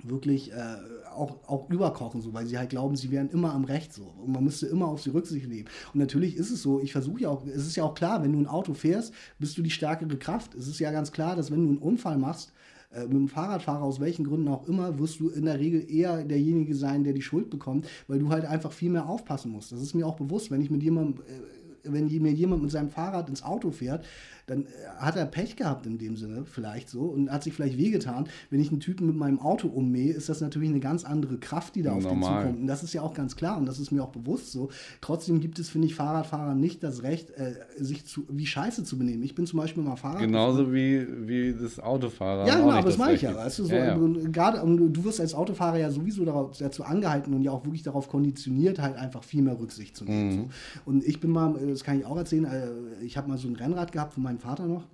[0.03, 0.77] wirklich äh,
[1.13, 4.13] auch, auch überkochen, so, weil sie halt glauben, sie wären immer am Recht so.
[4.23, 5.67] Und man müsste immer auf sie Rücksicht nehmen.
[5.93, 8.33] Und natürlich ist es so, ich versuche ja auch, es ist ja auch klar, wenn
[8.33, 10.55] du ein Auto fährst, bist du die stärkere Kraft.
[10.55, 12.53] Es ist ja ganz klar, dass wenn du einen Unfall machst,
[12.91, 16.23] äh, mit dem Fahrradfahrer, aus welchen Gründen auch immer, wirst du in der Regel eher
[16.23, 19.71] derjenige sein, der die Schuld bekommt, weil du halt einfach viel mehr aufpassen musst.
[19.71, 22.89] Das ist mir auch bewusst, wenn ich mit jemandem, äh, wenn mir jemand mit seinem
[22.89, 24.05] Fahrrad ins Auto fährt,
[24.47, 24.67] dann äh,
[24.97, 28.27] hat er Pech gehabt in dem Sinne, vielleicht so, und hat sich vielleicht wehgetan.
[28.49, 31.75] Wenn ich einen Typen mit meinem Auto ummähe, ist das natürlich eine ganz andere Kraft,
[31.75, 32.59] die da ja, auf den zukommt.
[32.61, 34.69] Und das ist ja auch ganz klar und das ist mir auch bewusst so.
[35.01, 38.97] Trotzdem gibt es, finde ich, Fahrradfahrern nicht das Recht, äh, sich zu, wie Scheiße zu
[38.97, 39.21] benehmen.
[39.23, 40.21] Ich bin zum Beispiel mal Fahrrad.
[40.21, 42.47] Genauso wie, wie das Autofahrer.
[42.47, 43.35] Ja, genau, aber das meine ich ja.
[43.35, 44.29] Weißt du, so, ja, ja.
[44.31, 48.07] Gerade, du wirst als Autofahrer ja sowieso darauf, dazu angehalten und ja auch wirklich darauf
[48.07, 50.29] konditioniert, halt einfach viel mehr Rücksicht zu nehmen.
[50.29, 50.35] Mhm.
[50.35, 50.49] So.
[50.85, 53.55] Und ich bin mal, das kann ich auch erzählen, äh, ich habe mal so ein
[53.57, 54.87] Rennrad gehabt von meinem Vater noch.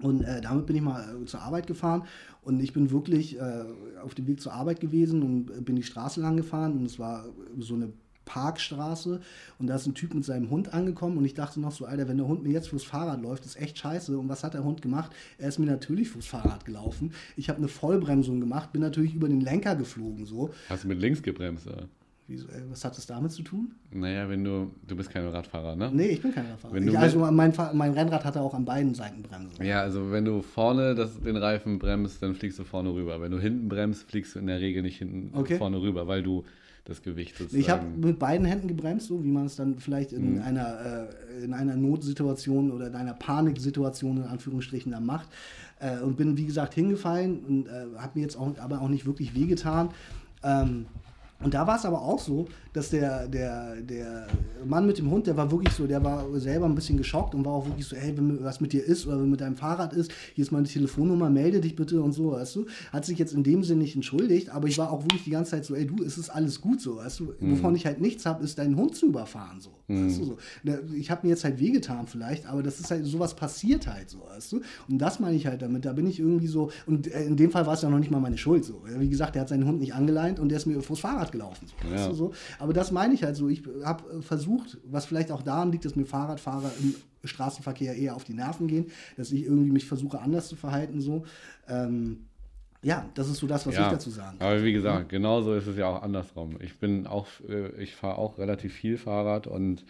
[0.00, 2.04] Und äh, damit bin ich mal äh, zur Arbeit gefahren
[2.42, 3.64] und ich bin wirklich äh,
[4.02, 7.26] auf dem Weg zur Arbeit gewesen und bin die Straße lang gefahren und es war
[7.58, 7.92] so eine
[8.24, 9.20] Parkstraße
[9.58, 12.08] und da ist ein Typ mit seinem Hund angekommen und ich dachte noch so, Alter,
[12.08, 14.16] wenn der Hund mir jetzt fürs Fahrrad läuft, ist echt scheiße.
[14.16, 15.12] Und was hat der Hund gemacht?
[15.38, 17.12] Er ist mir natürlich fürs Fahrrad gelaufen.
[17.36, 20.50] Ich habe eine Vollbremsung gemacht, bin natürlich über den Lenker geflogen so.
[20.68, 21.88] Hast du mit links gebremst, oder?
[22.32, 23.72] Wieso, äh, was hat das damit zu tun?
[23.90, 25.90] Naja, wenn du, du bist kein Radfahrer, ne?
[25.92, 26.74] Nee, ich bin kein Radfahrer.
[26.76, 29.62] Ich, also mein, mein Rennrad hatte auch an beiden Seiten Bremsen.
[29.62, 33.20] Ja, also wenn du vorne das, den Reifen bremst, dann fliegst du vorne rüber.
[33.20, 35.58] Wenn du hinten bremst, fliegst du in der Regel nicht hinten okay.
[35.58, 36.44] vorne rüber, weil du
[36.84, 37.60] das Gewicht sozusagen...
[37.60, 40.42] Ich habe mit beiden Händen gebremst, so wie man es dann vielleicht in, mhm.
[40.42, 41.08] einer,
[41.38, 45.28] äh, in einer Notsituation oder in einer Paniksituation in Anführungsstrichen dann macht.
[45.80, 49.04] Äh, und bin, wie gesagt, hingefallen und äh, habe mir jetzt auch, aber auch nicht
[49.04, 49.90] wirklich wehgetan.
[50.42, 50.86] Ähm,
[51.42, 54.26] Und da war es aber auch so, dass der, der, der
[54.64, 57.44] Mann mit dem Hund, der war wirklich so, der war selber ein bisschen geschockt und
[57.44, 59.92] war auch wirklich so, hey, wenn was mit dir ist oder wenn mit deinem Fahrrad
[59.92, 62.66] ist, hier ist meine Telefonnummer, melde dich bitte und so, weißt du.
[62.92, 65.52] Hat sich jetzt in dem Sinne nicht entschuldigt, aber ich war auch wirklich die ganze
[65.52, 67.34] Zeit so, ey, du, es ist alles gut so, weißt du.
[67.40, 67.52] Mhm.
[67.52, 69.70] Wovon ich halt nichts habe, ist deinen Hund zu überfahren, so.
[69.88, 70.06] Mhm.
[70.06, 70.38] Weißt du, so.
[70.94, 74.20] Ich habe mir jetzt halt wehgetan vielleicht, aber das ist halt, sowas passiert halt so,
[74.20, 74.60] weißt du.
[74.88, 77.50] Und das meine ich halt damit, da bin ich irgendwie so, und äh, in dem
[77.50, 78.82] Fall war es ja noch nicht mal meine Schuld so.
[78.98, 81.66] Wie gesagt, der hat seinen Hund nicht angeleint und der ist mir vors Fahrrad gelaufen.
[81.66, 81.94] So, ja.
[81.94, 82.32] weißt du, so.
[82.58, 83.48] Aber das meine ich halt so.
[83.48, 88.14] Ich habe äh, versucht, was vielleicht auch daran liegt, dass mir Fahrradfahrer im Straßenverkehr eher
[88.14, 91.00] auf die Nerven gehen, dass ich irgendwie mich versuche, anders zu verhalten.
[91.00, 91.24] So.
[91.68, 92.26] Ähm,
[92.82, 94.48] ja, das ist so das, was ja, ich dazu sagen kann.
[94.48, 96.56] Aber wie gesagt, genauso ist es ja auch andersrum.
[96.60, 99.84] Ich bin auch, äh, ich fahre auch relativ viel Fahrrad und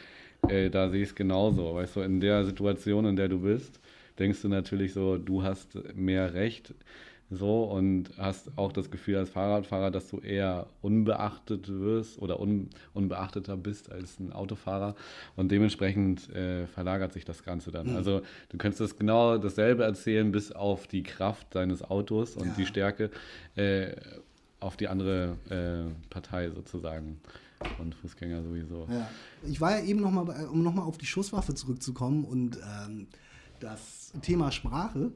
[0.49, 1.75] äh, da sehe ich es genauso.
[1.75, 3.81] Weißt du, in der Situation, in der du bist,
[4.19, 6.75] denkst du natürlich so, du hast mehr Recht
[7.37, 12.71] so und hast auch das Gefühl als Fahrradfahrer, dass du eher unbeachtet wirst oder un,
[12.95, 14.95] unbeachteter bist als ein Autofahrer
[15.37, 17.91] und dementsprechend äh, verlagert sich das Ganze dann.
[17.91, 17.97] Mhm.
[17.97, 22.55] Also du könntest das genau dasselbe erzählen bis auf die Kraft deines Autos und ja.
[22.55, 23.11] die Stärke
[23.57, 23.93] äh,
[24.61, 27.21] auf die andere äh, Partei sozusagen
[27.79, 28.87] und Fußgänger sowieso.
[28.91, 29.09] Ja.
[29.49, 33.07] Ich war ja eben nochmal, um nochmal auf die Schusswaffe zurückzukommen und ähm,
[33.61, 35.13] das Thema Sprache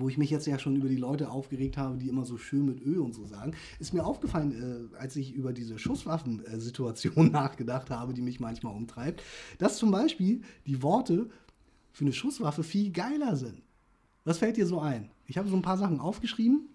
[0.00, 2.66] wo ich mich jetzt ja schon über die Leute aufgeregt habe, die immer so schön
[2.66, 7.90] mit Ö und so sagen, ist mir aufgefallen, äh, als ich über diese Schusswaffensituation nachgedacht
[7.90, 9.22] habe, die mich manchmal umtreibt,
[9.58, 11.28] dass zum Beispiel die Worte
[11.92, 13.62] für eine Schusswaffe viel geiler sind.
[14.24, 15.10] Was fällt dir so ein?
[15.26, 16.68] Ich habe so ein paar Sachen aufgeschrieben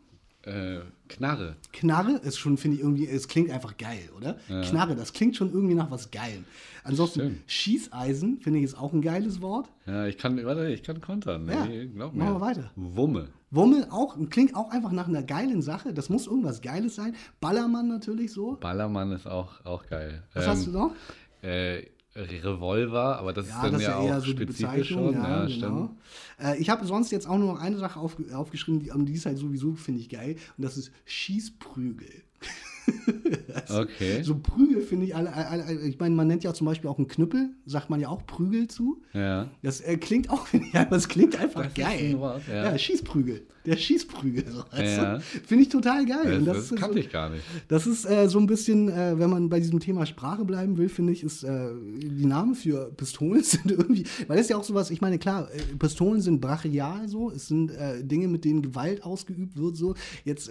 [0.43, 1.55] äh, Knarre.
[1.71, 4.37] Knarre ist schon, finde ich irgendwie, es klingt einfach geil, oder?
[4.47, 4.61] Ja.
[4.61, 6.45] Knarre, das klingt schon irgendwie nach was Geilem.
[6.83, 7.41] Ansonsten Stimmt.
[7.47, 9.69] Schießeisen, finde ich, ist auch ein geiles Wort.
[9.85, 11.47] Ja, ich kann, warte, ich kann kontern.
[11.47, 11.65] Ja.
[11.65, 12.23] Nee, glaub mir.
[12.23, 12.71] Machen wir weiter.
[12.75, 13.27] Wumme.
[13.51, 15.93] Wumme auch, klingt auch einfach nach einer geilen Sache.
[15.93, 17.15] Das muss irgendwas Geiles sein.
[17.39, 18.57] Ballermann natürlich so.
[18.61, 20.23] Ballermann ist auch, auch geil.
[20.33, 20.95] Was ähm, hast du noch?
[21.43, 21.83] Äh,
[22.15, 25.13] Revolver, aber das ja, ist dann das ja, ja auch so spezifisch schon.
[25.13, 25.95] Ja, ja genau.
[26.39, 29.25] Äh, ich habe sonst jetzt auch nur noch eine Sache auf, aufgeschrieben, die, die ist
[29.25, 30.35] halt sowieso, finde ich, geil.
[30.57, 32.09] Und das ist Schießprügel.
[33.69, 34.23] okay.
[34.23, 37.07] So Prügel finde ich alle, alle, ich meine, man nennt ja zum Beispiel auch einen
[37.07, 39.01] Knüppel, sagt man ja auch Prügel zu.
[39.13, 39.47] Ja.
[39.61, 42.19] Das äh, klingt auch, ja, das klingt einfach das geil.
[42.19, 42.71] Wort, ja.
[42.71, 42.77] ja.
[42.77, 43.45] Schießprügel.
[43.65, 44.45] Der Schießprügel.
[44.75, 45.19] ja.
[45.19, 46.41] Finde ich total geil.
[46.43, 47.43] Das, das, das kannte so, ich gar nicht.
[47.67, 50.89] Das ist äh, so ein bisschen, äh, wenn man bei diesem Thema Sprache bleiben will,
[50.89, 54.63] finde ich, ist äh, die Namen für Pistolen sind irgendwie, weil das ist ja auch
[54.63, 58.63] sowas, ich meine, klar, äh, Pistolen sind brachial so, es sind äh, Dinge, mit denen
[58.63, 59.93] Gewalt ausgeübt wird so.
[60.25, 60.49] Jetzt,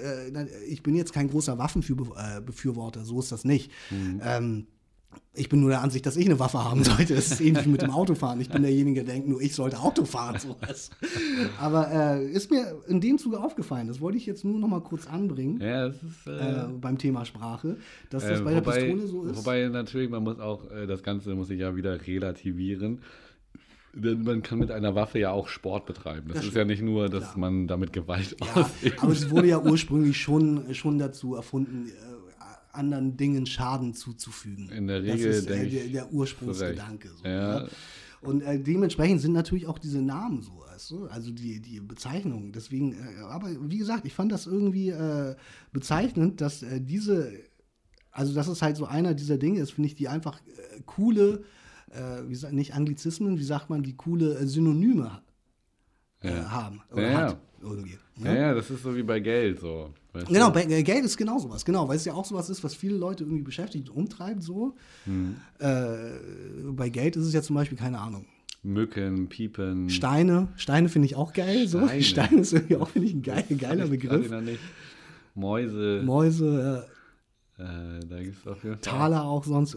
[0.68, 1.59] ich bin jetzt kein großer
[2.21, 3.71] Waffenbefürworter, so ist das nicht.
[3.91, 4.21] Mhm.
[4.25, 4.66] Ähm,
[5.35, 7.14] ich bin nur der Ansicht, dass ich eine Waffe haben sollte.
[7.14, 8.41] Das ist ähnlich wie mit dem Autofahren.
[8.41, 10.39] Ich bin derjenige, der denkt, nur ich sollte Auto fahren.
[10.39, 10.91] Sowas.
[11.59, 13.89] Aber äh, ist mir in dem Zuge aufgefallen.
[13.89, 15.61] Das wollte ich jetzt nur noch mal kurz anbringen.
[15.61, 17.77] Ja, das ist, äh, äh, beim Thema Sprache,
[18.11, 19.39] dass das äh, bei wobei, der Pistole so ist.
[19.39, 23.01] Wobei natürlich, man muss auch, äh, das Ganze muss ich ja wieder relativieren.
[23.93, 26.29] Denn man kann mit einer Waffe ja auch Sport betreiben.
[26.29, 27.39] Das, das ist ja nicht nur, dass klar.
[27.39, 29.03] man damit Gewalt ja, ausübt.
[29.03, 32.09] Aber es wurde ja ursprünglich schon, schon dazu erfunden, äh,
[32.73, 34.71] anderen Dingen Schaden zuzufügen.
[34.71, 37.11] In der Regel, das ist äh, der, der, Ursprungsgedanke.
[37.11, 37.61] So, ja.
[37.61, 37.68] Ne?
[38.23, 41.07] Und äh, dementsprechend sind natürlich auch diese Namen so, weißt du?
[41.07, 42.53] also die, die Bezeichnungen.
[42.53, 45.35] Deswegen, äh, aber wie gesagt, ich fand das irgendwie äh,
[45.73, 47.33] bezeichnend, dass äh, diese,
[48.11, 51.45] also das ist halt so einer dieser Dinge ist, finde ich, die einfach äh, coole,
[52.29, 55.23] wie sagt, nicht Anglizismen, wie sagt man, die coole Synonyme
[56.23, 56.49] ja.
[56.49, 57.99] haben oder ja, hat irgendwie.
[58.16, 58.29] Ne?
[58.29, 59.93] Ja, ja, das ist so wie bei Geld so.
[60.12, 62.74] Genau, bei, äh, Geld ist genau sowas, genau, weil es ja auch sowas ist, was
[62.74, 64.74] viele Leute irgendwie beschäftigt und umtreibt so.
[65.06, 65.36] Mhm.
[65.58, 65.96] Äh,
[66.72, 68.26] bei Geld ist es ja zum Beispiel, keine Ahnung.
[68.62, 69.88] Mücken, Piepen.
[69.88, 71.66] Steine, Steine finde ich auch geil.
[71.66, 71.86] So.
[71.86, 72.02] Steine.
[72.02, 74.30] Steine ist irgendwie auch, finde ich, ein geil, geiler Begriff.
[75.34, 76.02] Mäuse.
[76.04, 76.86] Mäuse,
[77.56, 78.82] äh, da gibt es auf jeden Fall.
[78.82, 79.76] Taler auch sonst,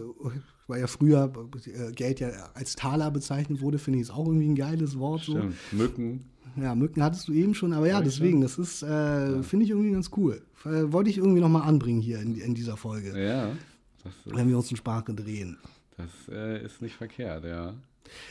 [0.66, 1.32] weil ja früher
[1.66, 5.22] äh, Geld ja als Taler bezeichnet wurde, finde ich, ist auch irgendwie ein geiles Wort.
[5.22, 5.54] Stimmt.
[5.70, 5.76] So.
[5.76, 6.30] Mücken.
[6.56, 9.42] Ja, Mücken hattest du eben schon, aber ja, deswegen, das ist, äh, ja.
[9.42, 10.42] finde ich irgendwie ganz cool.
[10.64, 13.18] Äh, wollte ich irgendwie nochmal anbringen hier in, in, dieser Folge.
[13.20, 13.48] Ja.
[14.04, 15.58] Ist, wenn wir uns in Sprache drehen.
[15.96, 17.74] Das äh, ist nicht verkehrt, ja.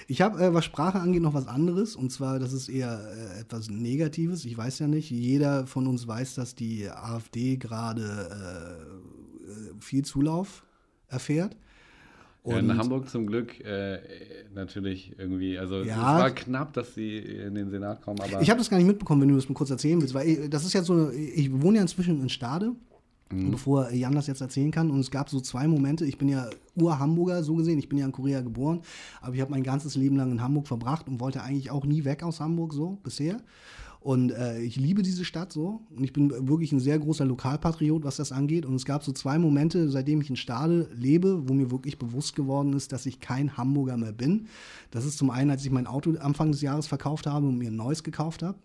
[0.08, 1.96] Ich habe, äh, was Sprache angeht, noch was anderes.
[1.96, 4.46] Und zwar, das ist eher äh, etwas Negatives.
[4.46, 8.86] Ich weiß ja nicht, jeder von uns weiß, dass die AfD gerade
[9.48, 10.64] äh, viel Zulauf
[11.08, 11.58] erfährt.
[12.46, 14.00] Ja, in Hamburg zum Glück äh,
[14.54, 18.42] natürlich irgendwie, also ja, es war knapp, dass sie in den Senat kommen, aber.
[18.42, 20.50] Ich habe das gar nicht mitbekommen, wenn du das mal kurz erzählen willst, weil ich,
[20.50, 22.74] das ist ja so eine, ich wohne ja inzwischen in Stade,
[23.32, 23.52] mhm.
[23.52, 24.92] bevor Jan das jetzt erzählen kann.
[24.92, 28.06] Und es gab so zwei Momente, ich bin ja Ur-Hamburger, so gesehen, ich bin ja
[28.06, 28.82] in Korea geboren,
[29.22, 32.04] aber ich habe mein ganzes Leben lang in Hamburg verbracht und wollte eigentlich auch nie
[32.04, 33.38] weg aus Hamburg, so bisher.
[34.04, 35.80] Und äh, ich liebe diese Stadt so.
[35.96, 38.66] Und ich bin wirklich ein sehr großer Lokalpatriot, was das angeht.
[38.66, 42.36] Und es gab so zwei Momente, seitdem ich in Stade lebe, wo mir wirklich bewusst
[42.36, 44.48] geworden ist, dass ich kein Hamburger mehr bin.
[44.92, 47.72] Das ist zum einen, als ich mein Auto Anfang des Jahres verkauft habe und mir
[47.72, 48.58] ein neues gekauft habe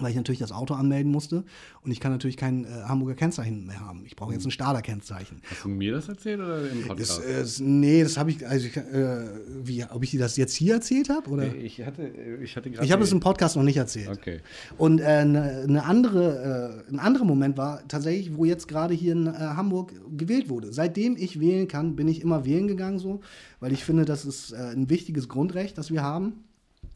[0.00, 1.44] weil ich natürlich das Auto anmelden musste
[1.82, 4.02] und ich kann natürlich kein äh, Hamburger Kennzeichen mehr haben.
[4.04, 5.40] Ich brauche jetzt ein Stader Kennzeichen.
[5.48, 7.22] Hast du mir das erzählt oder im Podcast?
[7.24, 9.26] Das, äh, nee, das habe ich, also ich, äh,
[9.62, 11.30] wie, ob ich dir das jetzt hier erzählt habe?
[11.30, 11.54] Oder?
[11.54, 12.08] Ich hatte,
[12.42, 14.08] ich hatte Ich habe es im Podcast noch nicht erzählt.
[14.08, 14.40] Okay.
[14.78, 19.12] Und äh, eine ne andere, äh, ein anderer Moment war tatsächlich, wo jetzt gerade hier
[19.12, 20.72] in äh, Hamburg gewählt wurde.
[20.72, 23.20] Seitdem ich wählen kann, bin ich immer wählen gegangen so,
[23.60, 26.44] weil ich finde, das ist äh, ein wichtiges Grundrecht, das wir haben.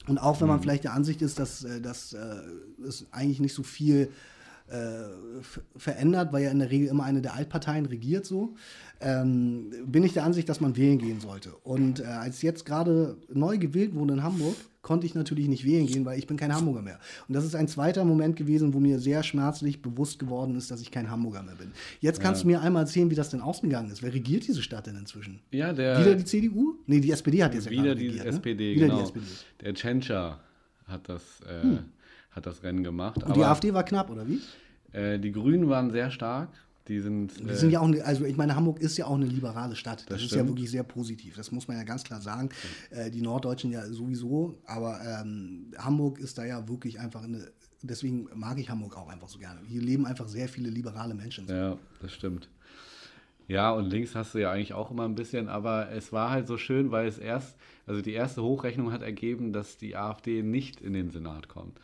[0.08, 2.42] Und auch wenn man vielleicht der Ansicht ist, dass, äh, dass äh,
[2.86, 4.10] es eigentlich nicht so viel
[4.68, 5.04] äh,
[5.76, 8.54] verändert, weil ja in der Regel immer eine der Altparteien regiert so,
[9.00, 11.54] ähm, bin ich der Ansicht, dass man wählen gehen sollte.
[11.62, 14.56] Und äh, als jetzt gerade neu gewählt wurde in Hamburg,
[14.88, 16.98] konnte ich natürlich nicht wählen gehen, weil ich bin kein Hamburger mehr.
[17.28, 20.80] Und das ist ein zweiter Moment gewesen, wo mir sehr schmerzlich bewusst geworden ist, dass
[20.80, 21.72] ich kein Hamburger mehr bin.
[22.00, 22.44] Jetzt kannst Ja.
[22.44, 24.02] du mir einmal erzählen, wie das denn ausgegangen ist.
[24.02, 25.40] Wer regiert diese Stadt denn inzwischen?
[25.50, 26.00] Ja, der.
[26.00, 26.76] Wieder die CDU?
[26.86, 28.30] Nee, die SPD hat jetzt ja wieder die regiert, ne?
[28.30, 28.96] SPD, Wieder genau.
[28.98, 29.26] die SPD.
[29.60, 30.40] Der Tschentscher
[30.86, 31.76] hat das, äh,
[32.30, 33.22] hat das Rennen gemacht.
[33.22, 34.40] Und die AfD war knapp, oder wie?
[34.92, 36.48] äh, die Grünen waren sehr stark.
[36.88, 37.38] Die sind.
[37.38, 39.76] Die äh, sind ja auch, eine, also ich meine, Hamburg ist ja auch eine liberale
[39.76, 40.00] Stadt.
[40.08, 41.36] Das, Das ist ja wirklich sehr positiv.
[41.36, 42.48] Das muss man ja ganz klar sagen.
[42.90, 47.50] Äh, die Norddeutschen ja sowieso, aber ähm, Hamburg ist da ja wirklich einfach eine.
[47.82, 49.60] Deswegen mag ich Hamburg auch einfach so gerne.
[49.68, 51.46] Hier leben einfach sehr viele liberale Menschen.
[51.46, 52.48] Ja, das stimmt.
[53.46, 56.46] Ja, und links hast du ja eigentlich auch immer ein bisschen, aber es war halt
[56.46, 60.82] so schön, weil es erst, also die erste Hochrechnung hat ergeben, dass die AfD nicht
[60.82, 61.80] in den Senat kommt.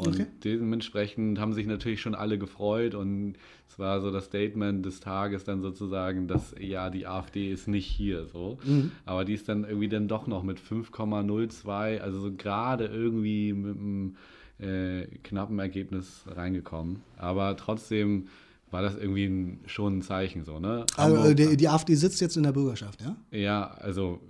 [0.00, 0.26] Und Okay.
[0.44, 3.34] dementsprechend haben sich natürlich schon alle gefreut und
[3.68, 7.86] es war so das Statement des Tages dann sozusagen, dass ja, die AfD ist nicht
[7.86, 8.58] hier so.
[9.04, 13.76] Aber die ist dann irgendwie dann doch noch mit 5,02, also so gerade irgendwie mit
[13.76, 14.16] einem
[14.58, 17.02] äh, knappen Ergebnis reingekommen.
[17.18, 18.28] Aber trotzdem
[18.70, 20.86] war das irgendwie ein, schon ein Zeichen so, ne?
[20.96, 23.16] Also, Hamburg- die, die AfD sitzt jetzt in der Bürgerschaft, ja?
[23.32, 24.20] ja, also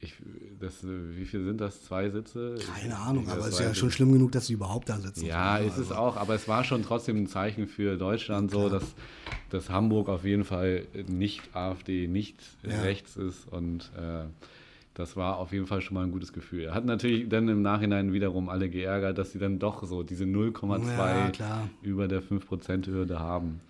[0.00, 0.14] ich,
[0.58, 1.82] das, wie viel sind das?
[1.84, 2.56] Zwei Sitze?
[2.80, 3.80] Keine Ahnung, Ja, aber es ist ja Sitze.
[3.80, 5.26] schon schlimm genug, dass sie überhaupt da sitzen.
[5.26, 8.68] Ja, Also, ist es auch, aber es war schon trotzdem ein Zeichen für Deutschland so,
[8.70, 8.94] dass,
[9.50, 12.80] dass Hamburg auf jeden Fall nicht AfD, nicht Ja.
[12.80, 14.24] rechts ist und äh,
[14.94, 16.74] das war auf jeden Fall schon mal ein gutes Gefühl.
[16.74, 21.38] Hat natürlich dann im Nachhinein wiederum alle geärgert, dass sie dann doch so diese 0,2
[21.38, 23.60] Ja, über der 5%-Hürde haben.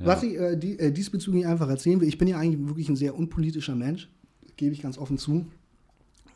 [0.00, 2.96] Was ich äh, die, äh, diesbezüglich einfach erzählen will, ich bin ja eigentlich wirklich ein
[2.96, 4.08] sehr unpolitischer Mensch,
[4.56, 5.46] gebe ich ganz offen zu.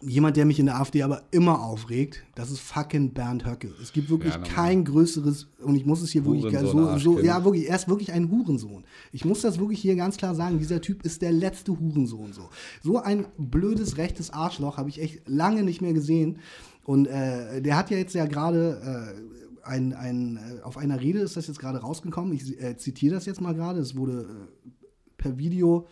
[0.01, 3.75] Jemand, der mich in der AfD aber immer aufregt, das ist fucking Bernd Höcke.
[3.83, 6.89] Es gibt wirklich Ja, kein größeres, und ich muss es hier wirklich Hurensohn, so, so,
[6.89, 7.25] Arschkind.
[7.25, 8.85] ja, wirklich, er ist wirklich ein Hurensohn.
[9.11, 12.49] Ich muss das wirklich hier ganz klar sagen, dieser Typ ist der letzte Hurensohn so.
[12.81, 16.39] So ein blödes rechtes Arschloch habe ich echt lange nicht mehr gesehen.
[16.85, 21.19] Und äh, der hat ja jetzt ja gerade äh, ein, ein, äh, auf einer Rede
[21.19, 22.33] ist das jetzt gerade rausgekommen.
[22.33, 23.81] Ich äh, zitiere das jetzt mal gerade.
[23.81, 24.71] Es wurde äh,
[25.17, 25.87] per Video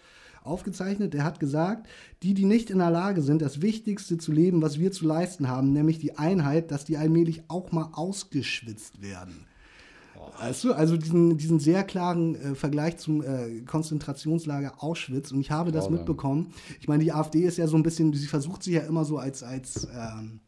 [0.47, 1.15] aufgezeichnet.
[1.15, 1.89] Er hat gesagt,
[2.23, 5.49] die, die nicht in der Lage sind, das Wichtigste zu leben, was wir zu leisten
[5.49, 9.47] haben, nämlich die Einheit, dass die allmählich auch mal ausgeschwitzt werden.
[10.39, 15.33] Weißt du, also diesen, diesen sehr klaren äh, Vergleich zum äh, Konzentrationslager Auschwitz.
[15.33, 15.95] Und ich habe das Grausam.
[15.95, 16.53] mitbekommen.
[16.81, 19.19] Ich meine, die AfD ist ja so ein bisschen, sie versucht sich ja immer so
[19.19, 20.41] als, als ähm,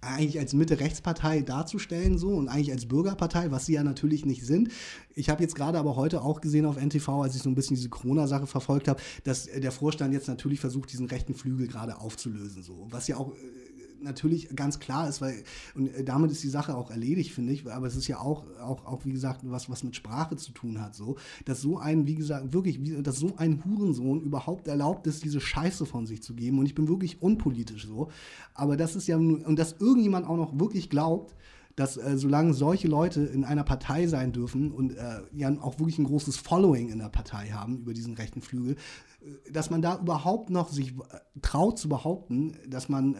[0.00, 4.70] eigentlich als Mitte-Rechts-Partei darzustellen so und eigentlich als Bürgerpartei, was sie ja natürlich nicht sind.
[5.14, 7.76] Ich habe jetzt gerade aber heute auch gesehen auf NTV, als ich so ein bisschen
[7.76, 12.62] diese Corona-Sache verfolgt habe, dass der Vorstand jetzt natürlich versucht, diesen rechten Flügel gerade aufzulösen
[12.62, 13.69] so, was ja auch äh,
[14.02, 15.42] natürlich ganz klar ist, weil
[15.74, 17.70] und äh, damit ist die Sache auch erledigt, finde ich.
[17.70, 20.80] Aber es ist ja auch, auch, auch wie gesagt, was, was mit Sprache zu tun
[20.80, 25.06] hat, so, dass so ein, wie gesagt, wirklich, wie, dass so ein Hurensohn überhaupt erlaubt
[25.06, 26.58] ist, diese Scheiße von sich zu geben.
[26.58, 28.08] Und ich bin wirklich unpolitisch so.
[28.54, 31.34] Aber das ist ja und dass irgendjemand auch noch wirklich glaubt,
[31.76, 35.98] dass äh, solange solche Leute in einer Partei sein dürfen und äh, ja auch wirklich
[35.98, 38.76] ein großes Following in der Partei haben über diesen rechten Flügel,
[39.22, 43.18] äh, dass man da überhaupt noch sich äh, traut zu behaupten, dass man äh,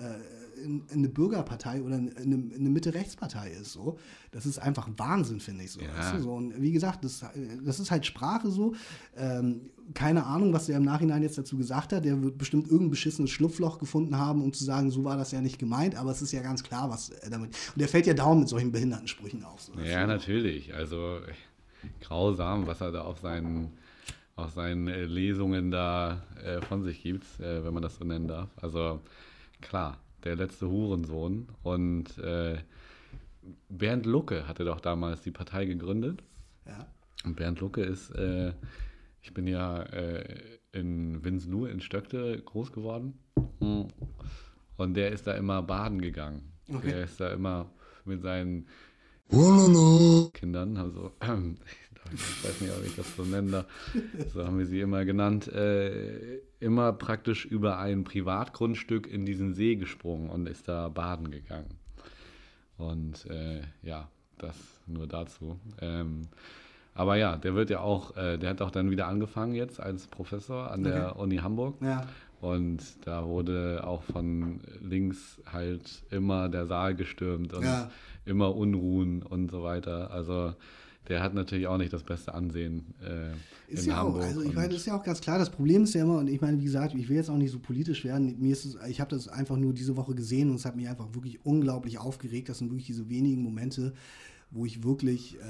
[0.92, 3.72] eine Bürgerpartei oder in eine, in eine Mitte-Rechts-Partei ist.
[3.72, 3.98] So.
[4.32, 5.80] Das ist einfach Wahnsinn, finde ich so.
[5.80, 5.96] Ja.
[5.96, 6.32] Weißt du, so.
[6.32, 7.24] Und wie gesagt, das,
[7.64, 8.74] das ist halt Sprache so.
[9.16, 12.04] Ähm, keine Ahnung, was er im Nachhinein jetzt dazu gesagt hat.
[12.04, 15.40] Der wird bestimmt irgendein beschissenes Schlupfloch gefunden haben, um zu sagen, so war das ja
[15.40, 17.56] nicht gemeint, aber es ist ja ganz klar, was damit.
[17.74, 19.60] Und der fällt ja dauernd mit solchen behinderten Sprüchen auf.
[19.60, 19.72] So.
[19.80, 20.74] Ja, natürlich.
[20.74, 21.20] Also
[22.00, 23.72] grausam, was er da auf seinen,
[24.36, 28.28] auf seinen äh, Lesungen da äh, von sich gibt, äh, wenn man das so nennen
[28.28, 28.48] darf.
[28.60, 29.00] Also
[29.60, 31.48] klar, der letzte Hurensohn.
[31.62, 32.58] Und äh,
[33.68, 36.22] Bernd Lucke hatte doch damals die Partei gegründet.
[36.66, 36.86] Ja.
[37.24, 38.52] Und Bernd Lucke ist, äh,
[39.22, 43.18] ich bin ja äh, in Winslow in Stöckte groß geworden.
[43.60, 43.88] Hm.
[44.76, 46.52] Und der ist da immer baden gegangen.
[46.68, 46.90] Okay.
[46.90, 47.70] Der ist da immer
[48.04, 48.66] mit seinen
[50.32, 53.64] Kindern, also ich weiß nicht, ob ich das so nenne,
[54.32, 59.76] so haben wir sie immer genannt, äh, immer praktisch über ein Privatgrundstück in diesen See
[59.76, 61.78] gesprungen und ist da baden gegangen.
[62.76, 64.08] Und äh, ja,
[64.38, 64.56] das
[64.86, 65.58] nur dazu.
[65.80, 66.28] Ähm,
[66.94, 70.06] aber ja, der wird ja auch, äh, der hat auch dann wieder angefangen jetzt als
[70.06, 71.22] Professor an der okay.
[71.22, 71.76] Uni Hamburg.
[71.80, 72.06] Ja.
[72.40, 77.90] Und da wurde auch von links halt immer der Saal gestürmt und ja.
[78.24, 80.10] immer Unruhen und so weiter.
[80.10, 80.54] Also
[81.08, 82.94] der hat natürlich auch nicht das beste Ansehen.
[83.02, 83.32] Äh,
[83.72, 85.38] ist ja Hamburg auch, also ich meine, das ist ja auch ganz klar.
[85.38, 87.50] Das Problem ist ja immer, und ich meine, wie gesagt, ich will jetzt auch nicht
[87.50, 88.36] so politisch werden.
[88.38, 90.88] Mir ist es, ich habe das einfach nur diese Woche gesehen und es hat mich
[90.88, 92.48] einfach wirklich unglaublich aufgeregt.
[92.48, 93.92] Das sind wirklich diese wenigen Momente,
[94.50, 95.40] wo ich wirklich äh,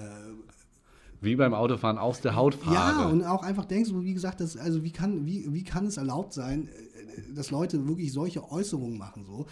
[1.22, 3.02] wie beim Autofahren aus der Haut fahre.
[3.02, 5.98] Ja, und auch einfach denkst, wie gesagt, das, also wie kann, wie, wie kann es
[5.98, 9.46] erlaubt sein, äh, dass Leute wirklich solche Äußerungen machen so.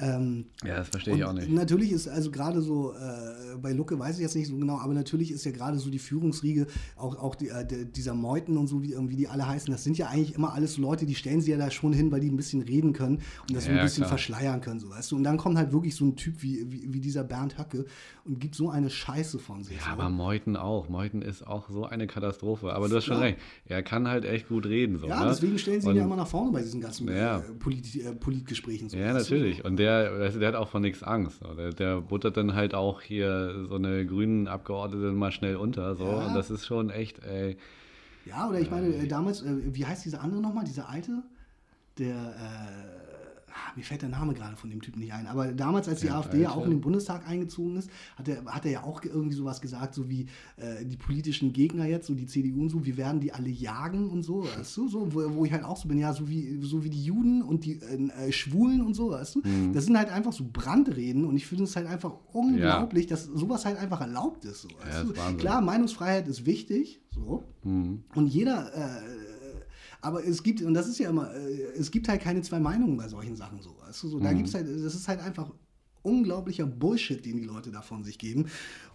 [0.00, 1.50] Ähm, ja, das verstehe ich auch nicht.
[1.50, 4.94] Natürlich ist also gerade so, äh, bei Lucke weiß ich jetzt nicht so genau, aber
[4.94, 6.66] natürlich ist ja gerade so die Führungsriege,
[6.96, 9.98] auch, auch die, äh, dieser Meuten und so, wie, wie die alle heißen, das sind
[9.98, 12.30] ja eigentlich immer alles so Leute, die stellen sie ja da schon hin, weil die
[12.30, 13.16] ein bisschen reden können
[13.48, 14.08] und das ja, so ein bisschen klar.
[14.08, 15.16] verschleiern können, so weißt du.
[15.16, 17.84] Und dann kommt halt wirklich so ein Typ wie, wie, wie dieser Bernd Höcke
[18.24, 19.76] und gibt so eine Scheiße von sich.
[19.76, 19.90] Ja, so.
[19.90, 20.88] aber Meuten auch.
[20.88, 22.72] Meuten ist auch so eine Katastrophe.
[22.72, 23.22] Aber du hast schon ja.
[23.22, 23.38] recht.
[23.66, 24.98] Er kann halt echt gut reden.
[24.98, 25.30] So, ja, ne?
[25.30, 27.38] deswegen stellen sie ihn ja immer nach vorne bei diesen ganzen ja.
[27.38, 28.88] äh, Polit äh, Politgesprächen.
[28.88, 29.64] So, ja, natürlich.
[29.64, 31.40] Und der, der hat auch von nichts Angst.
[31.56, 35.96] Der, der, buttert dann halt auch hier so eine grünen Abgeordnete mal schnell unter.
[35.96, 36.04] So.
[36.04, 36.26] Ja.
[36.26, 37.56] Und das ist schon echt, ey.
[38.26, 41.22] Ja, oder ich meine, äh, damals, äh, wie heißt dieser andere nochmal, dieser alte?
[41.98, 42.99] Der, äh,
[43.76, 46.18] mir fällt der Name gerade von dem Typen nicht ein, aber damals, als die ja,
[46.18, 49.34] AfD ja auch in den Bundestag eingezogen ist, hat er, hat er ja auch irgendwie
[49.34, 52.96] sowas gesagt, so wie äh, die politischen Gegner jetzt, so die CDU und so, wir
[52.96, 55.88] werden die alle jagen und so, weißt du, so, wo, wo ich halt auch so
[55.88, 59.36] bin, ja, so wie, so wie die Juden und die äh, Schwulen und so, weißt
[59.36, 59.72] du, mhm.
[59.72, 63.10] das sind halt einfach so Brandreden und ich finde es halt einfach unglaublich, ja.
[63.10, 64.62] dass sowas halt einfach erlaubt ist.
[64.62, 68.04] So, ja, Klar, Meinungsfreiheit ist wichtig, so, mhm.
[68.14, 69.29] und jeder äh,
[70.00, 72.96] aber es gibt, und das ist ja immer, äh, es gibt halt keine zwei Meinungen
[72.96, 73.76] bei solchen Sachen so.
[73.86, 74.08] Weißt du?
[74.08, 74.38] so da mhm.
[74.38, 75.50] gibt's halt, das ist halt einfach
[76.02, 78.46] unglaublicher Bullshit, den die Leute davon sich geben.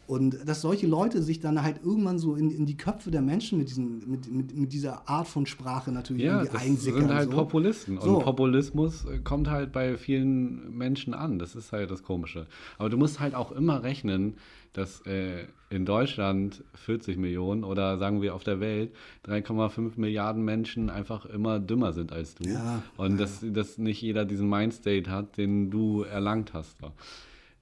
[0.07, 3.57] Und dass solche Leute sich dann halt irgendwann so in, in die Köpfe der Menschen
[3.57, 7.01] mit, diesen, mit, mit, mit dieser Art von Sprache natürlich ja, irgendwie einsickern.
[7.01, 7.37] Das sind halt so.
[7.37, 7.99] Populisten.
[7.99, 8.17] So.
[8.17, 11.39] Und Populismus äh, kommt halt bei vielen Menschen an.
[11.39, 12.45] Das ist halt das Komische.
[12.77, 14.35] Aber du musst halt auch immer rechnen,
[14.73, 15.45] dass äh,
[15.75, 18.91] in Deutschland 40 Millionen oder sagen wir auf der Welt
[19.27, 22.49] 3,5 Milliarden Menschen einfach immer dümmer sind als du.
[22.49, 23.17] Ja, und ja.
[23.17, 26.77] Dass, dass nicht jeder diesen Mindstate hat, den du erlangt hast.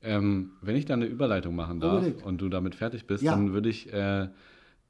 [0.01, 2.23] Ähm, wenn ich da eine Überleitung machen darf Unbedingt.
[2.23, 3.31] und du damit fertig bist, ja.
[3.31, 4.27] dann würde ich äh,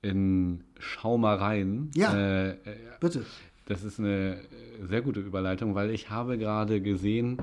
[0.02, 1.92] in Schaumereien.
[1.96, 2.58] Ja, äh,
[3.00, 3.26] bitte.
[3.66, 4.42] Das ist eine
[4.82, 7.38] sehr gute Überleitung, weil ich habe gerade gesehen,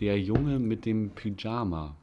[0.00, 1.96] der Junge mit dem Pyjama.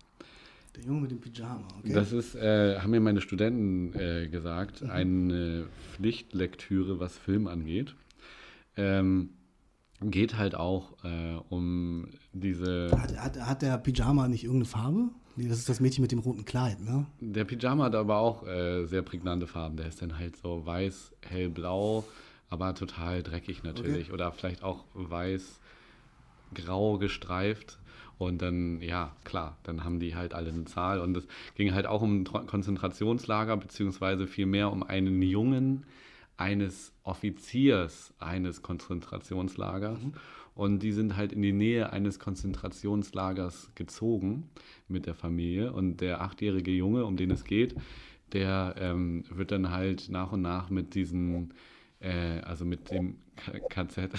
[0.79, 1.93] Der Junge mit dem Pyjama, okay.
[1.93, 4.89] Das ist, äh, haben mir meine Studenten äh, gesagt, mhm.
[4.89, 7.95] eine Pflichtlektüre, was Film angeht.
[8.77, 9.31] Ähm,
[10.01, 12.91] geht halt auch äh, um diese.
[12.91, 15.09] Hat, hat, hat, der Pyjama nicht irgendeine Farbe?
[15.35, 17.07] Nee, das ist das Mädchen mit dem roten Kleid, ne?
[17.19, 19.75] Der Pyjama hat aber auch äh, sehr prägnante Farben.
[19.75, 22.05] Der ist dann halt so weiß, hellblau,
[22.49, 24.07] aber total dreckig natürlich.
[24.07, 24.13] Okay.
[24.13, 25.59] Oder vielleicht auch weiß,
[26.53, 27.78] grau gestreift.
[28.19, 30.99] Und dann, ja, klar, dann haben die halt alle eine Zahl.
[30.99, 31.25] Und es
[31.55, 35.85] ging halt auch um ein Konzentrationslager, beziehungsweise vielmehr um einen Jungen
[36.35, 40.03] eines Offiziers eines Konzentrationslagers.
[40.03, 40.13] Mhm.
[40.53, 44.49] Und die sind halt in die Nähe eines Konzentrationslagers gezogen
[44.89, 45.71] mit der Familie.
[45.71, 47.73] Und der achtjährige Junge, um den es geht,
[48.33, 51.53] der ähm, wird dann halt nach und nach mit diesen,
[52.01, 53.15] äh, also mit dem
[53.69, 54.11] KZ,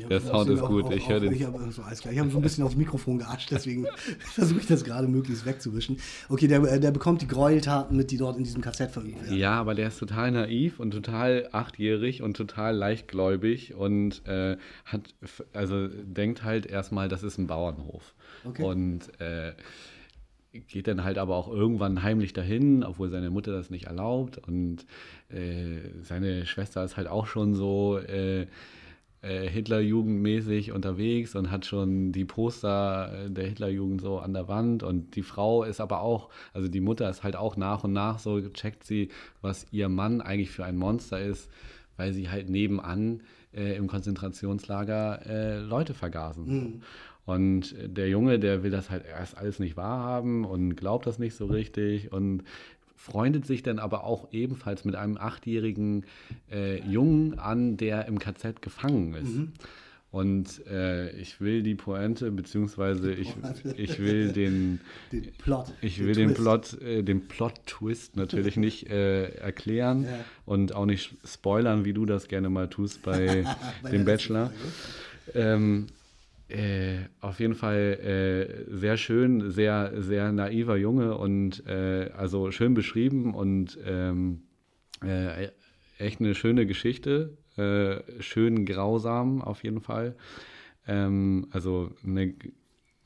[0.00, 0.84] ja, der Sound ist gut.
[0.84, 1.32] Auch, ich höre den.
[1.32, 3.86] Ich habe so, hab so ein bisschen aufs Mikrofon gearscht, deswegen
[4.18, 5.98] versuche ich das gerade möglichst wegzuwischen.
[6.28, 9.36] Okay, der, äh, der bekommt die Gräueltaten mit, die dort in diesem KZ verübt werden.
[9.36, 15.14] Ja, aber der ist total naiv und total achtjährig und total leichtgläubig und äh, hat,
[15.52, 18.14] also denkt halt erstmal, das ist ein Bauernhof.
[18.44, 18.62] Okay.
[18.62, 19.52] Und äh,
[20.52, 24.38] geht dann halt aber auch irgendwann heimlich dahin, obwohl seine Mutter das nicht erlaubt.
[24.38, 24.86] Und
[25.28, 28.46] äh, seine Schwester ist halt auch schon so äh,
[29.22, 34.82] äh, Hitlerjugendmäßig unterwegs und hat schon die Poster äh, der Hitlerjugend so an der Wand
[34.82, 38.18] und die Frau ist aber auch, also die Mutter ist halt auch nach und nach
[38.18, 39.10] so, checkt sie,
[39.42, 41.50] was ihr Mann eigentlich für ein Monster ist,
[41.96, 43.22] weil sie halt nebenan
[43.52, 46.46] äh, im Konzentrationslager äh, Leute vergasen.
[46.46, 46.82] Mhm.
[47.26, 51.36] Und der Junge, der will das halt erst alles nicht wahrhaben und glaubt das nicht
[51.36, 52.42] so richtig und
[53.00, 56.04] freundet sich dann aber auch ebenfalls mit einem achtjährigen
[56.52, 59.34] äh, Jungen an, der im KZ gefangen ist.
[59.36, 59.52] Mhm.
[60.12, 63.32] Und äh, ich will die Pointe, beziehungsweise ich,
[63.76, 64.80] ich will den,
[65.12, 65.66] Den Plot.
[65.80, 66.40] ich den will den Twist.
[66.42, 70.24] Plot, äh, den Plot-Twist natürlich nicht äh, erklären Ja.
[70.46, 73.44] und auch nicht spoilern, wie du das gerne mal tust bei,
[73.82, 74.52] Bei dem Bachelor.
[75.34, 75.86] Ähm,
[76.50, 77.76] äh, auf jeden Fall
[78.68, 84.42] äh, sehr schön, sehr, sehr naiver Junge und äh, also schön beschrieben und ähm,
[85.02, 85.48] äh,
[85.98, 90.16] echt eine schöne Geschichte, äh, schön grausam auf jeden Fall.
[90.86, 92.34] Ähm, also eine,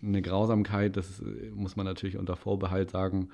[0.02, 1.22] eine Grausamkeit, das
[1.54, 3.28] muss man natürlich unter Vorbehalt sagen,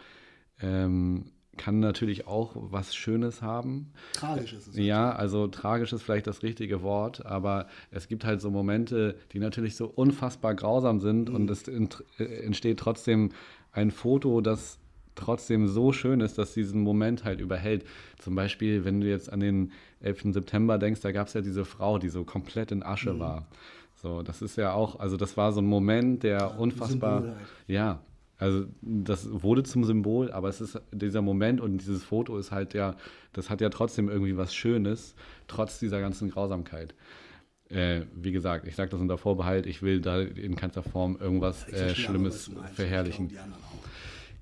[0.61, 3.93] ähm, kann natürlich auch was Schönes haben.
[4.15, 4.77] Tragisch ist es.
[4.77, 9.41] Ja, also tragisch ist vielleicht das richtige Wort, aber es gibt halt so Momente, die
[9.41, 13.32] natürlich so unfassbar grausam sind und es äh, entsteht trotzdem
[13.73, 14.78] ein Foto, das
[15.15, 17.85] trotzdem so schön ist, dass diesen Moment halt überhält.
[18.19, 20.32] Zum Beispiel, wenn du jetzt an den 11.
[20.32, 23.47] September denkst, da gab es ja diese Frau, die so komplett in Asche war.
[23.97, 28.01] So, das ist ja auch, also das war so ein Moment, der unfassbar, Symbol ja,
[28.41, 32.73] also das wurde zum Symbol, aber es ist dieser Moment und dieses Foto ist halt
[32.73, 32.97] ja,
[33.35, 35.15] das hat ja trotzdem irgendwie was Schönes,
[35.47, 36.95] trotz dieser ganzen Grausamkeit.
[37.69, 41.69] Äh, wie gesagt, ich sage das unter Vorbehalt, ich will da in keinster Form irgendwas
[41.69, 42.77] äh, Schlimmes meinst.
[42.77, 43.27] verherrlichen.
[43.27, 43.85] Ich glaub, die anderen auch.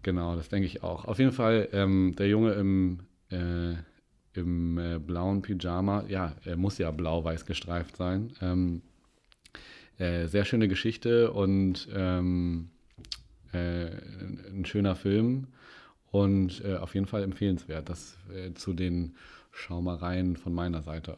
[0.04, 1.04] Genau, das denke ich auch.
[1.04, 3.00] Auf jeden Fall, ähm, der Junge im,
[3.30, 3.74] äh,
[4.34, 8.32] im äh, blauen Pyjama, ja, er muss ja blau-weiß gestreift sein.
[8.40, 8.82] Ähm,
[9.98, 12.70] äh, sehr schöne Geschichte und ähm,
[13.52, 13.90] äh,
[14.50, 15.46] ein schöner Film
[16.10, 17.88] und äh, auf jeden Fall empfehlenswert.
[17.88, 19.14] Das äh, zu den
[19.52, 21.16] Schaumereien von meiner Seite.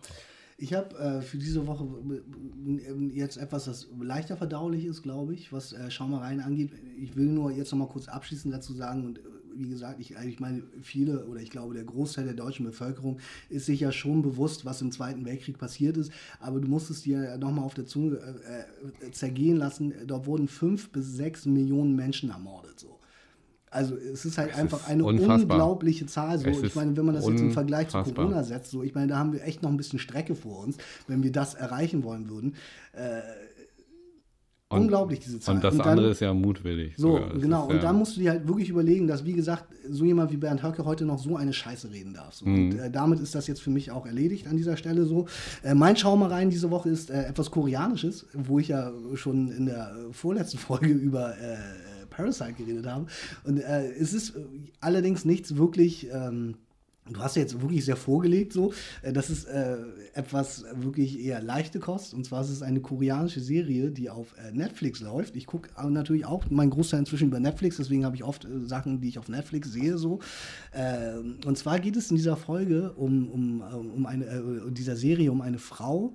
[0.63, 5.53] Ich habe äh, für diese Woche äh, jetzt etwas, das leichter verdaulich ist, glaube ich,
[5.53, 6.73] was äh, Schaumereien angeht.
[6.99, 9.23] Ich will nur jetzt noch mal kurz abschließend dazu sagen und äh,
[9.61, 13.19] wie gesagt, ich, ich meine, viele oder ich glaube, der Großteil der deutschen Bevölkerung
[13.49, 16.11] ist sich ja schon bewusst, was im Zweiten Weltkrieg passiert ist,
[16.41, 19.93] aber du musst es dir noch mal auf der Zunge äh, äh, zergehen lassen.
[20.07, 22.81] Dort wurden fünf bis sechs Millionen Menschen ermordet.
[22.81, 22.99] So.
[23.71, 25.41] Also es ist halt Es einfach ist eine unfassbar.
[25.43, 26.39] unglaubliche Zahl.
[26.39, 26.49] So.
[26.49, 28.03] Es Ich meine, wenn man das jetzt im Vergleich zu.
[28.03, 30.77] Corona setzt, so, ich meine, da haben wir echt noch ein bisschen Strecke vor uns,
[31.07, 32.55] wenn wir das erreichen wollen würden.
[32.93, 33.21] Äh,
[34.71, 35.57] Und- unglaublich, diese Zahl.
[35.57, 36.95] Und das dann- andere ist ja mutwillig.
[36.97, 37.39] so, sogar.
[37.39, 37.63] Genau.
[37.65, 40.31] ist und ja, da musst du dir halt wirklich überlegen, dass, wie gesagt, so jemand
[40.31, 42.35] wie Bernd Höcke heute noch so eine Scheiße reden darf.
[42.35, 42.47] So.
[42.47, 42.79] Und Mhm.
[42.79, 45.27] äh, damit ist das jetzt für mich auch erledigt an dieser Stelle so.
[45.65, 49.91] Äh, mein Schaumereien diese Woche ist äh, etwas Koreanisches, wo ich ja schon in der
[50.13, 51.57] vorletzten Folge über äh,
[52.09, 53.07] Parasite geredet habe.
[53.45, 54.41] Und äh, es ist äh,
[54.81, 56.09] allerdings nichts wirklich.
[56.13, 56.55] Ähm,
[57.13, 58.73] Du hast jetzt wirklich sehr vorgelegt, so.
[59.03, 59.77] Äh, Das ist äh,
[60.15, 62.15] etwas wirklich eher leichte Kost.
[62.15, 65.37] Und zwar ist es eine koreanische Serie, die auf äh, Netflix läuft.
[65.37, 69.01] Ich gucke natürlich auch meinen Großteil inzwischen über Netflix, deswegen habe ich oft äh, Sachen,
[69.01, 70.21] die ich auf Netflix sehe, so.
[70.75, 74.97] Ähm, und zwar geht es in dieser Folge um, um, ähm, um eine, äh, dieser
[74.97, 76.15] Serie um eine Frau.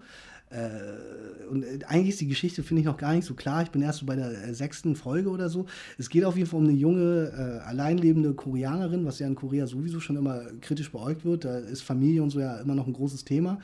[0.49, 3.63] Äh, und äh, eigentlich ist die Geschichte, finde ich, noch gar nicht so klar.
[3.63, 5.65] Ich bin erst so bei der äh, sechsten Folge oder so.
[5.97, 9.67] Es geht auf jeden Fall um eine junge, äh, alleinlebende Koreanerin, was ja in Korea
[9.67, 11.45] sowieso schon immer kritisch beäugt wird.
[11.45, 13.59] Da ist Familie und so ja immer noch ein großes Thema.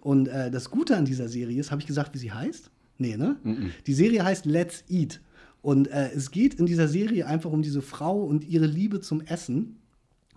[0.00, 2.70] Und äh, das Gute an dieser Serie ist, habe ich gesagt, wie sie heißt?
[2.98, 3.36] Nee, ne?
[3.86, 5.20] Die Serie heißt Let's Eat.
[5.62, 9.22] Und äh, es geht in dieser Serie einfach um diese Frau und ihre Liebe zum
[9.22, 9.78] Essen.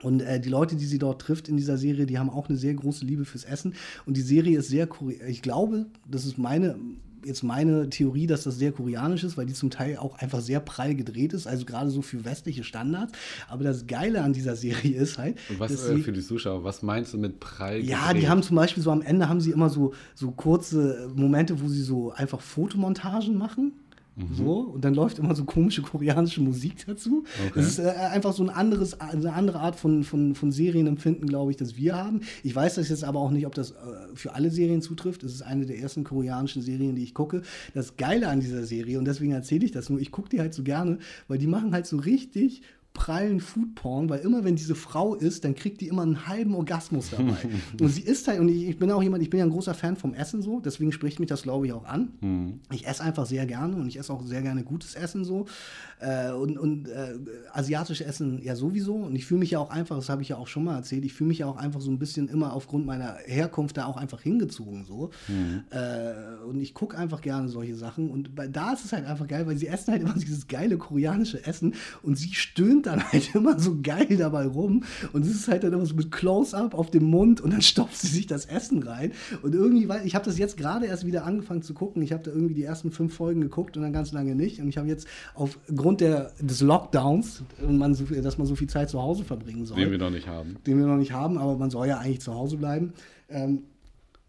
[0.04, 2.58] Und äh, die Leute, die sie dort trifft in dieser Serie, die haben auch eine
[2.58, 3.74] sehr große Liebe fürs Essen.
[4.06, 6.76] Und die Serie ist sehr, kore- ich glaube, das ist meine,
[7.26, 10.60] jetzt meine Theorie, dass das sehr koreanisch ist, weil die zum Teil auch einfach sehr
[10.60, 13.12] prall gedreht ist, also gerade so für westliche Standards.
[13.50, 16.64] Aber das Geile an dieser Serie ist halt, Und was äh, sie- für die Zuschauer,
[16.64, 17.80] was meinst du mit prall?
[17.84, 18.22] ja, gedreht?
[18.24, 21.68] die haben zum Beispiel so am Ende haben sie immer so, so kurze Momente, wo
[21.68, 23.74] sie so einfach Fotomontagen machen.
[24.36, 27.24] So, und dann läuft immer so komische koreanische Musik dazu.
[27.40, 27.52] Okay.
[27.54, 31.52] Das ist äh, einfach so ein anderes, eine andere Art von, von, von Serienempfinden, glaube
[31.52, 32.22] ich, das wir haben.
[32.44, 33.76] Ich weiß das jetzt aber auch nicht, ob das äh,
[34.16, 35.22] für alle Serien zutrifft.
[35.22, 37.44] Es ist eine der ersten koreanischen Serien, die ich gucke.
[37.76, 40.56] Das Geile an dieser Serie, und deswegen erzähle ich das nur, ich gucke die halt
[40.56, 42.64] so gerne, weil die machen halt so richtig
[42.98, 47.12] prallen Foodporn, weil immer wenn diese Frau isst, dann kriegt die immer einen halben Orgasmus
[47.12, 47.38] dabei.
[47.80, 49.76] und sie isst halt, und ich, ich bin auch jemand, ich bin ja ein großer
[49.76, 52.10] Fan vom Essen so, deswegen spricht mich das, glaube ich, auch an.
[52.72, 55.46] Ich esse einfach sehr gerne und ich esse auch sehr gerne gutes Essen so.
[56.00, 57.16] Äh, und und äh,
[57.54, 58.96] asiatisch Essen ja sowieso.
[58.96, 61.06] Und ich fühle mich ja auch einfach, das habe ich ja auch schon mal erzählt,
[61.06, 63.98] ich fühle mich ja auch einfach so ein bisschen immer aufgrund meiner Herkunft da auch
[63.98, 65.12] einfach hingezogen so.
[65.70, 68.10] Äh, und ich gucke einfach gerne solche Sachen.
[68.10, 70.78] Und bei, da ist es halt einfach geil, weil sie essen halt immer dieses geile
[70.78, 74.84] koreanische Essen und sie stöhnt dann halt immer so geil dabei rum.
[75.14, 77.98] Und es ist halt dann immer so mit Close-up auf dem Mund und dann stopft
[77.98, 79.12] sie sich das Essen rein.
[79.42, 82.02] Und irgendwie, weil ich habe das jetzt gerade erst wieder angefangen zu gucken.
[82.02, 84.60] Ich habe da irgendwie die ersten fünf Folgen geguckt und dann ganz lange nicht.
[84.62, 88.90] Und ich habe jetzt aufgrund der, des Lockdowns, man so, dass man so viel Zeit
[88.90, 90.58] zu Hause verbringen soll Den wir noch nicht haben.
[90.66, 92.94] den wir noch nicht haben, aber man soll ja eigentlich zu Hause bleiben.
[93.30, 93.64] Ähm,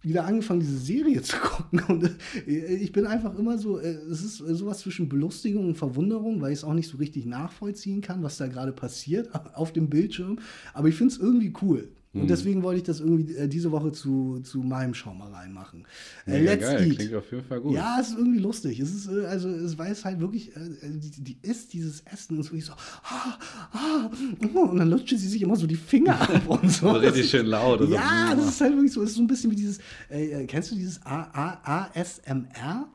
[0.02, 1.80] wieder angefangen, diese Serie zu gucken.
[1.88, 2.16] Und
[2.46, 6.52] äh, ich bin einfach immer so, äh, es ist sowas zwischen Belustigung und Verwunderung, weil
[6.52, 10.38] ich es auch nicht so richtig nachvollziehen kann, was da gerade passiert auf dem Bildschirm.
[10.74, 11.88] Aber ich finde es irgendwie cool.
[12.14, 12.26] Und Mhm.
[12.28, 15.86] deswegen wollte ich das irgendwie äh, diese Woche zu, zu meinem Schau mal reinmachen.
[16.26, 16.97] Äh, Let's geil, Eat.
[16.98, 17.74] klingt auf jeden Fall gut.
[17.74, 18.80] Ja, es ist irgendwie lustig.
[18.80, 22.40] Es ist, äh, also, es weiß halt wirklich, äh, die, die isst dieses Essen und
[22.40, 23.39] ist wirklich so, ah,
[23.72, 24.10] ah,
[24.55, 26.90] oh, und dann lutscht sie sich immer so die Finger ab und so.
[26.93, 27.80] Richtig schön laut.
[27.80, 27.93] so.
[27.94, 29.78] Ja, das ist halt wirklich so, es ist so ein bisschen wie dieses,
[30.10, 32.89] äh, äh, kennst du dieses A A ASMR?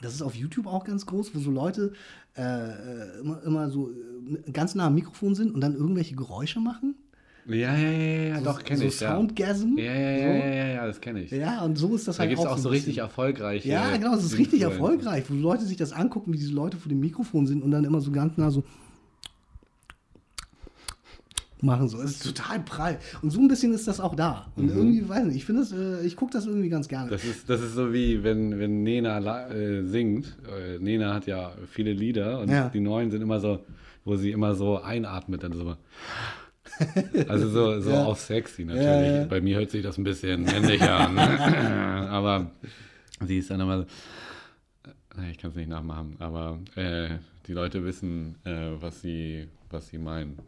[0.00, 1.92] Das ist auf YouTube auch ganz groß, wo so Leute
[2.36, 6.58] äh, äh, immer, immer so äh, ganz nah am Mikrofon sind und dann irgendwelche Geräusche
[6.60, 6.96] machen.
[7.46, 9.00] Ja, ja, ja, ja, doch, kenne so ich.
[9.00, 9.14] Ja.
[9.16, 9.76] Soundgasm.
[9.76, 10.38] Ja, ja, ja, so.
[10.38, 11.30] ja, ja, ja, das kenne ich.
[11.32, 13.68] Ja, und so ist das Da halt gibt es auch so richtig erfolgreiche.
[13.68, 16.88] Ja, genau, das ist richtig erfolgreich, wo Leute sich das angucken, wie diese Leute vor
[16.88, 18.62] dem Mikrofon sind und dann immer so ganz nah so
[21.62, 22.00] machen so.
[22.00, 22.98] Es ist total prall.
[23.22, 24.50] Und so ein bisschen ist das auch da.
[24.56, 27.06] Und irgendwie, weiß nicht, ich finde das, äh, ich gucke das irgendwie ganz gerne.
[27.06, 27.10] Mhm.
[27.10, 30.36] Das ist, das ist so wie, wenn, wenn Nena äh, singt.
[30.48, 32.68] Äh, Nena hat ja viele Lieder und Ja.
[32.68, 33.60] die neuen sind immer so,
[34.04, 35.76] wo sie immer so einatmet, dann so.
[37.28, 38.04] Also so, so Ja.
[38.04, 38.84] auf sexy natürlich.
[38.86, 39.24] Ja, ja.
[39.24, 41.18] Bei mir hört sich das ein bisschen männlicher an.
[42.08, 42.50] aber
[43.26, 43.86] sie ist dann immer so.
[45.16, 47.10] Nein, Ich kann es nicht nachmachen, aber äh,
[47.46, 50.38] die Leute wissen, äh, was, sie, was sie meinen.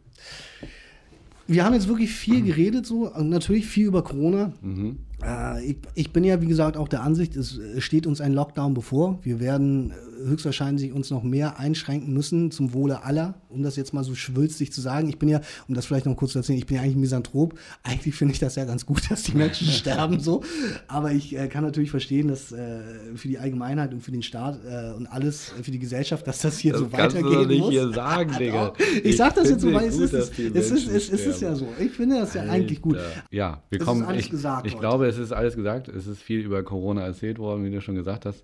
[1.47, 4.51] Wir haben jetzt wirklich viel geredet, so, natürlich viel über Corona.
[4.61, 4.97] Mhm.
[5.25, 8.73] Äh, ich, ich bin ja, wie gesagt, auch der Ansicht, es steht uns ein Lockdown
[8.73, 9.19] bevor.
[9.23, 13.93] Wir werden äh, höchstwahrscheinlich uns noch mehr einschränken müssen zum Wohle aller, um das jetzt
[13.93, 15.09] mal so schwülstig zu sagen.
[15.09, 17.01] Ich bin ja, um das vielleicht noch kurz zu erzählen, ich bin ja eigentlich ein
[17.01, 17.57] Misanthrop.
[17.83, 20.43] Eigentlich finde ich das ja ganz gut, dass die Menschen sterben so.
[20.87, 22.79] Aber ich äh, kann natürlich verstehen, dass äh,
[23.15, 26.39] für die Allgemeinheit und für den Staat äh, und alles äh, für die Gesellschaft, dass
[26.39, 27.95] das hier so weitergehen muss.
[27.95, 28.75] sagen, Doch.
[29.03, 30.29] Ich sag das jetzt so, weil es ist, es,
[30.71, 31.67] ist, es, ist ja so.
[31.79, 32.97] Ich finde das ja eigentlich gut.
[32.97, 33.23] Alter.
[33.31, 34.05] Ja, wir kommen.
[34.15, 35.87] ich gesagt ich glaube, es ist alles gesagt.
[35.87, 38.43] Es ist viel über Corona erzählt worden, wie du schon gesagt hast.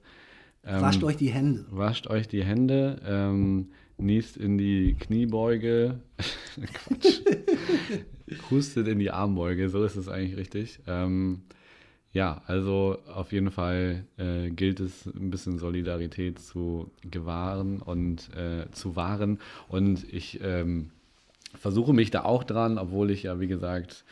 [0.63, 1.65] Ähm, Wascht euch die Hände.
[1.71, 5.99] Wascht euch die Hände, ähm, niest in die Kniebeuge.
[6.73, 7.21] Quatsch.
[8.51, 10.79] Hustet in die Armbeuge, so ist es eigentlich richtig.
[10.87, 11.41] Ähm,
[12.13, 18.69] ja, also auf jeden Fall äh, gilt es, ein bisschen Solidarität zu gewahren und äh,
[18.71, 19.39] zu wahren.
[19.69, 20.91] Und ich ähm,
[21.55, 24.03] versuche mich da auch dran, obwohl ich ja, wie gesagt,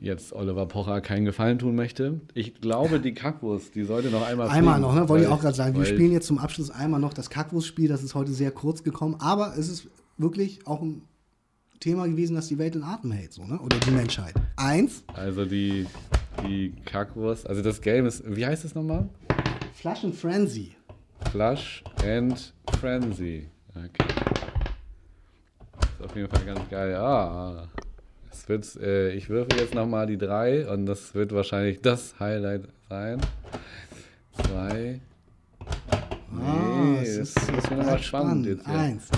[0.00, 2.20] jetzt Oliver Pocher keinen Gefallen tun möchte.
[2.34, 5.08] Ich glaube, die Kackwurst, die sollte noch einmal Einmal fliegen, noch, ne?
[5.08, 5.76] wollte ich auch gerade sagen.
[5.76, 7.88] Wir spielen jetzt zum Abschluss einmal noch das Kackwurstspiel.
[7.88, 9.16] Das ist heute sehr kurz gekommen.
[9.20, 11.02] Aber es ist wirklich auch ein
[11.80, 13.58] Thema gewesen, das die Welt in Atem hält, so, ne?
[13.60, 14.34] oder die Menschheit.
[14.56, 15.86] Eins, Also die,
[16.44, 19.08] die Kackwurst, also das Game ist, wie heißt es nochmal?
[19.74, 20.74] Flaschen Frenzy.
[21.30, 23.46] Flush and Frenzy.
[23.74, 24.08] Okay.
[25.80, 26.94] Ist auf jeden Fall ganz geil.
[26.96, 27.68] Ah,
[28.32, 32.62] es wird, äh, ich würfel jetzt nochmal die drei und das wird wahrscheinlich das Highlight
[32.88, 33.20] sein.
[34.42, 35.00] Zwei.
[36.40, 38.66] Ah, es das ist, wird nochmal bleibt spannend jetzt.
[38.66, 38.74] hier.
[38.78, 39.08] Eins.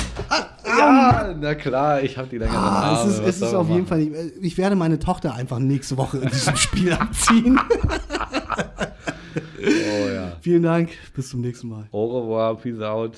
[0.66, 3.10] Ja, na klar, ich habe die längeren Ah, Arme.
[3.10, 3.86] es ist, was es ist auf jeden?
[3.86, 4.34] Fall nicht.
[4.40, 7.58] Ich werde meine Tochter einfach nächste Woche in diesem Spiel abziehen.
[9.62, 10.36] Oh ja.
[10.40, 10.90] Vielen Dank.
[11.14, 11.86] Bis zum nächsten Mal.
[11.92, 13.16] Au revoir, peace out.